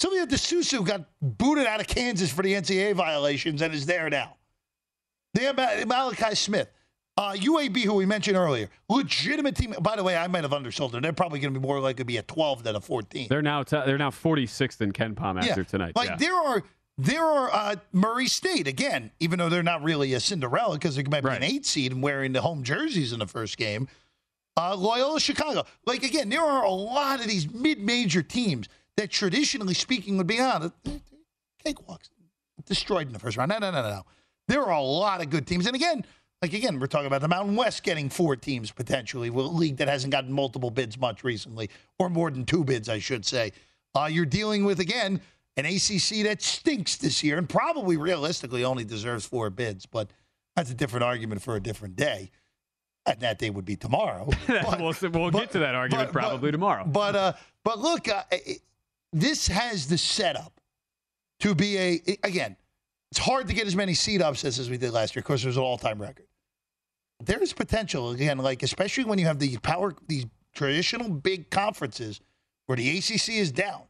Silvio 0.00 0.26
De 0.26 0.36
Sousa 0.36 0.80
got 0.80 1.04
booted 1.20 1.66
out 1.66 1.80
of 1.80 1.86
Kansas 1.86 2.30
for 2.32 2.42
the 2.42 2.52
NCAA 2.52 2.94
violations 2.94 3.62
and 3.62 3.72
is 3.72 3.86
there 3.86 4.10
now. 4.10 4.36
They 5.34 5.44
have 5.44 5.56
Malachi 5.86 6.34
Smith. 6.34 6.68
Uh, 7.18 7.34
UAB, 7.34 7.82
who 7.84 7.92
we 7.94 8.06
mentioned 8.06 8.38
earlier, 8.38 8.70
legitimate 8.88 9.54
team. 9.54 9.74
By 9.82 9.96
the 9.96 10.02
way, 10.02 10.16
I 10.16 10.26
might 10.28 10.44
have 10.44 10.52
undersold 10.54 10.92
them. 10.92 11.02
They're 11.02 11.12
probably 11.12 11.40
going 11.40 11.52
to 11.52 11.60
be 11.60 11.64
more 11.66 11.78
likely 11.78 12.00
to 12.00 12.04
be 12.06 12.16
a 12.16 12.22
12 12.22 12.62
than 12.62 12.74
a 12.74 12.80
14. 12.80 13.26
They're 13.28 13.42
now 13.42 13.62
t- 13.62 13.80
they're 13.84 13.98
now 13.98 14.08
46th 14.10 14.80
in 14.80 14.92
KenPom 14.92 15.38
after 15.38 15.60
Yeah. 15.60 15.64
tonight. 15.66 15.94
Like 15.94 16.08
yeah. 16.08 16.16
there 16.16 16.34
are 16.34 16.62
there 16.98 17.24
are 17.24 17.50
uh, 17.52 17.76
Murray 17.92 18.26
State 18.26 18.66
again, 18.66 19.10
even 19.18 19.38
though 19.38 19.48
they're 19.48 19.62
not 19.62 19.82
really 19.82 20.12
a 20.14 20.20
Cinderella 20.20 20.74
because 20.74 20.96
they 20.96 21.02
might 21.04 21.24
be 21.24 21.30
an 21.30 21.42
eight 21.42 21.64
seed 21.64 21.92
and 21.92 22.02
wearing 22.02 22.32
the 22.32 22.42
home 22.42 22.62
jerseys 22.62 23.12
in 23.12 23.18
the 23.18 23.26
first 23.26 23.56
game. 23.56 23.88
Uh, 24.56 24.76
Loyola 24.76 25.18
Chicago, 25.18 25.64
like 25.86 26.02
again, 26.02 26.28
there 26.28 26.42
are 26.42 26.64
a 26.64 26.70
lot 26.70 27.20
of 27.20 27.26
these 27.26 27.50
mid-major 27.50 28.22
teams 28.22 28.68
that 28.98 29.10
traditionally 29.10 29.72
speaking 29.72 30.18
would 30.18 30.26
be 30.26 30.38
on 30.38 30.64
uh, 30.64 30.90
cakewalks, 31.64 32.10
destroyed 32.66 33.06
in 33.06 33.14
the 33.14 33.18
first 33.18 33.38
round. 33.38 33.48
No, 33.48 33.58
no, 33.58 33.70
no, 33.70 33.82
no, 33.82 33.88
no. 33.88 34.02
There 34.48 34.62
are 34.62 34.72
a 34.72 34.82
lot 34.82 35.22
of 35.22 35.30
good 35.30 35.46
teams, 35.46 35.66
and 35.66 35.74
again, 35.74 36.04
like 36.42 36.52
again, 36.52 36.78
we're 36.78 36.88
talking 36.88 37.06
about 37.06 37.22
the 37.22 37.28
Mountain 37.28 37.56
West 37.56 37.82
getting 37.82 38.10
four 38.10 38.36
teams 38.36 38.70
potentially, 38.70 39.28
a 39.28 39.32
league 39.32 39.78
that 39.78 39.88
hasn't 39.88 40.12
gotten 40.12 40.32
multiple 40.32 40.70
bids 40.70 40.98
much 40.98 41.24
recently, 41.24 41.70
or 41.98 42.10
more 42.10 42.30
than 42.30 42.44
two 42.44 42.64
bids, 42.64 42.88
I 42.88 42.98
should 42.98 43.24
say. 43.24 43.52
Uh, 43.94 44.08
you're 44.10 44.26
dealing 44.26 44.64
with 44.64 44.80
again 44.80 45.20
an 45.56 45.66
ACC 45.66 46.24
that 46.24 46.38
stinks 46.40 46.96
this 46.96 47.22
year, 47.22 47.38
and 47.38 47.48
probably 47.48 47.96
realistically 47.96 48.64
only 48.64 48.84
deserves 48.84 49.24
four 49.26 49.50
bids, 49.50 49.84
but 49.86 50.10
that's 50.56 50.70
a 50.70 50.74
different 50.74 51.04
argument 51.04 51.42
for 51.42 51.56
a 51.56 51.60
different 51.60 51.96
day. 51.96 52.30
And 53.04 53.18
that 53.20 53.38
day 53.38 53.50
would 53.50 53.64
be 53.64 53.76
tomorrow. 53.76 54.30
But- 54.46 54.80
we'll 54.80 54.94
we'll 55.12 55.30
but- 55.30 55.40
get 55.40 55.50
to 55.52 55.58
that 55.60 55.74
argument 55.74 56.12
but- 56.12 56.20
probably 56.20 56.52
tomorrow. 56.52 56.84
but 56.86 57.16
uh, 57.16 57.32
but 57.64 57.78
look, 57.78 58.08
uh, 58.08 58.22
it, 58.30 58.60
this 59.12 59.48
has 59.48 59.88
the 59.88 59.98
setup 59.98 60.60
to 61.40 61.54
be 61.54 61.76
a 61.78 62.00
again. 62.22 62.56
It's 63.10 63.18
hard 63.18 63.48
to 63.48 63.54
get 63.54 63.66
as 63.66 63.76
many 63.76 63.92
seed 63.92 64.22
upsets 64.22 64.58
as 64.58 64.70
we 64.70 64.78
did 64.78 64.92
last 64.92 65.14
year. 65.14 65.20
Of 65.20 65.26
course, 65.26 65.42
there's 65.42 65.58
an 65.58 65.62
all-time 65.62 66.00
record. 66.00 66.24
There 67.22 67.42
is 67.42 67.52
potential 67.52 68.10
again, 68.10 68.38
like 68.38 68.62
especially 68.62 69.04
when 69.04 69.18
you 69.18 69.26
have 69.26 69.38
the 69.38 69.58
power, 69.58 69.94
these 70.08 70.24
traditional 70.54 71.10
big 71.10 71.50
conferences 71.50 72.20
where 72.66 72.76
the 72.76 72.98
ACC 72.98 73.30
is 73.30 73.52
down. 73.52 73.82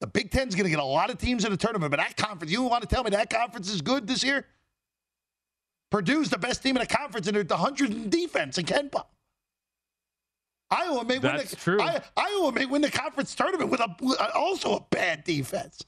The 0.00 0.06
Big 0.06 0.30
Ten's 0.30 0.54
going 0.54 0.64
to 0.64 0.70
get 0.70 0.78
a 0.78 0.84
lot 0.84 1.10
of 1.10 1.18
teams 1.18 1.44
in 1.44 1.50
the 1.50 1.56
tournament, 1.56 1.90
but 1.90 1.98
that 1.98 2.16
conference, 2.16 2.52
you 2.52 2.62
want 2.62 2.82
to 2.82 2.88
tell 2.88 3.02
me 3.02 3.10
that 3.10 3.30
conference 3.30 3.70
is 3.70 3.80
good 3.80 4.06
this 4.06 4.22
year? 4.22 4.46
Purdue's 5.90 6.28
the 6.28 6.38
best 6.38 6.62
team 6.62 6.76
in 6.76 6.80
the 6.80 6.86
conference, 6.86 7.26
and 7.26 7.36
they're 7.36 7.44
the 7.44 7.56
hundred 7.56 7.92
in 7.92 8.10
defense 8.10 8.58
in 8.58 8.66
KenPom. 8.66 9.04
Iowa 10.70 11.04
may 11.04 11.18
win. 11.18 11.36
The, 11.36 11.56
true. 11.56 11.80
I, 11.80 12.02
Iowa 12.16 12.52
may 12.52 12.66
win 12.66 12.82
the 12.82 12.90
conference 12.90 13.34
tournament 13.34 13.70
with 13.70 13.80
a 13.80 14.32
also 14.34 14.76
a 14.76 14.80
bad 14.90 15.24
defense. 15.24 15.84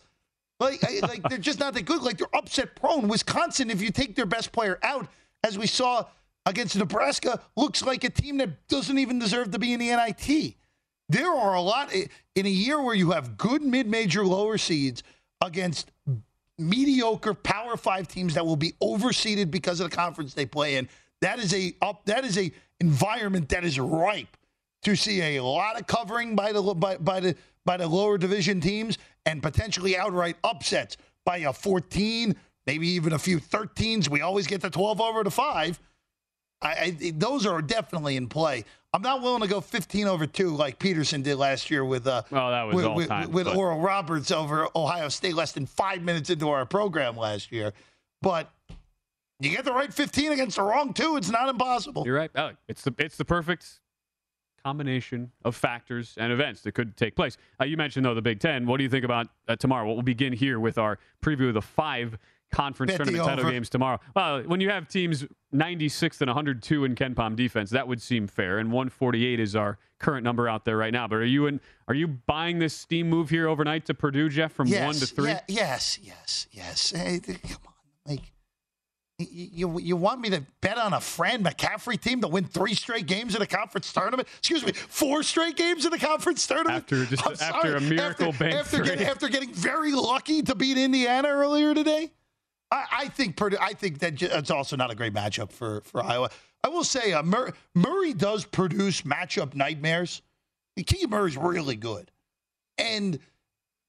Like, 0.60 0.82
like 1.02 1.22
they're 1.28 1.38
just 1.38 1.60
not 1.60 1.74
that 1.74 1.84
good. 1.84 2.02
Like 2.02 2.18
they're 2.18 2.34
upset 2.34 2.76
prone. 2.76 3.08
Wisconsin, 3.08 3.70
if 3.70 3.82
you 3.82 3.90
take 3.90 4.14
their 4.14 4.26
best 4.26 4.52
player 4.52 4.78
out, 4.82 5.08
as 5.44 5.58
we 5.58 5.66
saw 5.66 6.04
against 6.46 6.76
Nebraska, 6.76 7.40
looks 7.56 7.82
like 7.82 8.04
a 8.04 8.10
team 8.10 8.38
that 8.38 8.68
doesn't 8.68 8.98
even 8.98 9.18
deserve 9.18 9.50
to 9.50 9.58
be 9.58 9.72
in 9.72 9.80
the 9.80 9.88
NIT. 9.88 10.54
There 11.08 11.32
are 11.32 11.54
a 11.54 11.60
lot 11.60 11.94
eh, 11.94 12.06
in 12.34 12.46
a 12.46 12.50
year 12.50 12.80
where 12.80 12.94
you 12.94 13.12
have 13.12 13.36
good 13.36 13.62
mid-major 13.62 14.24
lower 14.24 14.58
seeds 14.58 15.02
against 15.40 15.90
mediocre 16.58 17.34
Power 17.34 17.76
Five 17.76 18.08
teams 18.08 18.34
that 18.34 18.44
will 18.44 18.56
be 18.56 18.72
overseeded 18.82 19.50
because 19.50 19.80
of 19.80 19.90
the 19.90 19.96
conference 19.96 20.34
they 20.34 20.46
play 20.46 20.76
in. 20.76 20.88
That 21.20 21.38
is 21.38 21.54
a 21.54 21.74
up. 21.80 22.04
That 22.06 22.24
is 22.24 22.38
a 22.38 22.52
environment 22.80 23.48
that 23.50 23.64
is 23.64 23.78
ripe 23.78 24.36
to 24.82 24.94
see 24.94 25.36
a 25.36 25.42
lot 25.42 25.80
of 25.80 25.86
covering 25.86 26.36
by 26.36 26.52
the 26.52 26.62
by, 26.62 26.96
by 26.96 27.20
the 27.20 27.36
by 27.64 27.76
the 27.76 27.86
lower 27.86 28.18
division 28.18 28.60
teams 28.60 28.98
and 29.26 29.42
potentially 29.42 29.96
outright 29.96 30.36
upsets 30.42 30.96
by 31.24 31.38
a 31.38 31.52
14, 31.52 32.34
maybe 32.66 32.88
even 32.88 33.12
a 33.12 33.18
few 33.18 33.38
13s. 33.38 34.08
We 34.08 34.22
always 34.22 34.46
get 34.46 34.62
the 34.62 34.70
12 34.70 35.00
over 35.00 35.22
to 35.22 35.30
five. 35.30 35.78
I, 36.62 36.96
I, 37.02 37.12
those 37.14 37.44
are 37.44 37.60
definitely 37.60 38.16
in 38.16 38.28
play. 38.28 38.64
I'm 38.94 39.02
not 39.02 39.20
willing 39.22 39.42
to 39.42 39.48
go 39.48 39.60
15 39.60 40.06
over 40.06 40.26
two 40.26 40.50
like 40.56 40.78
Peterson 40.78 41.22
did 41.22 41.36
last 41.36 41.70
year 41.70 41.84
with 41.84 42.06
uh, 42.06 42.22
Oh, 42.32 42.50
that 42.50 42.62
was 42.64 42.76
with, 42.76 42.84
all 42.86 42.94
with, 42.94 43.08
time, 43.08 43.30
with 43.30 43.46
but- 43.46 43.56
Oral 43.56 43.80
Roberts 43.80 44.30
over 44.30 44.68
Ohio 44.74 45.08
State 45.08 45.34
less 45.34 45.52
than 45.52 45.66
five 45.66 46.02
minutes 46.02 46.30
into 46.30 46.48
our 46.48 46.64
program 46.64 47.16
last 47.16 47.52
year. 47.52 47.72
But 48.22 48.50
you 49.40 49.50
get 49.50 49.64
the 49.64 49.72
right 49.72 49.92
15 49.92 50.32
against 50.32 50.56
the 50.56 50.62
wrong 50.62 50.92
two, 50.94 51.16
it's 51.16 51.30
not 51.30 51.48
impossible. 51.48 52.02
You're 52.06 52.16
right. 52.16 52.30
It's 52.66 52.82
the 52.82 52.94
it's 52.98 53.16
the 53.16 53.24
perfect 53.24 53.80
combination 54.64 55.30
of 55.44 55.54
factors 55.54 56.14
and 56.18 56.32
events 56.32 56.62
that 56.62 56.72
could 56.72 56.96
take 56.96 57.14
place. 57.14 57.36
Uh, 57.60 57.64
you 57.64 57.76
mentioned 57.76 58.04
though 58.04 58.14
the 58.14 58.22
Big 58.22 58.40
Ten. 58.40 58.66
What 58.66 58.78
do 58.78 58.82
you 58.84 58.90
think 58.90 59.04
about 59.04 59.28
uh, 59.46 59.54
tomorrow? 59.54 59.86
Well, 59.86 59.94
we'll 59.94 60.02
begin 60.02 60.32
here 60.32 60.58
with 60.58 60.78
our 60.78 60.98
preview 61.22 61.48
of 61.48 61.54
the 61.54 61.62
five 61.62 62.18
conference 62.50 62.92
the 62.92 62.98
tournament 62.98 63.24
title 63.28 63.50
games 63.50 63.68
tomorrow. 63.68 64.00
Well, 64.14 64.42
when 64.42 64.60
you 64.60 64.70
have 64.70 64.88
teams 64.88 65.24
96th 65.54 66.20
and 66.20 66.28
102 66.28 66.84
in 66.84 66.94
KenPom 66.94 67.36
defense, 67.36 67.70
that 67.70 67.86
would 67.86 68.00
seem 68.00 68.26
fair. 68.26 68.58
And 68.58 68.70
148 68.70 69.40
is 69.40 69.56
our 69.56 69.78
current 69.98 70.24
number 70.24 70.48
out 70.48 70.64
there 70.64 70.76
right 70.76 70.92
now. 70.92 71.06
But 71.08 71.16
are 71.16 71.24
you 71.24 71.46
in? 71.46 71.60
Are 71.88 71.94
you 71.94 72.08
buying 72.08 72.58
this 72.58 72.74
steam 72.74 73.08
move 73.08 73.30
here 73.30 73.48
overnight 73.48 73.86
to 73.86 73.94
Purdue, 73.94 74.28
Jeff, 74.28 74.52
from 74.52 74.68
yes, 74.68 74.84
one 74.84 74.94
to 74.94 75.06
three? 75.06 75.30
yeah, 75.30 75.40
yes, 75.48 75.98
yes, 76.02 76.46
yes. 76.50 76.90
Hey, 76.90 77.20
come 77.20 77.36
on, 77.66 77.72
like 78.06 78.32
you, 79.18 79.80
you 79.80 79.96
want 79.96 80.20
me 80.20 80.30
to 80.30 80.46
bet 80.60 80.78
on 80.78 80.92
a 80.92 81.00
Fran 81.00 81.42
McCaffery 81.42 82.00
team 82.00 82.20
to 82.20 82.28
win 82.28 82.44
three 82.44 82.74
straight 82.74 83.06
games 83.06 83.34
in 83.34 83.42
a 83.42 83.46
conference 83.46 83.92
tournament? 83.92 84.28
Excuse 84.38 84.64
me, 84.64 84.70
four 84.72 85.24
straight 85.24 85.56
games 85.56 85.84
in 85.84 85.92
a 85.92 85.98
conference 85.98 86.46
tournament 86.46 86.84
After 86.84 87.04
just- 87.04 87.26
I'm 87.26 87.32
after 87.40 87.76
a 87.76 87.80
miracle 87.80 88.28
after, 88.28 88.44
bank 88.44 88.54
after, 88.54 88.82
getting, 88.82 89.06
after 89.08 89.28
getting 89.28 89.52
very 89.52 89.92
lucky 89.92 90.42
to 90.42 90.54
beat 90.54 90.78
Indiana 90.78 91.28
earlier 91.28 91.74
today. 91.74 92.12
I, 92.70 92.84
I 92.92 93.08
think 93.08 93.36
Purdue. 93.36 93.56
I 93.60 93.72
think 93.72 93.98
that 94.00 94.20
it's 94.22 94.50
also 94.50 94.76
not 94.76 94.90
a 94.90 94.94
great 94.94 95.14
matchup 95.14 95.52
for 95.52 95.80
for 95.82 96.02
Iowa. 96.04 96.30
I 96.64 96.68
will 96.68 96.84
say 96.84 97.12
uh, 97.12 97.22
Mur- 97.22 97.52
Murray 97.74 98.12
does 98.12 98.44
produce 98.44 99.02
matchup 99.02 99.54
nightmares. 99.54 100.22
Keegan 100.86 101.10
Murray's 101.10 101.36
really 101.36 101.76
good, 101.76 102.10
and 102.76 103.18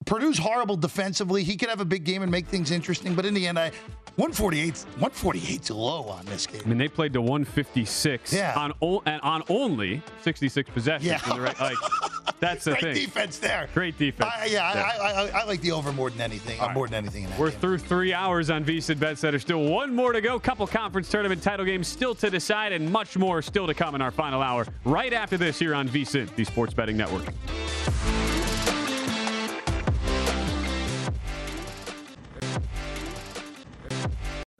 Purdue's 0.05 0.37
horrible 0.37 0.77
defensively. 0.77 1.43
He 1.43 1.57
could 1.57 1.69
have 1.69 1.81
a 1.81 1.85
big 1.85 2.03
game 2.03 2.21
and 2.23 2.31
make 2.31 2.47
things 2.47 2.71
interesting, 2.71 3.15
but 3.15 3.25
in 3.25 3.33
the 3.33 3.45
end, 3.47 3.59
I 3.59 3.71
148 4.15 4.73
148's 4.99 5.69
low 5.71 6.03
on 6.09 6.25
this 6.25 6.47
game. 6.47 6.61
I 6.65 6.67
mean, 6.67 6.77
they 6.77 6.87
played 6.87 7.13
to 7.13 7.21
156 7.21 8.33
Yeah. 8.33 8.53
on 8.55 8.73
o- 8.81 9.03
and 9.05 9.21
on 9.21 9.43
only 9.49 10.01
66 10.23 10.69
possessions. 10.71 11.05
Yeah. 11.05 11.19
in 11.29 11.35
the 11.37 11.41
re- 11.41 11.53
like 11.59 11.77
that's 12.39 12.63
the 12.65 12.71
Great 12.71 12.81
thing. 12.81 12.93
defense 13.05 13.39
there. 13.39 13.67
Great 13.73 13.97
defense. 13.97 14.31
I, 14.35 14.45
yeah, 14.45 14.63
I, 14.63 14.97
I, 15.07 15.11
I, 15.11 15.41
I 15.41 15.43
like 15.45 15.61
the 15.61 15.71
over 15.71 15.91
more 15.91 16.09
than 16.09 16.21
anything. 16.21 16.59
uh, 16.59 16.69
more 16.73 16.87
than 16.87 16.95
anything 17.05 17.23
in 17.25 17.29
that 17.31 17.39
We're 17.39 17.51
game. 17.51 17.59
through 17.59 17.77
three 17.79 18.13
hours 18.13 18.49
on 18.49 18.63
VSiN 18.63 18.99
Bet 18.99 19.17
Center. 19.17 19.39
Still 19.39 19.63
one 19.63 19.93
more 19.95 20.13
to 20.13 20.21
go. 20.21 20.39
Couple 20.39 20.65
conference 20.67 21.09
tournament 21.09 21.41
title 21.43 21.65
games 21.65 21.87
still 21.87 22.15
to 22.15 22.29
decide, 22.29 22.71
and 22.71 22.89
much 22.91 23.17
more 23.17 23.41
still 23.41 23.67
to 23.67 23.73
come 23.73 23.95
in 23.95 24.01
our 24.01 24.11
final 24.11 24.41
hour. 24.41 24.65
Right 24.85 25.13
after 25.13 25.37
this, 25.37 25.59
here 25.59 25.75
on 25.75 25.87
VSiN, 25.89 26.33
the 26.35 26.43
Sports 26.45 26.73
Betting 26.73 26.97
Network. 26.97 27.25